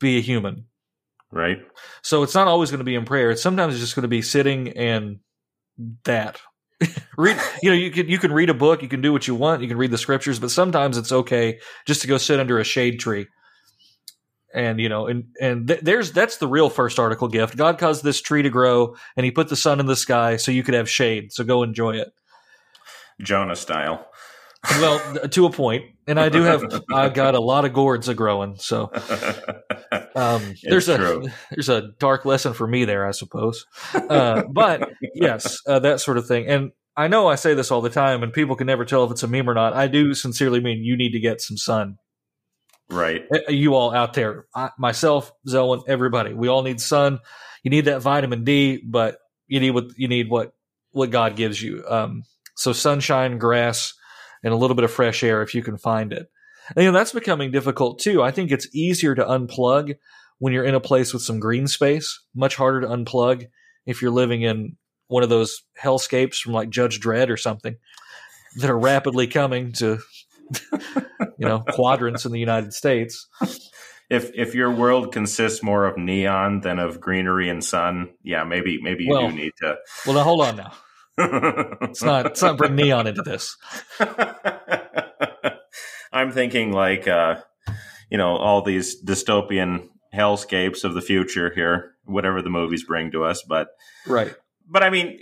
be 0.00 0.18
a 0.18 0.20
human. 0.20 0.66
Right. 1.30 1.58
So 2.02 2.22
it's 2.22 2.34
not 2.34 2.48
always 2.48 2.70
going 2.70 2.78
to 2.78 2.84
be 2.84 2.94
in 2.94 3.04
prayer. 3.04 3.30
It's 3.30 3.42
sometimes 3.42 3.74
it's 3.74 3.82
just 3.82 3.94
going 3.94 4.02
to 4.02 4.08
be 4.08 4.22
sitting 4.22 4.70
and 4.76 5.20
that. 6.04 6.40
read 7.16 7.36
you 7.62 7.70
know 7.70 7.76
you 7.76 7.90
can 7.90 8.08
you 8.08 8.18
can 8.18 8.32
read 8.32 8.50
a 8.50 8.54
book 8.54 8.82
you 8.82 8.88
can 8.88 9.00
do 9.00 9.12
what 9.12 9.26
you 9.26 9.34
want 9.34 9.62
you 9.62 9.66
can 9.66 9.76
read 9.76 9.90
the 9.90 9.98
scriptures 9.98 10.38
but 10.38 10.48
sometimes 10.48 10.96
it's 10.96 11.10
okay 11.10 11.58
just 11.86 12.02
to 12.02 12.06
go 12.06 12.16
sit 12.16 12.38
under 12.38 12.60
a 12.60 12.64
shade 12.64 13.00
tree 13.00 13.26
and 14.54 14.80
you 14.80 14.88
know 14.88 15.06
and 15.06 15.24
and 15.40 15.68
th- 15.68 15.80
there's 15.80 16.12
that's 16.12 16.36
the 16.38 16.46
real 16.46 16.70
first 16.70 16.98
article 16.98 17.28
gift 17.28 17.56
god 17.56 17.78
caused 17.78 18.04
this 18.04 18.20
tree 18.20 18.42
to 18.42 18.50
grow 18.50 18.94
and 19.16 19.24
he 19.24 19.30
put 19.30 19.48
the 19.48 19.56
sun 19.56 19.80
in 19.80 19.86
the 19.86 19.96
sky 19.96 20.36
so 20.36 20.52
you 20.52 20.62
could 20.62 20.74
have 20.74 20.88
shade 20.88 21.32
so 21.32 21.42
go 21.42 21.62
enjoy 21.62 21.96
it 21.96 22.12
jonah 23.20 23.56
style 23.56 24.07
well 24.64 25.28
to 25.28 25.46
a 25.46 25.50
point 25.50 25.84
and 26.06 26.18
i 26.18 26.28
do 26.28 26.42
have 26.42 26.64
i 26.92 27.08
got 27.08 27.34
a 27.34 27.40
lot 27.40 27.64
of 27.64 27.72
gourds 27.72 28.08
a 28.08 28.14
growing 28.14 28.56
so 28.56 28.90
um, 30.16 30.54
there's 30.64 30.88
a 30.88 30.96
true. 30.96 31.28
there's 31.50 31.68
a 31.68 31.92
dark 31.98 32.24
lesson 32.24 32.52
for 32.52 32.66
me 32.66 32.84
there 32.84 33.06
i 33.06 33.12
suppose 33.12 33.66
uh, 33.94 34.42
but 34.50 34.90
yes 35.14 35.60
uh, 35.66 35.78
that 35.78 36.00
sort 36.00 36.18
of 36.18 36.26
thing 36.26 36.46
and 36.46 36.72
i 36.96 37.06
know 37.06 37.28
i 37.28 37.36
say 37.36 37.54
this 37.54 37.70
all 37.70 37.80
the 37.80 37.90
time 37.90 38.22
and 38.22 38.32
people 38.32 38.56
can 38.56 38.66
never 38.66 38.84
tell 38.84 39.04
if 39.04 39.12
it's 39.12 39.22
a 39.22 39.28
meme 39.28 39.48
or 39.48 39.54
not 39.54 39.74
i 39.74 39.86
do 39.86 40.12
sincerely 40.12 40.60
mean 40.60 40.82
you 40.82 40.96
need 40.96 41.12
to 41.12 41.20
get 41.20 41.40
some 41.40 41.56
sun 41.56 41.96
Right. 42.90 43.22
Uh, 43.30 43.50
you 43.50 43.74
all 43.74 43.94
out 43.94 44.14
there, 44.14 44.46
I, 44.54 44.70
myself, 44.78 45.32
Zelwyn, 45.46 45.82
everybody, 45.88 46.32
we 46.32 46.48
all 46.48 46.62
need 46.62 46.80
sun. 46.80 47.18
You 47.62 47.70
need 47.70 47.84
that 47.84 48.00
vitamin 48.00 48.44
D, 48.44 48.82
but 48.84 49.18
you 49.46 49.60
need 49.60 49.72
what 49.72 49.86
you 49.96 50.08
need 50.08 50.30
what 50.30 50.52
what 50.92 51.10
God 51.10 51.36
gives 51.36 51.60
you. 51.60 51.84
Um, 51.86 52.22
so 52.56 52.72
sunshine, 52.72 53.38
grass, 53.38 53.92
and 54.48 54.54
a 54.54 54.56
little 54.56 54.74
bit 54.74 54.84
of 54.84 54.90
fresh 54.90 55.22
air 55.22 55.42
if 55.42 55.54
you 55.54 55.62
can 55.62 55.76
find 55.76 56.10
it. 56.10 56.30
And, 56.74 56.84
you 56.84 56.90
know 56.90 56.98
that's 56.98 57.12
becoming 57.12 57.50
difficult 57.50 57.98
too. 57.98 58.22
I 58.22 58.30
think 58.30 58.50
it's 58.50 58.74
easier 58.74 59.14
to 59.14 59.24
unplug 59.24 59.96
when 60.38 60.54
you're 60.54 60.64
in 60.64 60.74
a 60.74 60.80
place 60.80 61.12
with 61.12 61.22
some 61.22 61.38
green 61.38 61.66
space. 61.66 62.18
Much 62.34 62.56
harder 62.56 62.80
to 62.80 62.88
unplug 62.88 63.46
if 63.84 64.00
you're 64.00 64.10
living 64.10 64.42
in 64.42 64.76
one 65.08 65.22
of 65.22 65.28
those 65.28 65.62
hellscapes 65.82 66.36
from 66.36 66.54
like 66.54 66.70
Judge 66.70 66.98
Dredd 67.00 67.28
or 67.28 67.36
something 67.36 67.76
that 68.56 68.70
are 68.70 68.78
rapidly 68.78 69.26
coming 69.26 69.72
to 69.72 69.98
you 71.38 71.46
know, 71.46 71.60
quadrants 71.60 72.24
in 72.24 72.32
the 72.32 72.40
United 72.40 72.72
States. 72.72 73.26
If 74.10 74.30
if 74.34 74.54
your 74.54 74.70
world 74.70 75.12
consists 75.12 75.62
more 75.62 75.84
of 75.84 75.98
neon 75.98 76.60
than 76.60 76.78
of 76.78 77.00
greenery 77.00 77.50
and 77.50 77.62
sun, 77.62 78.10
yeah, 78.22 78.44
maybe 78.44 78.80
maybe 78.80 79.04
you 79.04 79.12
well, 79.12 79.28
do 79.28 79.36
need 79.36 79.52
to. 79.58 79.76
Well, 80.06 80.14
now 80.14 80.22
hold 80.22 80.40
on 80.40 80.56
now. 80.56 80.72
It's 81.18 82.02
not. 82.02 82.26
It's 82.26 82.42
not 82.42 82.56
bring 82.56 82.76
neon 82.76 83.06
into 83.06 83.22
this. 83.22 83.56
I'm 86.12 86.32
thinking 86.32 86.72
like, 86.72 87.06
uh, 87.06 87.40
you 88.10 88.18
know, 88.18 88.36
all 88.36 88.62
these 88.62 89.02
dystopian 89.02 89.88
hellscapes 90.14 90.84
of 90.84 90.94
the 90.94 91.02
future 91.02 91.52
here, 91.54 91.92
whatever 92.04 92.42
the 92.42 92.50
movies 92.50 92.84
bring 92.84 93.10
to 93.12 93.24
us. 93.24 93.42
But 93.42 93.68
right. 94.06 94.34
But 94.66 94.82
I 94.82 94.90
mean, 94.90 95.20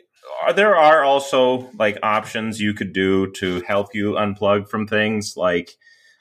there 0.54 0.76
are 0.76 1.04
also 1.04 1.70
like 1.78 1.98
options 2.02 2.60
you 2.60 2.74
could 2.74 2.92
do 2.92 3.30
to 3.32 3.60
help 3.62 3.94
you 3.94 4.12
unplug 4.12 4.68
from 4.68 4.86
things. 4.86 5.36
Like 5.36 5.76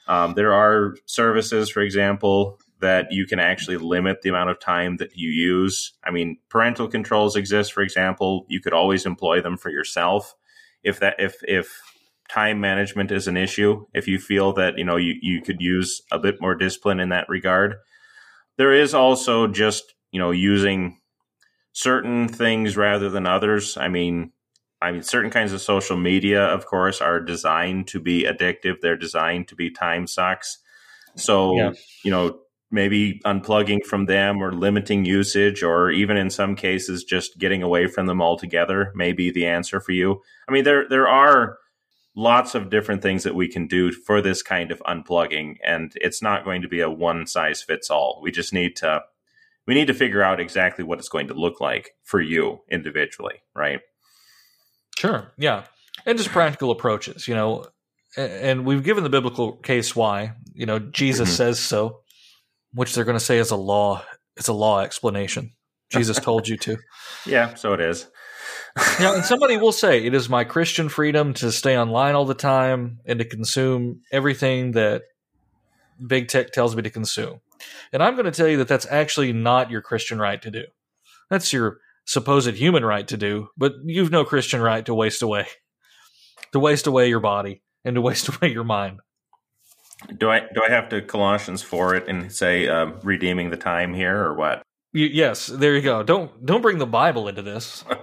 um, 0.08 0.34
there 0.34 0.52
are 0.52 0.96
services, 1.06 1.70
for 1.70 1.80
example, 1.80 2.58
that 2.80 3.06
you 3.10 3.26
can 3.26 3.38
actually 3.38 3.76
limit 3.76 4.22
the 4.22 4.28
amount 4.28 4.50
of 4.50 4.60
time 4.60 4.96
that 4.98 5.16
you 5.16 5.30
use. 5.30 5.92
I 6.04 6.10
mean, 6.10 6.38
parental 6.48 6.88
controls 6.88 7.36
exist, 7.36 7.72
for 7.72 7.82
example. 7.82 8.44
You 8.48 8.60
could 8.60 8.72
always 8.72 9.06
employ 9.06 9.40
them 9.40 9.56
for 9.56 9.70
yourself 9.70 10.34
if 10.82 11.00
that 11.00 11.16
if 11.18 11.36
if 11.42 11.80
time 12.28 12.60
management 12.60 13.10
is 13.10 13.26
an 13.26 13.36
issue. 13.36 13.86
If 13.94 14.08
you 14.08 14.18
feel 14.18 14.52
that 14.54 14.78
you 14.78 14.84
know 14.84 14.96
you 14.96 15.14
you 15.22 15.40
could 15.40 15.60
use 15.60 16.02
a 16.12 16.18
bit 16.18 16.40
more 16.40 16.54
discipline 16.54 17.00
in 17.00 17.08
that 17.10 17.28
regard. 17.28 17.76
There 18.58 18.72
is 18.72 18.94
also 18.94 19.46
just 19.46 19.94
you 20.10 20.20
know 20.20 20.30
using 20.30 21.00
certain 21.72 22.28
things 22.28 22.76
rather 22.76 23.10
than 23.10 23.26
others. 23.26 23.76
I 23.76 23.88
mean, 23.88 24.32
I 24.80 24.92
mean, 24.92 25.02
certain 25.02 25.30
kinds 25.30 25.52
of 25.52 25.60
social 25.60 25.96
media, 25.96 26.42
of 26.42 26.66
course, 26.66 27.00
are 27.00 27.20
designed 27.20 27.88
to 27.88 28.00
be 28.00 28.24
addictive. 28.24 28.80
They're 28.80 28.96
designed 28.96 29.48
to 29.48 29.56
be 29.56 29.70
time 29.70 30.06
sucks. 30.06 30.58
So, 31.16 31.56
yeah. 31.56 31.72
you 32.04 32.10
know, 32.10 32.40
maybe 32.70 33.20
unplugging 33.24 33.84
from 33.84 34.06
them 34.06 34.42
or 34.42 34.52
limiting 34.52 35.04
usage, 35.04 35.62
or 35.62 35.90
even 35.90 36.16
in 36.16 36.30
some 36.30 36.56
cases, 36.56 37.04
just 37.04 37.38
getting 37.38 37.62
away 37.62 37.86
from 37.86 38.06
them 38.06 38.20
altogether 38.20 38.92
may 38.94 39.12
be 39.12 39.30
the 39.30 39.46
answer 39.46 39.80
for 39.80 39.92
you. 39.92 40.22
I 40.48 40.52
mean, 40.52 40.64
there 40.64 40.88
there 40.88 41.08
are 41.08 41.58
lots 42.14 42.54
of 42.54 42.70
different 42.70 43.02
things 43.02 43.22
that 43.24 43.34
we 43.34 43.46
can 43.46 43.66
do 43.66 43.92
for 43.92 44.22
this 44.22 44.42
kind 44.42 44.70
of 44.72 44.80
unplugging, 44.80 45.56
and 45.64 45.92
it's 45.96 46.22
not 46.22 46.44
going 46.44 46.62
to 46.62 46.68
be 46.68 46.80
a 46.80 46.90
one 46.90 47.26
size 47.26 47.62
fits 47.62 47.90
all. 47.90 48.20
We 48.22 48.30
just 48.30 48.52
need 48.52 48.76
to 48.76 49.02
we 49.66 49.74
need 49.74 49.86
to 49.88 49.94
figure 49.94 50.22
out 50.22 50.40
exactly 50.40 50.84
what 50.84 50.98
it's 50.98 51.08
going 51.08 51.28
to 51.28 51.34
look 51.34 51.60
like 51.60 51.90
for 52.04 52.20
you 52.20 52.60
individually, 52.70 53.42
right? 53.54 53.80
Sure. 54.98 55.32
Yeah. 55.36 55.64
And 56.04 56.16
just 56.16 56.30
practical 56.30 56.70
approaches, 56.70 57.26
you 57.26 57.34
know, 57.34 57.66
and 58.16 58.64
we've 58.64 58.84
given 58.84 59.02
the 59.02 59.10
biblical 59.10 59.52
case 59.52 59.94
why, 59.94 60.34
you 60.54 60.66
know, 60.66 60.78
Jesus 60.78 61.28
mm-hmm. 61.28 61.36
says 61.36 61.58
so, 61.58 62.00
which 62.72 62.94
they're 62.94 63.04
going 63.04 63.18
to 63.18 63.24
say 63.24 63.38
is 63.38 63.50
a 63.50 63.56
law. 63.56 64.04
It's 64.36 64.48
a 64.48 64.52
law 64.52 64.80
explanation. 64.80 65.52
Jesus 65.92 66.18
told 66.18 66.48
you 66.48 66.56
to. 66.58 66.76
Yeah, 67.24 67.54
so 67.54 67.72
it 67.72 67.80
is. 67.80 68.08
now, 69.00 69.14
and 69.14 69.24
somebody 69.24 69.56
will 69.56 69.72
say 69.72 70.04
it 70.04 70.14
is 70.14 70.28
my 70.28 70.44
Christian 70.44 70.88
freedom 70.88 71.32
to 71.34 71.50
stay 71.50 71.78
online 71.78 72.14
all 72.14 72.24
the 72.24 72.34
time 72.34 73.00
and 73.06 73.18
to 73.18 73.24
consume 73.24 74.02
everything 74.12 74.72
that 74.72 75.02
big 76.04 76.28
tech 76.28 76.52
tells 76.52 76.76
me 76.76 76.82
to 76.82 76.90
consume. 76.90 77.40
And 77.92 78.02
I'm 78.02 78.14
going 78.14 78.26
to 78.26 78.30
tell 78.30 78.48
you 78.48 78.58
that 78.58 78.68
that's 78.68 78.86
actually 78.86 79.32
not 79.32 79.70
your 79.70 79.80
Christian 79.80 80.18
right 80.18 80.40
to 80.42 80.50
do. 80.50 80.64
That's 81.30 81.52
your 81.52 81.78
supposed 82.04 82.54
human 82.54 82.84
right 82.84 83.06
to 83.08 83.16
do, 83.16 83.48
but 83.56 83.74
you've 83.84 84.10
no 84.10 84.24
Christian 84.24 84.60
right 84.60 84.84
to 84.86 84.94
waste 84.94 85.22
away, 85.22 85.46
to 86.52 86.58
waste 86.58 86.86
away 86.86 87.08
your 87.08 87.20
body 87.20 87.62
and 87.84 87.94
to 87.94 88.00
waste 88.00 88.28
away 88.36 88.52
your 88.52 88.64
mind. 88.64 89.00
Do 90.18 90.30
I 90.30 90.40
do 90.40 90.62
I 90.66 90.70
have 90.70 90.88
to 90.90 91.00
Colossians 91.00 91.62
for 91.62 91.94
it 91.94 92.06
and 92.08 92.30
say 92.32 92.68
uh, 92.68 92.86
redeeming 93.02 93.50
the 93.50 93.56
time 93.56 93.94
here 93.94 94.16
or 94.16 94.34
what? 94.34 94.62
You, 94.92 95.06
yes, 95.06 95.46
there 95.46 95.74
you 95.74 95.82
go. 95.82 96.02
Don't 96.02 96.44
don't 96.44 96.62
bring 96.62 96.78
the 96.78 96.86
Bible 96.86 97.28
into 97.28 97.42
this. 97.42 97.84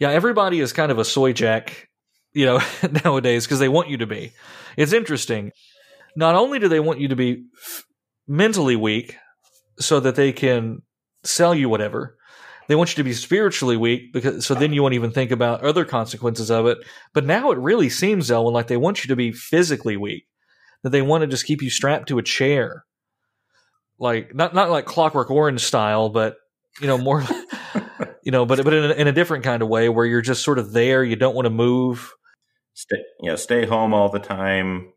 yeah, 0.00 0.10
everybody 0.10 0.60
is 0.60 0.72
kind 0.72 0.90
of 0.90 0.98
a 0.98 1.04
soy 1.04 1.32
jack, 1.32 1.88
you 2.32 2.46
know, 2.46 2.60
nowadays 3.04 3.44
because 3.46 3.58
they 3.58 3.68
want 3.68 3.90
you 3.90 3.98
to 3.98 4.06
be. 4.06 4.32
It's 4.76 4.92
interesting. 4.92 5.52
Not 6.16 6.34
only 6.34 6.58
do 6.58 6.68
they 6.68 6.80
want 6.80 7.00
you 7.00 7.08
to 7.08 7.16
be 7.16 7.44
f- 7.62 7.84
mentally 8.26 8.76
weak 8.76 9.16
so 9.78 10.00
that 10.00 10.14
they 10.14 10.32
can 10.32 10.82
sell 11.22 11.54
you 11.54 11.68
whatever. 11.68 12.16
They 12.70 12.76
want 12.76 12.90
you 12.90 13.02
to 13.02 13.04
be 13.04 13.14
spiritually 13.14 13.76
weak 13.76 14.12
because 14.12 14.46
so 14.46 14.54
then 14.54 14.72
you 14.72 14.80
won't 14.80 14.94
even 14.94 15.10
think 15.10 15.32
about 15.32 15.64
other 15.64 15.84
consequences 15.84 16.52
of 16.52 16.66
it. 16.66 16.78
But 17.12 17.26
now 17.26 17.50
it 17.50 17.58
really 17.58 17.88
seems, 17.88 18.30
Zelwyn, 18.30 18.52
like 18.52 18.68
they 18.68 18.76
want 18.76 19.02
you 19.02 19.08
to 19.08 19.16
be 19.16 19.32
physically 19.32 19.96
weak. 19.96 20.28
That 20.84 20.90
they 20.90 21.02
want 21.02 21.22
to 21.22 21.26
just 21.26 21.46
keep 21.46 21.62
you 21.62 21.68
strapped 21.68 22.06
to 22.10 22.18
a 22.18 22.22
chair. 22.22 22.84
Like 23.98 24.36
not 24.36 24.54
not 24.54 24.70
like 24.70 24.86
clockwork 24.86 25.32
orange 25.32 25.62
style, 25.62 26.10
but 26.10 26.36
you 26.80 26.86
know, 26.86 26.96
more 26.96 27.24
you 28.22 28.30
know, 28.30 28.46
but 28.46 28.62
but 28.62 28.72
in 28.72 28.84
a, 28.92 28.94
in 28.94 29.08
a 29.08 29.12
different 29.12 29.42
kind 29.42 29.62
of 29.62 29.68
way 29.68 29.88
where 29.88 30.06
you're 30.06 30.22
just 30.22 30.44
sort 30.44 30.60
of 30.60 30.72
there, 30.72 31.02
you 31.02 31.16
don't 31.16 31.34
want 31.34 31.46
to 31.46 31.50
move. 31.50 32.14
Stay 32.74 33.02
yeah, 33.20 33.34
stay 33.34 33.66
home 33.66 33.92
all 33.92 34.10
the 34.10 34.20
time, 34.20 34.92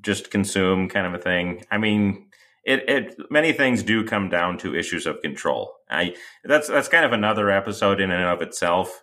just 0.00 0.30
consume 0.30 0.88
kind 0.88 1.04
of 1.04 1.14
a 1.14 1.18
thing. 1.18 1.64
I 1.68 1.78
mean, 1.78 2.27
it, 2.68 2.88
it 2.88 3.16
many 3.30 3.52
things 3.52 3.82
do 3.82 4.04
come 4.04 4.28
down 4.28 4.58
to 4.58 4.76
issues 4.76 5.06
of 5.06 5.22
control. 5.22 5.74
I 5.90 6.14
that's 6.44 6.68
that's 6.68 6.88
kind 6.88 7.04
of 7.04 7.12
another 7.12 7.50
episode 7.50 7.98
in 7.98 8.10
and 8.10 8.24
of 8.24 8.42
itself, 8.42 9.02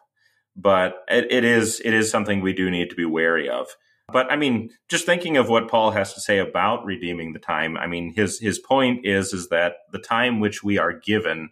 but 0.55 1.03
it, 1.09 1.31
it 1.31 1.43
is 1.43 1.81
it 1.83 1.93
is 1.93 2.11
something 2.11 2.41
we 2.41 2.53
do 2.53 2.69
need 2.69 2.91
to 2.91 2.95
be 2.95 3.05
wary 3.05 3.49
of. 3.49 3.67
But 4.13 4.31
I 4.31 4.35
mean, 4.35 4.69
just 4.87 5.07
thinking 5.07 5.35
of 5.35 5.49
what 5.49 5.67
Paul 5.67 5.91
has 5.91 6.13
to 6.13 6.21
say 6.21 6.37
about 6.37 6.85
redeeming 6.85 7.33
the 7.33 7.39
time. 7.39 7.75
I 7.75 7.87
mean, 7.87 8.13
his 8.13 8.39
his 8.39 8.59
point 8.59 9.03
is 9.03 9.33
is 9.33 9.49
that 9.49 9.73
the 9.91 9.99
time 9.99 10.39
which 10.39 10.63
we 10.63 10.77
are 10.77 10.93
given 10.93 11.49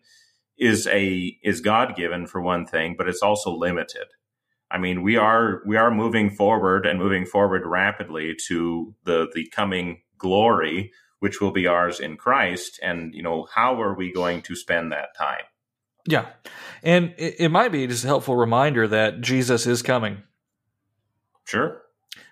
is 0.56 0.86
a 0.86 1.36
is 1.44 1.62
God 1.62 1.96
given 1.96 2.28
for 2.28 2.42
one 2.42 2.68
thing, 2.68 2.94
but 2.96 3.10
it's 3.10 3.24
also 3.24 3.52
limited. 3.52 4.06
I 4.70 4.78
mean, 4.78 5.02
we 5.02 5.18
are 5.18 5.64
we 5.66 5.78
are 5.78 5.90
moving 5.90 6.30
forward 6.30 6.86
and 6.86 7.00
moving 7.00 7.26
forward 7.26 7.66
rapidly 7.66 8.36
to 8.50 8.94
the 9.04 9.30
the 9.34 9.50
coming 9.50 10.02
glory 10.20 10.92
which 11.24 11.40
will 11.40 11.52
be 11.52 11.68
ours 11.68 12.02
in 12.02 12.18
Christ. 12.18 12.82
And, 12.84 13.16
you 13.16 13.24
know, 13.24 13.48
how 13.56 13.82
are 13.82 13.96
we 13.96 14.12
going 14.12 14.42
to 14.42 14.58
spend 14.58 14.92
that 14.92 15.16
time? 15.18 15.46
Yeah. 16.06 16.26
And 16.84 17.14
it, 17.18 17.36
it 17.40 17.48
might 17.48 17.72
be 17.72 17.88
just 17.88 18.04
a 18.04 18.08
helpful 18.08 18.36
reminder 18.36 18.90
that 18.90 19.22
Jesus 19.22 19.66
is 19.66 19.82
coming. 19.82 20.24
Sure. 21.46 21.82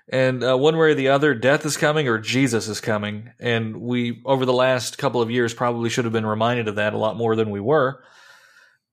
And 0.09 0.43
uh, 0.43 0.57
one 0.57 0.75
way 0.75 0.91
or 0.91 0.93
the 0.93 1.07
other, 1.07 1.33
death 1.33 1.65
is 1.65 1.77
coming 1.77 2.09
or 2.09 2.17
Jesus 2.17 2.67
is 2.67 2.81
coming. 2.81 3.31
And 3.39 3.79
we, 3.79 4.21
over 4.25 4.45
the 4.45 4.51
last 4.51 4.97
couple 4.97 5.21
of 5.21 5.31
years, 5.31 5.53
probably 5.53 5.89
should 5.89 6.03
have 6.03 6.11
been 6.11 6.25
reminded 6.25 6.67
of 6.67 6.75
that 6.75 6.91
a 6.91 6.97
lot 6.97 7.15
more 7.15 7.37
than 7.37 7.49
we 7.49 7.61
were. 7.61 8.03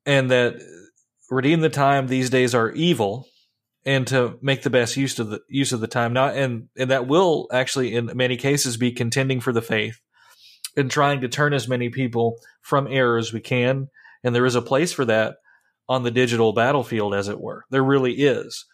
And 0.07 0.31
that 0.31 0.63
redeem 1.29 1.59
the 1.59 1.71
time 1.71 2.07
these 2.07 2.31
days 2.31 2.55
are 2.55 2.71
evil 2.71 3.27
and 3.85 4.07
to 4.09 4.39
make 4.43 4.63
the 4.63 4.71
best 4.71 4.97
use 4.97 5.19
of 5.19 5.31
the 5.31 5.41
use 5.49 5.73
of 5.73 5.81
the 5.81 5.87
time. 5.87 6.13
Not 6.13 6.37
and 6.37 6.69
and 6.77 6.91
that 6.91 7.07
will 7.07 7.49
actually 7.53 7.95
in 7.95 8.11
many 8.15 8.37
cases 8.37 8.77
be 8.77 8.93
contending 8.93 9.41
for 9.41 9.53
the 9.53 9.63
faith 9.63 10.01
and 10.77 10.91
trying 10.91 11.21
to 11.23 11.29
turn 11.29 11.53
as 11.53 11.69
many 11.69 11.89
people 11.89 12.39
from 12.61 12.87
error 12.89 13.19
as 13.19 13.33
we 13.33 13.41
can. 13.41 13.89
And 14.23 14.35
there 14.35 14.47
is 14.47 14.55
a 14.55 14.63
place 14.63 14.93
for 14.93 15.05
that 15.07 15.37
on 15.89 16.03
the 16.03 16.11
digital 16.11 16.53
battlefield 16.53 17.15
as 17.15 17.29
it 17.29 17.41
were. 17.41 17.65
There 17.71 17.83
really 17.83 18.13
is. 18.13 18.67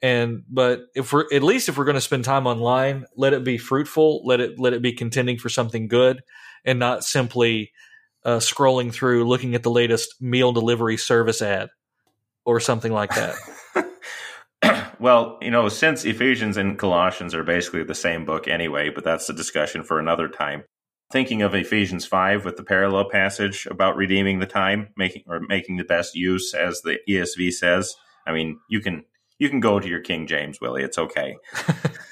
And 0.00 0.42
but 0.48 0.80
if 0.94 1.12
we're 1.12 1.26
at 1.32 1.42
least 1.42 1.68
if 1.68 1.78
we're 1.78 1.84
going 1.84 1.94
to 1.94 2.00
spend 2.00 2.24
time 2.24 2.46
online 2.46 3.04
let 3.16 3.32
it 3.32 3.44
be 3.44 3.56
fruitful 3.56 4.22
let 4.26 4.40
it 4.40 4.58
let 4.58 4.72
it 4.72 4.82
be 4.82 4.92
contending 4.92 5.38
for 5.38 5.48
something 5.48 5.86
good 5.86 6.22
and 6.64 6.80
not 6.80 7.04
simply 7.04 7.70
uh, 8.24 8.38
scrolling 8.38 8.92
through 8.92 9.28
looking 9.28 9.54
at 9.54 9.62
the 9.62 9.70
latest 9.70 10.20
meal 10.20 10.52
delivery 10.52 10.96
service 10.96 11.40
ad 11.40 11.70
or 12.44 12.58
something 12.58 12.92
like 12.92 13.14
that 13.14 13.36
well, 14.98 15.38
you 15.40 15.50
know, 15.50 15.68
since 15.68 16.04
Ephesians 16.04 16.56
and 16.56 16.78
Colossians 16.78 17.34
are 17.34 17.44
basically 17.44 17.84
the 17.84 17.94
same 17.94 18.24
book 18.24 18.48
anyway, 18.48 18.90
but 18.90 19.04
that's 19.04 19.28
a 19.28 19.34
discussion 19.34 19.82
for 19.82 19.98
another 19.98 20.28
time. 20.28 20.64
Thinking 21.10 21.42
of 21.42 21.54
Ephesians 21.54 22.06
5 22.06 22.44
with 22.44 22.56
the 22.56 22.64
parallel 22.64 23.08
passage 23.10 23.66
about 23.70 23.96
redeeming 23.96 24.38
the 24.38 24.46
time, 24.46 24.88
making 24.96 25.24
or 25.26 25.40
making 25.40 25.76
the 25.76 25.84
best 25.84 26.14
use 26.14 26.54
as 26.54 26.80
the 26.80 26.98
ESV 27.08 27.52
says. 27.52 27.94
I 28.26 28.32
mean, 28.32 28.60
you 28.68 28.80
can 28.80 29.04
you 29.38 29.50
can 29.50 29.60
go 29.60 29.78
to 29.78 29.88
your 29.88 30.00
King 30.00 30.26
James, 30.26 30.60
Willie. 30.60 30.82
It's 30.82 30.98
okay. 30.98 31.36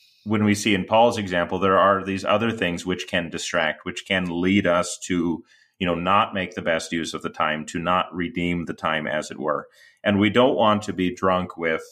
when 0.23 0.43
we 0.43 0.55
see 0.55 0.73
in 0.73 0.85
Paul's 0.85 1.17
example, 1.17 1.59
there 1.59 1.77
are 1.77 2.03
these 2.03 2.25
other 2.25 2.51
things 2.51 2.85
which 2.85 3.07
can 3.07 3.29
distract, 3.29 3.85
which 3.85 4.05
can 4.07 4.41
lead 4.41 4.67
us 4.67 4.97
to, 5.07 5.43
you 5.79 5.87
know, 5.87 5.95
not 5.95 6.33
make 6.33 6.53
the 6.53 6.61
best 6.61 6.91
use 6.91 7.13
of 7.13 7.21
the 7.21 7.29
time, 7.29 7.65
to 7.67 7.79
not 7.79 8.13
redeem 8.13 8.65
the 8.65 8.73
time, 8.73 9.07
as 9.07 9.31
it 9.31 9.39
were. 9.39 9.67
And 10.03 10.19
we 10.19 10.29
don't 10.29 10.55
want 10.55 10.83
to 10.83 10.93
be 10.93 11.13
drunk 11.13 11.57
with 11.57 11.83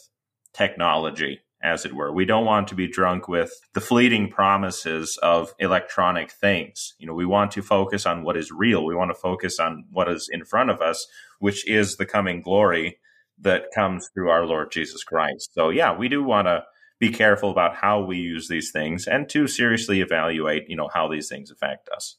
technology 0.52 1.40
as 1.62 1.84
it 1.84 1.92
were. 1.92 2.12
We 2.12 2.24
don't 2.24 2.46
want 2.46 2.68
to 2.68 2.74
be 2.74 2.88
drunk 2.88 3.28
with 3.28 3.52
the 3.74 3.80
fleeting 3.80 4.30
promises 4.30 5.18
of 5.22 5.54
electronic 5.58 6.30
things. 6.30 6.94
You 6.98 7.06
know, 7.06 7.14
we 7.14 7.26
want 7.26 7.50
to 7.52 7.62
focus 7.62 8.06
on 8.06 8.22
what 8.22 8.36
is 8.36 8.50
real. 8.50 8.84
We 8.84 8.94
want 8.94 9.10
to 9.10 9.20
focus 9.20 9.58
on 9.58 9.84
what 9.90 10.08
is 10.08 10.28
in 10.32 10.44
front 10.44 10.70
of 10.70 10.80
us, 10.80 11.06
which 11.38 11.68
is 11.68 11.96
the 11.96 12.06
coming 12.06 12.40
glory 12.40 12.98
that 13.38 13.64
comes 13.74 14.08
through 14.12 14.30
our 14.30 14.46
Lord 14.46 14.70
Jesus 14.72 15.04
Christ. 15.04 15.52
So, 15.54 15.68
yeah, 15.70 15.96
we 15.96 16.08
do 16.08 16.22
want 16.22 16.46
to 16.46 16.64
be 17.00 17.10
careful 17.10 17.50
about 17.50 17.74
how 17.74 18.02
we 18.02 18.18
use 18.18 18.46
these 18.46 18.70
things 18.70 19.08
and 19.08 19.28
to 19.30 19.48
seriously 19.48 20.02
evaluate, 20.02 20.68
you 20.68 20.76
know, 20.76 20.88
how 20.92 21.08
these 21.08 21.28
things 21.28 21.50
affect 21.50 21.88
us. 21.88 22.16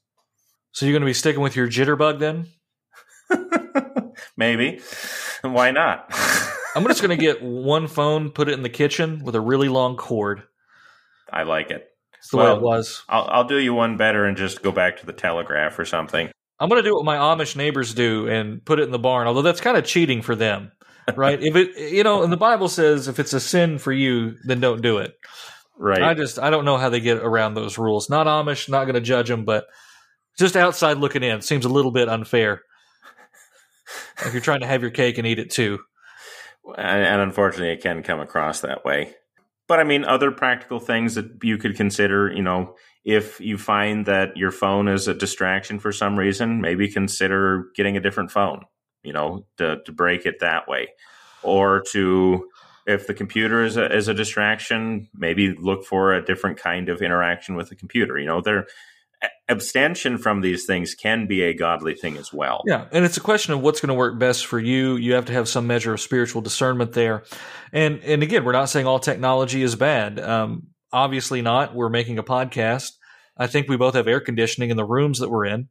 So 0.73 0.85
you're 0.85 0.93
going 0.93 1.01
to 1.01 1.05
be 1.05 1.13
sticking 1.13 1.41
with 1.41 1.55
your 1.55 1.67
jitterbug 1.67 2.19
then? 2.19 2.47
Maybe. 4.37 4.81
Why 5.43 5.71
not? 5.71 6.07
I'm 6.75 6.85
just 6.85 7.01
going 7.01 7.15
to 7.15 7.21
get 7.21 7.43
one 7.43 7.87
phone, 7.87 8.31
put 8.31 8.49
it 8.49 8.53
in 8.53 8.63
the 8.63 8.69
kitchen 8.69 9.23
with 9.23 9.35
a 9.35 9.41
really 9.41 9.69
long 9.69 9.97
cord. 9.97 10.43
I 11.31 11.43
like 11.43 11.69
it. 11.69 11.87
It's 12.17 12.29
the 12.29 12.37
well, 12.37 12.53
way 12.53 12.59
it 12.59 12.61
was. 12.63 13.03
I'll, 13.07 13.27
I'll 13.29 13.43
do 13.43 13.57
you 13.57 13.73
one 13.73 13.97
better 13.97 14.25
and 14.25 14.37
just 14.37 14.63
go 14.63 14.71
back 14.71 14.97
to 14.97 15.05
the 15.05 15.13
telegraph 15.13 15.77
or 15.77 15.85
something. 15.85 16.29
I'm 16.59 16.69
going 16.69 16.81
to 16.81 16.87
do 16.87 16.95
what 16.95 17.05
my 17.05 17.17
Amish 17.17 17.55
neighbors 17.55 17.93
do 17.93 18.27
and 18.27 18.63
put 18.63 18.79
it 18.79 18.83
in 18.83 18.91
the 18.91 18.99
barn, 18.99 19.27
although 19.27 19.41
that's 19.41 19.61
kind 19.61 19.77
of 19.77 19.83
cheating 19.83 20.21
for 20.21 20.35
them, 20.35 20.71
right? 21.15 21.41
if 21.41 21.55
it, 21.55 21.93
you 21.93 22.03
know, 22.03 22.23
and 22.23 22.31
the 22.31 22.37
Bible 22.37 22.67
says 22.67 23.07
if 23.07 23.19
it's 23.19 23.33
a 23.33 23.39
sin 23.39 23.77
for 23.77 23.91
you, 23.91 24.35
then 24.43 24.59
don't 24.59 24.81
do 24.81 24.97
it. 24.97 25.15
Right. 25.77 26.01
I 26.01 26.13
just, 26.13 26.37
I 26.37 26.49
don't 26.49 26.65
know 26.65 26.77
how 26.77 26.89
they 26.89 26.99
get 26.99 27.17
around 27.17 27.55
those 27.55 27.77
rules. 27.77 28.09
Not 28.09 28.27
Amish, 28.27 28.69
not 28.69 28.85
going 28.85 28.95
to 28.95 29.01
judge 29.01 29.29
them, 29.29 29.45
but 29.45 29.65
just 30.37 30.55
outside 30.55 30.97
looking 30.97 31.23
in 31.23 31.41
seems 31.41 31.65
a 31.65 31.69
little 31.69 31.91
bit 31.91 32.07
unfair. 32.09 32.61
like 34.23 34.33
you're 34.33 34.41
trying 34.41 34.61
to 34.61 34.67
have 34.67 34.81
your 34.81 34.91
cake 34.91 35.17
and 35.17 35.27
eat 35.27 35.39
it 35.39 35.49
too. 35.49 35.79
And, 36.77 37.03
and 37.03 37.21
unfortunately, 37.21 37.73
it 37.73 37.81
can 37.81 38.03
come 38.03 38.19
across 38.19 38.61
that 38.61 38.85
way. 38.85 39.15
But 39.67 39.79
I 39.79 39.83
mean, 39.83 40.03
other 40.03 40.31
practical 40.31 40.79
things 40.79 41.15
that 41.15 41.43
you 41.43 41.57
could 41.57 41.75
consider, 41.75 42.31
you 42.31 42.43
know, 42.43 42.75
if 43.03 43.39
you 43.39 43.57
find 43.57 44.05
that 44.05 44.37
your 44.37 44.51
phone 44.51 44.87
is 44.87 45.07
a 45.07 45.13
distraction 45.13 45.79
for 45.79 45.91
some 45.91 46.19
reason, 46.19 46.61
maybe 46.61 46.91
consider 46.91 47.69
getting 47.75 47.97
a 47.97 48.01
different 48.01 48.31
phone, 48.31 48.65
you 49.03 49.13
know, 49.13 49.45
to, 49.57 49.81
to 49.85 49.91
break 49.91 50.25
it 50.25 50.39
that 50.39 50.67
way. 50.67 50.89
Or 51.43 51.83
to, 51.91 52.47
if 52.85 53.07
the 53.07 53.13
computer 53.13 53.63
is 53.63 53.77
a, 53.77 53.95
is 53.95 54.07
a 54.07 54.13
distraction, 54.13 55.07
maybe 55.15 55.55
look 55.55 55.85
for 55.85 56.13
a 56.13 56.23
different 56.23 56.57
kind 56.57 56.89
of 56.89 57.01
interaction 57.01 57.55
with 57.55 57.69
the 57.69 57.75
computer. 57.75 58.17
You 58.17 58.27
know, 58.27 58.41
there, 58.41 58.67
abstention 59.49 60.17
from 60.17 60.41
these 60.41 60.65
things 60.65 60.95
can 60.95 61.27
be 61.27 61.43
a 61.43 61.53
godly 61.53 61.93
thing 61.93 62.17
as 62.17 62.33
well. 62.33 62.63
Yeah, 62.65 62.85
and 62.91 63.05
it's 63.05 63.17
a 63.17 63.21
question 63.21 63.53
of 63.53 63.61
what's 63.61 63.81
going 63.81 63.89
to 63.89 63.93
work 63.93 64.17
best 64.17 64.45
for 64.45 64.59
you. 64.59 64.95
You 64.95 65.13
have 65.13 65.25
to 65.25 65.33
have 65.33 65.47
some 65.47 65.67
measure 65.67 65.93
of 65.93 66.01
spiritual 66.01 66.41
discernment 66.41 66.93
there. 66.93 67.23
And 67.71 68.01
and 68.03 68.23
again, 68.23 68.43
we're 68.43 68.51
not 68.53 68.69
saying 68.69 68.87
all 68.87 68.99
technology 68.99 69.61
is 69.61 69.75
bad. 69.75 70.19
Um, 70.19 70.67
obviously 70.91 71.41
not. 71.41 71.75
We're 71.75 71.89
making 71.89 72.17
a 72.17 72.23
podcast. 72.23 72.91
I 73.37 73.47
think 73.47 73.67
we 73.69 73.77
both 73.77 73.95
have 73.95 74.07
air 74.07 74.19
conditioning 74.19 74.69
in 74.69 74.77
the 74.77 74.85
rooms 74.85 75.19
that 75.19 75.29
we're 75.29 75.45
in. 75.45 75.69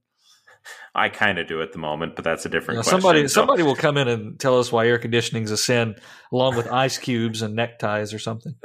I 0.94 1.08
kind 1.08 1.38
of 1.38 1.46
do 1.46 1.62
at 1.62 1.72
the 1.72 1.78
moment, 1.78 2.16
but 2.16 2.24
that's 2.24 2.44
a 2.46 2.48
different 2.48 2.76
you 2.76 2.78
know, 2.78 2.90
Somebody, 2.90 3.22
so. 3.22 3.28
somebody 3.28 3.62
will 3.62 3.76
come 3.76 3.96
in 3.96 4.08
and 4.08 4.38
tell 4.38 4.58
us 4.58 4.72
why 4.72 4.86
air 4.86 4.98
conditioning 4.98 5.44
is 5.44 5.50
a 5.50 5.56
sin, 5.56 5.94
along 6.32 6.56
with 6.56 6.66
ice 6.68 6.98
cubes 6.98 7.42
and 7.42 7.54
neckties 7.54 8.12
or 8.12 8.18
something. 8.18 8.54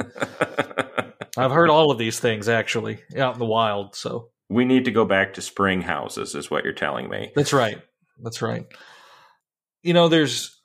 I've 1.37 1.51
heard 1.51 1.69
all 1.69 1.91
of 1.91 1.97
these 1.97 2.19
things 2.19 2.47
actually 2.47 2.99
out 3.17 3.33
in 3.33 3.39
the 3.39 3.45
wild. 3.45 3.95
So 3.95 4.29
we 4.49 4.65
need 4.65 4.85
to 4.85 4.91
go 4.91 5.05
back 5.05 5.33
to 5.33 5.41
spring 5.41 5.81
houses, 5.81 6.35
is 6.35 6.49
what 6.49 6.63
you're 6.63 6.73
telling 6.73 7.09
me. 7.09 7.31
That's 7.35 7.53
right. 7.53 7.81
That's 8.21 8.41
right. 8.41 8.65
You 9.83 9.93
know, 9.93 10.07
there's, 10.07 10.57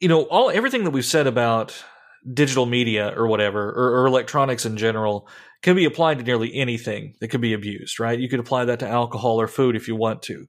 you 0.00 0.08
know, 0.08 0.22
all 0.22 0.50
everything 0.50 0.84
that 0.84 0.90
we've 0.90 1.04
said 1.04 1.26
about 1.26 1.84
digital 2.32 2.66
media 2.66 3.12
or 3.16 3.26
whatever, 3.26 3.70
or, 3.70 4.02
or 4.02 4.06
electronics 4.06 4.64
in 4.64 4.76
general, 4.76 5.28
can 5.62 5.76
be 5.76 5.84
applied 5.84 6.18
to 6.18 6.24
nearly 6.24 6.54
anything 6.54 7.14
that 7.20 7.28
could 7.28 7.40
be 7.40 7.52
abused. 7.52 7.98
Right? 7.98 8.18
You 8.18 8.28
could 8.28 8.40
apply 8.40 8.66
that 8.66 8.80
to 8.80 8.88
alcohol 8.88 9.40
or 9.40 9.48
food 9.48 9.76
if 9.76 9.88
you 9.88 9.96
want 9.96 10.22
to. 10.22 10.46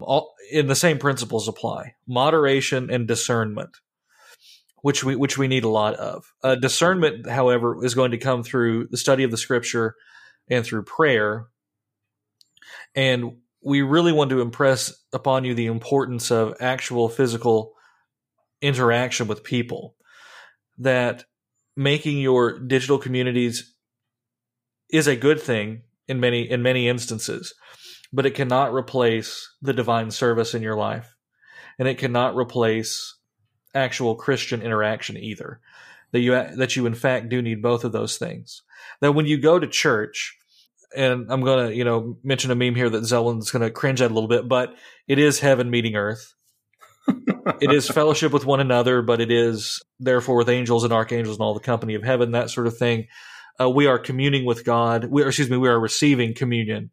All 0.00 0.34
in 0.50 0.66
the 0.66 0.74
same 0.74 0.98
principles 0.98 1.48
apply: 1.48 1.94
moderation 2.06 2.90
and 2.90 3.06
discernment 3.06 3.76
which 4.84 5.02
we 5.02 5.16
which 5.16 5.38
we 5.38 5.48
need 5.48 5.64
a 5.64 5.68
lot 5.68 5.94
of. 5.94 6.34
Uh, 6.42 6.56
discernment, 6.56 7.26
however, 7.26 7.82
is 7.82 7.94
going 7.94 8.10
to 8.10 8.18
come 8.18 8.42
through 8.42 8.86
the 8.88 8.98
study 8.98 9.24
of 9.24 9.30
the 9.30 9.38
scripture 9.38 9.94
and 10.46 10.62
through 10.62 10.82
prayer, 10.82 11.46
and 12.94 13.38
we 13.62 13.80
really 13.80 14.12
want 14.12 14.28
to 14.28 14.42
impress 14.42 14.92
upon 15.10 15.46
you 15.46 15.54
the 15.54 15.64
importance 15.64 16.30
of 16.30 16.54
actual 16.60 17.08
physical 17.08 17.72
interaction 18.60 19.26
with 19.26 19.42
people. 19.42 19.94
That 20.76 21.24
making 21.74 22.18
your 22.18 22.58
digital 22.58 22.98
communities 22.98 23.74
is 24.90 25.06
a 25.06 25.16
good 25.16 25.40
thing 25.40 25.84
in 26.08 26.20
many 26.20 26.42
in 26.42 26.62
many 26.62 26.88
instances, 26.88 27.54
but 28.14 28.26
it 28.26 28.36
cannot 28.36 28.72
replace 28.72 29.52
the 29.60 29.72
divine 29.72 30.12
service 30.12 30.54
in 30.54 30.62
your 30.62 30.76
life, 30.76 31.16
and 31.80 31.88
it 31.88 31.98
cannot 31.98 32.36
replace 32.36 33.16
actual 33.74 34.14
Christian 34.14 34.62
interaction 34.62 35.16
either. 35.16 35.60
That 36.12 36.20
you 36.20 36.30
that 36.30 36.76
you 36.76 36.86
in 36.86 36.94
fact 36.94 37.28
do 37.28 37.42
need 37.42 37.60
both 37.60 37.82
of 37.82 37.90
those 37.90 38.16
things. 38.16 38.62
That 39.00 39.12
when 39.12 39.26
you 39.26 39.36
go 39.38 39.58
to 39.58 39.66
church, 39.66 40.38
and 40.96 41.26
I'm 41.28 41.42
going 41.42 41.66
to, 41.66 41.74
you 41.74 41.82
know, 41.82 42.16
mention 42.22 42.52
a 42.52 42.54
meme 42.54 42.76
here 42.76 42.88
that 42.88 43.02
Zelwyn's 43.02 43.50
going 43.50 43.62
to 43.64 43.70
cringe 43.70 44.00
at 44.00 44.12
a 44.12 44.14
little 44.14 44.28
bit, 44.28 44.46
but 44.46 44.76
it 45.08 45.18
is 45.18 45.40
heaven 45.40 45.68
meeting 45.68 45.96
earth. 45.96 46.34
it 47.60 47.72
is 47.72 47.88
fellowship 47.88 48.32
with 48.32 48.46
one 48.46 48.60
another, 48.60 49.02
but 49.02 49.20
it 49.20 49.32
is 49.32 49.82
therefore 49.98 50.36
with 50.36 50.48
angels 50.48 50.84
and 50.84 50.92
archangels 50.92 51.36
and 51.36 51.42
all 51.42 51.52
the 51.52 51.58
company 51.58 51.96
of 51.96 52.04
heaven, 52.04 52.30
that 52.30 52.48
sort 52.48 52.68
of 52.68 52.78
thing. 52.78 53.08
Uh, 53.60 53.68
we 53.68 53.88
are 53.88 53.98
communing 53.98 54.44
with 54.44 54.64
God. 54.64 55.06
We 55.06 55.26
excuse 55.26 55.50
me, 55.50 55.56
we 55.56 55.68
are 55.68 55.80
receiving 55.80 56.32
communion 56.32 56.90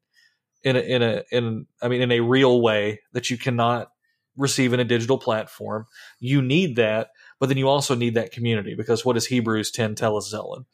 in 0.64 0.76
a, 0.76 0.80
in 0.80 1.02
a, 1.02 1.24
in, 1.32 1.66
I 1.82 1.88
mean, 1.88 2.02
in 2.02 2.12
a 2.12 2.20
real 2.20 2.62
way 2.62 3.02
that 3.14 3.30
you 3.30 3.38
cannot 3.38 3.92
receive 4.38 4.74
in 4.74 4.80
a 4.80 4.86
digital 4.86 5.18
platform. 5.18 5.86
You 6.20 6.42
need 6.42 6.76
that, 6.78 7.10
but 7.40 7.50
then 7.50 7.58
you 7.58 7.68
also 7.68 7.96
need 7.96 8.16
that 8.16 8.32
community 8.32 8.76
because 8.76 9.06
what 9.06 9.14
does 9.14 9.28
Hebrews 9.28 9.72
10 9.72 9.96
tell 9.96 10.18
us, 10.18 10.34
Zelwyn? 10.34 10.66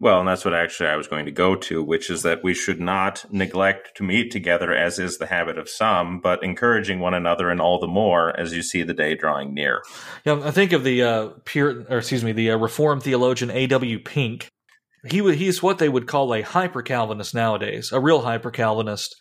Well, 0.00 0.18
and 0.18 0.28
that's 0.28 0.44
what 0.44 0.52
actually 0.52 0.88
I 0.88 0.96
was 0.96 1.06
going 1.06 1.26
to 1.26 1.30
go 1.30 1.54
to, 1.54 1.80
which 1.80 2.10
is 2.10 2.22
that 2.22 2.42
we 2.42 2.54
should 2.54 2.80
not 2.80 3.24
neglect 3.30 3.96
to 3.98 4.02
meet 4.02 4.32
together, 4.32 4.74
as 4.74 4.98
is 4.98 5.18
the 5.18 5.26
habit 5.26 5.58
of 5.58 5.68
some, 5.68 6.18
but 6.20 6.42
encouraging 6.42 6.98
one 6.98 7.14
another, 7.14 7.50
and 7.50 7.60
all 7.60 7.78
the 7.78 7.86
more 7.86 8.36
as 8.36 8.52
you 8.52 8.62
see 8.62 8.82
the 8.82 8.94
day 8.94 9.14
drawing 9.14 9.54
near. 9.54 9.80
Yeah, 10.24 10.40
I 10.42 10.50
think 10.50 10.72
of 10.72 10.82
the 10.82 11.02
uh, 11.04 11.28
pure, 11.44 11.86
or 11.88 11.98
excuse 11.98 12.24
me, 12.24 12.32
the 12.32 12.50
uh, 12.50 12.56
Reformed 12.56 13.04
theologian 13.04 13.52
A. 13.52 13.68
W. 13.68 14.00
Pink. 14.00 14.48
He 15.04 15.18
he's 15.34 15.62
what 15.62 15.78
they 15.78 15.88
would 15.88 16.06
call 16.06 16.32
a 16.34 16.42
hyper 16.42 16.82
Calvinist 16.82 17.34
nowadays, 17.34 17.90
a 17.90 18.00
real 18.00 18.22
hyper 18.22 18.50
Calvinist, 18.50 19.16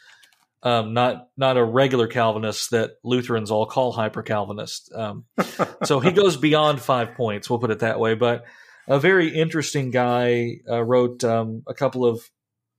um, 0.64 0.94
not 0.94 1.30
not 1.38 1.58
a 1.58 1.64
regular 1.64 2.08
Calvinist 2.08 2.72
that 2.72 2.92
Lutherans 3.04 3.50
all 3.50 3.66
call 3.66 3.92
hyper 3.92 4.22
Calvinist. 4.22 4.92
Um, 4.94 5.26
so 5.84 6.00
he 6.00 6.12
goes 6.12 6.38
beyond 6.38 6.82
five 6.82 7.16
points. 7.16 7.50
We'll 7.50 7.60
put 7.60 7.72
it 7.72 7.80
that 7.80 8.00
way, 8.00 8.14
but 8.14 8.46
a 8.88 9.00
very 9.00 9.30
interesting 9.30 9.90
guy. 9.90 10.58
Uh, 10.70 10.84
wrote 10.84 11.24
um, 11.24 11.64
a 11.68 11.74
couple 11.74 12.06
of, 12.06 12.22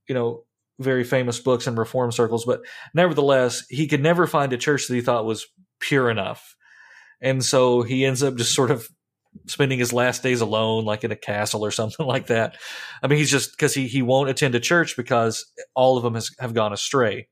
you 0.08 0.14
know, 0.14 0.44
very 0.78 1.04
famous 1.04 1.40
books 1.40 1.66
in 1.66 1.74
reform 1.74 2.12
circles, 2.12 2.44
but 2.44 2.60
nevertheless, 2.94 3.64
he 3.68 3.88
could 3.88 4.02
never 4.02 4.26
find 4.26 4.52
a 4.52 4.58
church 4.58 4.86
that 4.86 4.94
he 4.94 5.00
thought 5.00 5.26
was 5.26 5.46
pure 5.80 6.08
enough, 6.08 6.54
and 7.20 7.44
so 7.44 7.82
he 7.82 8.04
ends 8.04 8.22
up 8.22 8.36
just 8.36 8.54
sort 8.54 8.70
of 8.70 8.88
spending 9.46 9.78
his 9.78 9.92
last 9.92 10.22
days 10.22 10.40
alone, 10.40 10.84
like 10.84 11.04
in 11.04 11.12
a 11.12 11.16
castle 11.16 11.64
or 11.64 11.70
something 11.70 12.06
like 12.14 12.26
that. 12.26 12.56
I 13.02 13.06
mean, 13.06 13.18
he's 13.18 13.30
just 13.30 13.52
because 13.52 13.74
he 13.74 13.86
he 13.86 14.02
won't 14.02 14.30
attend 14.30 14.54
a 14.54 14.60
church 14.60 14.96
because 14.96 15.44
all 15.74 15.96
of 15.96 16.02
them 16.02 16.14
has, 16.14 16.30
have 16.38 16.54
gone 16.54 16.72
astray, 16.72 17.28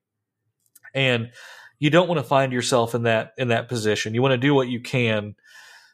and 0.95 1.31
you 1.79 1.91
don't 1.91 2.09
want 2.09 2.19
to 2.19 2.25
find 2.25 2.53
yourself 2.53 2.95
in 2.95 3.05
that 3.05 3.33
in 3.39 3.49
that 3.49 3.69
position. 3.69 4.15
You 4.15 4.23
want 4.23 4.33
to 4.33 4.39
do 4.39 4.55
what 4.55 4.69
you 4.69 4.81
can 4.81 5.35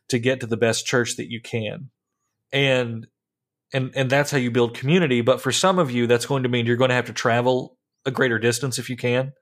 to 0.08 0.18
get 0.18 0.40
to 0.40 0.46
the 0.46 0.56
best 0.56 0.86
church 0.86 1.16
that 1.16 1.30
you 1.30 1.40
can. 1.40 1.90
And 2.52 3.06
and 3.72 3.92
and 3.94 4.10
that's 4.10 4.30
how 4.30 4.38
you 4.38 4.50
build 4.50 4.74
community. 4.74 5.20
But 5.20 5.40
for 5.40 5.52
some 5.52 5.78
of 5.78 5.90
you 5.90 6.06
that's 6.06 6.26
going 6.26 6.42
to 6.42 6.48
mean 6.48 6.66
you're 6.66 6.76
going 6.76 6.90
to 6.90 6.96
have 6.96 7.06
to 7.06 7.12
travel 7.12 7.76
a 8.04 8.10
greater 8.10 8.38
distance 8.38 8.78
if 8.78 8.88
you 8.88 8.96
can. 8.96 9.32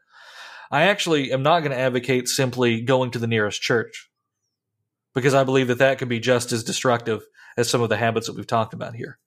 I 0.70 0.84
actually 0.84 1.30
am 1.32 1.42
not 1.42 1.60
going 1.60 1.72
to 1.72 1.78
advocate 1.78 2.28
simply 2.28 2.80
going 2.80 3.10
to 3.12 3.18
the 3.18 3.26
nearest 3.26 3.60
church 3.60 4.08
because 5.14 5.34
i 5.34 5.44
believe 5.44 5.68
that 5.68 5.78
that 5.78 5.98
could 5.98 6.08
be 6.08 6.20
just 6.20 6.52
as 6.52 6.64
destructive 6.64 7.24
as 7.56 7.68
some 7.68 7.82
of 7.82 7.88
the 7.88 7.96
habits 7.96 8.26
that 8.26 8.36
we've 8.36 8.46
talked 8.46 8.74
about 8.74 8.94
here. 8.94 9.18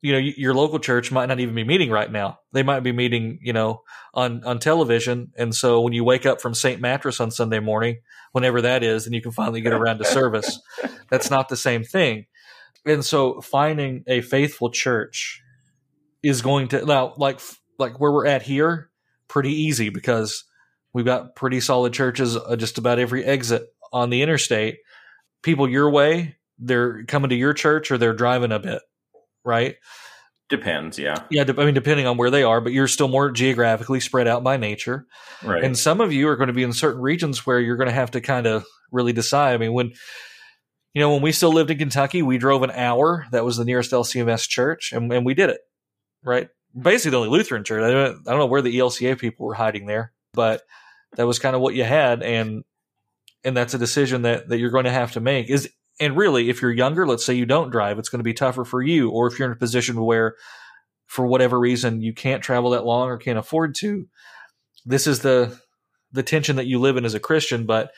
You 0.00 0.12
know 0.12 0.18
your 0.18 0.52
local 0.52 0.80
church 0.80 1.12
might 1.12 1.26
not 1.26 1.38
even 1.38 1.54
be 1.54 1.62
meeting 1.62 1.88
right 1.88 2.10
now. 2.10 2.40
They 2.52 2.64
might 2.64 2.80
be 2.80 2.90
meeting 2.90 3.38
you 3.40 3.52
know 3.52 3.82
on 4.12 4.42
on 4.42 4.58
television. 4.58 5.30
And 5.36 5.54
so 5.54 5.80
when 5.80 5.92
you 5.92 6.02
wake 6.02 6.26
up 6.26 6.40
from 6.40 6.54
st 6.54 6.80
mattress 6.80 7.20
on 7.20 7.30
sunday 7.30 7.60
morning 7.60 7.98
whenever 8.32 8.62
that 8.62 8.82
is 8.82 9.04
then 9.04 9.12
you 9.12 9.22
can 9.22 9.30
finally 9.30 9.60
get 9.60 9.72
around 9.72 9.98
to 9.98 10.04
service. 10.04 10.60
That's 11.10 11.30
not 11.30 11.48
the 11.48 11.56
same 11.56 11.84
thing. 11.84 12.26
And 12.84 13.04
so 13.04 13.40
finding 13.42 14.02
a 14.08 14.22
faithful 14.22 14.70
church 14.70 15.40
is 16.20 16.42
going 16.42 16.68
to 16.68 16.84
now 16.84 17.14
like 17.16 17.38
like 17.78 18.00
where 18.00 18.10
we're 18.10 18.26
at 18.26 18.42
here 18.42 18.90
pretty 19.28 19.52
easy 19.52 19.88
because 19.88 20.44
we've 20.92 21.04
got 21.04 21.36
pretty 21.36 21.60
solid 21.60 21.92
churches 21.92 22.36
uh, 22.36 22.56
just 22.56 22.76
about 22.76 22.98
every 22.98 23.24
exit 23.24 23.72
on 23.92 24.10
the 24.10 24.20
interstate 24.20 24.78
people 25.42 25.68
your 25.68 25.90
way 25.90 26.36
they're 26.58 27.04
coming 27.04 27.30
to 27.30 27.36
your 27.36 27.52
church 27.52 27.90
or 27.90 27.98
they're 27.98 28.14
driving 28.14 28.52
a 28.52 28.58
bit 28.58 28.82
right? 29.44 29.76
Depends, 30.48 30.98
yeah. 30.98 31.24
Yeah, 31.30 31.44
I 31.46 31.64
mean, 31.64 31.74
depending 31.74 32.06
on 32.06 32.16
where 32.16 32.30
they 32.30 32.42
are, 32.42 32.60
but 32.60 32.72
you're 32.72 32.88
still 32.88 33.08
more 33.08 33.30
geographically 33.30 34.00
spread 34.00 34.28
out 34.28 34.44
by 34.44 34.56
nature. 34.56 35.06
Right. 35.42 35.64
And 35.64 35.78
some 35.78 36.00
of 36.00 36.12
you 36.12 36.28
are 36.28 36.36
going 36.36 36.48
to 36.48 36.52
be 36.52 36.62
in 36.62 36.72
certain 36.72 37.00
regions 37.00 37.46
where 37.46 37.58
you're 37.58 37.76
going 37.76 37.88
to 37.88 37.94
have 37.94 38.10
to 38.12 38.20
kind 38.20 38.46
of 38.46 38.64
really 38.90 39.12
decide. 39.12 39.54
I 39.54 39.58
mean, 39.58 39.72
when, 39.72 39.92
you 40.92 41.00
know, 41.00 41.12
when 41.12 41.22
we 41.22 41.32
still 41.32 41.52
lived 41.52 41.70
in 41.70 41.78
Kentucky, 41.78 42.20
we 42.20 42.36
drove 42.36 42.62
an 42.62 42.70
hour. 42.70 43.26
That 43.32 43.44
was 43.44 43.56
the 43.56 43.64
nearest 43.64 43.92
LCMS 43.92 44.46
church, 44.46 44.92
and, 44.92 45.10
and 45.10 45.24
we 45.24 45.32
did 45.32 45.48
it, 45.48 45.60
right? 46.22 46.48
Basically, 46.78 47.12
the 47.12 47.16
only 47.18 47.30
Lutheran 47.30 47.64
church. 47.64 47.82
I 47.82 47.90
don't, 47.90 48.28
I 48.28 48.30
don't 48.30 48.38
know 48.38 48.46
where 48.46 48.62
the 48.62 48.76
ELCA 48.76 49.18
people 49.18 49.46
were 49.46 49.54
hiding 49.54 49.86
there, 49.86 50.12
but 50.34 50.62
that 51.16 51.26
was 51.26 51.38
kind 51.38 51.56
of 51.56 51.62
what 51.62 51.74
you 51.74 51.84
had. 51.84 52.22
And, 52.22 52.64
and 53.44 53.56
that's 53.56 53.74
a 53.74 53.78
decision 53.78 54.22
that, 54.22 54.48
that 54.48 54.58
you're 54.58 54.70
going 54.70 54.84
to 54.84 54.90
have 54.90 55.12
to 55.12 55.20
make 55.20 55.50
is 55.50 55.68
and 56.00 56.16
really, 56.16 56.48
if 56.48 56.62
you're 56.62 56.72
younger, 56.72 57.06
let's 57.06 57.24
say 57.24 57.34
you 57.34 57.46
don't 57.46 57.70
drive, 57.70 57.98
it's 57.98 58.08
going 58.08 58.20
to 58.20 58.24
be 58.24 58.34
tougher 58.34 58.64
for 58.64 58.82
you. 58.82 59.10
Or 59.10 59.26
if 59.26 59.38
you're 59.38 59.46
in 59.46 59.52
a 59.54 59.58
position 59.58 60.02
where, 60.02 60.36
for 61.06 61.26
whatever 61.26 61.58
reason, 61.58 62.00
you 62.00 62.14
can't 62.14 62.42
travel 62.42 62.70
that 62.70 62.86
long 62.86 63.08
or 63.08 63.18
can't 63.18 63.38
afford 63.38 63.74
to, 63.76 64.08
this 64.84 65.06
is 65.06 65.20
the 65.20 65.58
the 66.10 66.22
tension 66.22 66.56
that 66.56 66.66
you 66.66 66.78
live 66.78 66.96
in 66.96 67.04
as 67.04 67.14
a 67.14 67.20
Christian. 67.20 67.66
But 67.66 67.90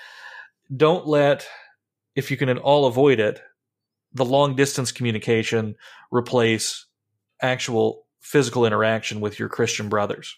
don't 0.74 1.06
let, 1.06 1.46
if 2.14 2.30
you 2.30 2.36
can 2.36 2.48
at 2.48 2.58
all 2.58 2.86
avoid 2.86 3.18
it, 3.18 3.40
the 4.12 4.24
long 4.24 4.54
distance 4.54 4.92
communication 4.92 5.74
replace 6.12 6.86
actual 7.42 8.06
physical 8.20 8.66
interaction 8.66 9.20
with 9.20 9.38
your 9.38 9.48
Christian 9.48 9.88
brothers. 9.88 10.36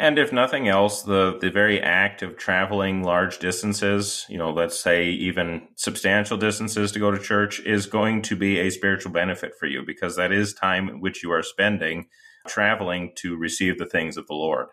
And 0.00 0.18
if 0.18 0.32
nothing 0.32 0.66
else, 0.66 1.02
the, 1.02 1.36
the 1.38 1.50
very 1.50 1.78
act 1.78 2.22
of 2.22 2.38
traveling 2.38 3.02
large 3.02 3.38
distances, 3.38 4.24
you 4.30 4.38
know, 4.38 4.50
let's 4.50 4.80
say 4.80 5.10
even 5.10 5.68
substantial 5.76 6.38
distances 6.38 6.90
to 6.92 6.98
go 6.98 7.10
to 7.10 7.18
church, 7.18 7.60
is 7.66 7.84
going 7.84 8.22
to 8.22 8.34
be 8.34 8.58
a 8.58 8.70
spiritual 8.70 9.12
benefit 9.12 9.52
for 9.60 9.66
you 9.66 9.82
because 9.86 10.16
that 10.16 10.32
is 10.32 10.54
time 10.54 11.02
which 11.02 11.22
you 11.22 11.30
are 11.30 11.42
spending 11.42 12.06
traveling 12.48 13.12
to 13.16 13.36
receive 13.36 13.76
the 13.76 13.84
things 13.84 14.16
of 14.16 14.26
the 14.26 14.32
Lord. 14.32 14.68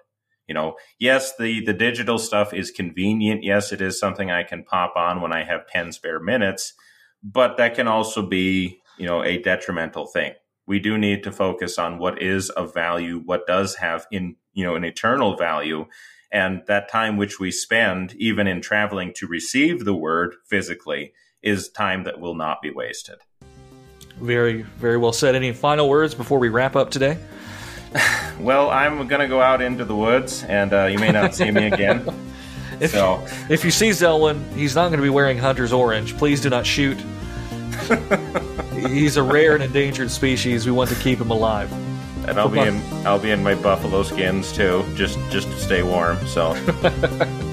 You 0.47 0.53
know, 0.53 0.77
yes, 0.97 1.35
the, 1.35 1.59
the 1.65 1.73
digital 1.73 2.19
stuff 2.19 2.53
is 2.53 2.71
convenient. 2.71 3.43
Yes, 3.43 3.73
it 3.73 3.81
is 3.81 3.99
something 3.99 4.31
I 4.31 4.43
can 4.43 4.63
pop 4.63 4.93
on 4.95 5.19
when 5.19 5.33
I 5.33 5.43
have 5.43 5.67
10 5.67 5.91
spare 5.91 6.21
minutes, 6.21 6.73
but 7.21 7.57
that 7.57 7.75
can 7.75 7.89
also 7.89 8.25
be, 8.25 8.79
you 8.97 9.05
know, 9.05 9.25
a 9.25 9.41
detrimental 9.41 10.05
thing 10.05 10.35
we 10.67 10.79
do 10.79 10.97
need 10.97 11.23
to 11.23 11.31
focus 11.31 11.79
on 11.79 11.97
what 11.97 12.21
is 12.21 12.49
of 12.51 12.73
value, 12.73 13.21
what 13.25 13.47
does 13.47 13.75
have 13.75 14.05
in 14.11 14.35
you 14.57 14.63
know 14.63 14.75
an 14.75 14.83
eternal 14.83 15.37
value, 15.37 15.85
and 16.31 16.63
that 16.65 16.89
time 16.89 17.15
which 17.15 17.39
we 17.39 17.51
spend 17.51 18.15
even 18.15 18.47
in 18.47 18.59
traveling 18.59 19.13
to 19.13 19.27
receive 19.27 19.85
the 19.85 19.93
word 19.93 20.33
physically 20.49 21.13
is 21.43 21.69
time 21.69 22.03
that 22.05 22.19
will 22.19 22.33
not 22.33 22.59
be 22.61 22.71
wasted. 22.71 23.17
Very, 24.19 24.63
very 24.63 24.97
well 24.97 25.13
said. 25.13 25.35
Any 25.35 25.53
final 25.53 25.87
words 25.87 26.15
before 26.15 26.39
we 26.39 26.49
wrap 26.49 26.75
up 26.75 26.89
today? 26.89 27.19
well, 28.39 28.71
I'm 28.71 29.07
going 29.07 29.21
to 29.21 29.27
go 29.27 29.41
out 29.41 29.61
into 29.61 29.85
the 29.85 29.95
woods, 29.95 30.43
and 30.43 30.73
uh, 30.73 30.85
you 30.85 30.97
may 30.97 31.11
not 31.11 31.35
see 31.35 31.51
me 31.51 31.67
again. 31.67 32.03
if, 32.79 32.91
so. 32.91 33.23
if 33.51 33.63
you 33.63 33.69
see 33.69 33.91
Zelwyn, 33.91 34.41
he's 34.53 34.73
not 34.73 34.87
going 34.87 34.97
to 34.97 35.03
be 35.03 35.09
wearing 35.09 35.37
hunter's 35.37 35.71
orange. 35.71 36.17
Please 36.17 36.41
do 36.41 36.49
not 36.49 36.65
shoot. 36.65 36.97
He's 38.73 39.17
a 39.17 39.23
rare 39.23 39.53
and 39.53 39.63
endangered 39.63 40.11
species. 40.11 40.65
We 40.65 40.71
want 40.71 40.89
to 40.89 40.95
keep 40.95 41.19
him 41.19 41.31
alive. 41.31 41.71
And 42.27 42.39
I'll 42.39 42.49
be 42.49 42.59
in 42.59 42.81
I'll 43.05 43.19
be 43.19 43.31
in 43.31 43.41
my 43.41 43.55
buffalo 43.55 44.03
skins 44.03 44.51
too, 44.51 44.85
just 44.95 45.17
just 45.29 45.47
to 45.49 45.57
stay 45.57 45.83
warm. 45.83 46.25
So 46.27 46.53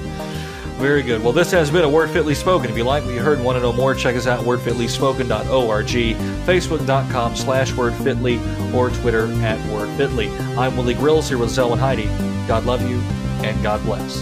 Very 0.77 1.03
good. 1.03 1.23
Well, 1.23 1.31
this 1.31 1.51
has 1.51 1.71
been 1.71 1.85
a 1.85 1.89
Word 1.89 2.09
Fitly 2.09 2.35
Spoken. 2.35 2.69
If 2.69 2.75
you 2.75 2.83
like 2.83 3.05
what 3.05 3.13
you 3.13 3.21
heard 3.21 3.37
and 3.37 3.45
want 3.45 3.55
to 3.55 3.61
know 3.61 3.71
more, 3.71 3.95
check 3.95 4.17
us 4.17 4.27
out 4.27 4.41
at 4.41 4.45
wordfitlyspoken.org, 4.45 5.85
facebook.com 5.85 7.35
slash 7.37 7.71
wordfitly, 7.71 8.73
or 8.73 8.89
Twitter 8.89 9.27
at 9.41 9.57
wordfitly. 9.69 10.29
I'm 10.57 10.75
Willie 10.75 10.93
Grills 10.93 11.29
here 11.29 11.37
with 11.37 11.49
Zelwyn 11.49 11.77
Heide. 11.77 12.09
God 12.45 12.65
love 12.65 12.81
you, 12.81 12.97
and 13.47 13.63
God 13.63 13.81
bless. 13.83 14.21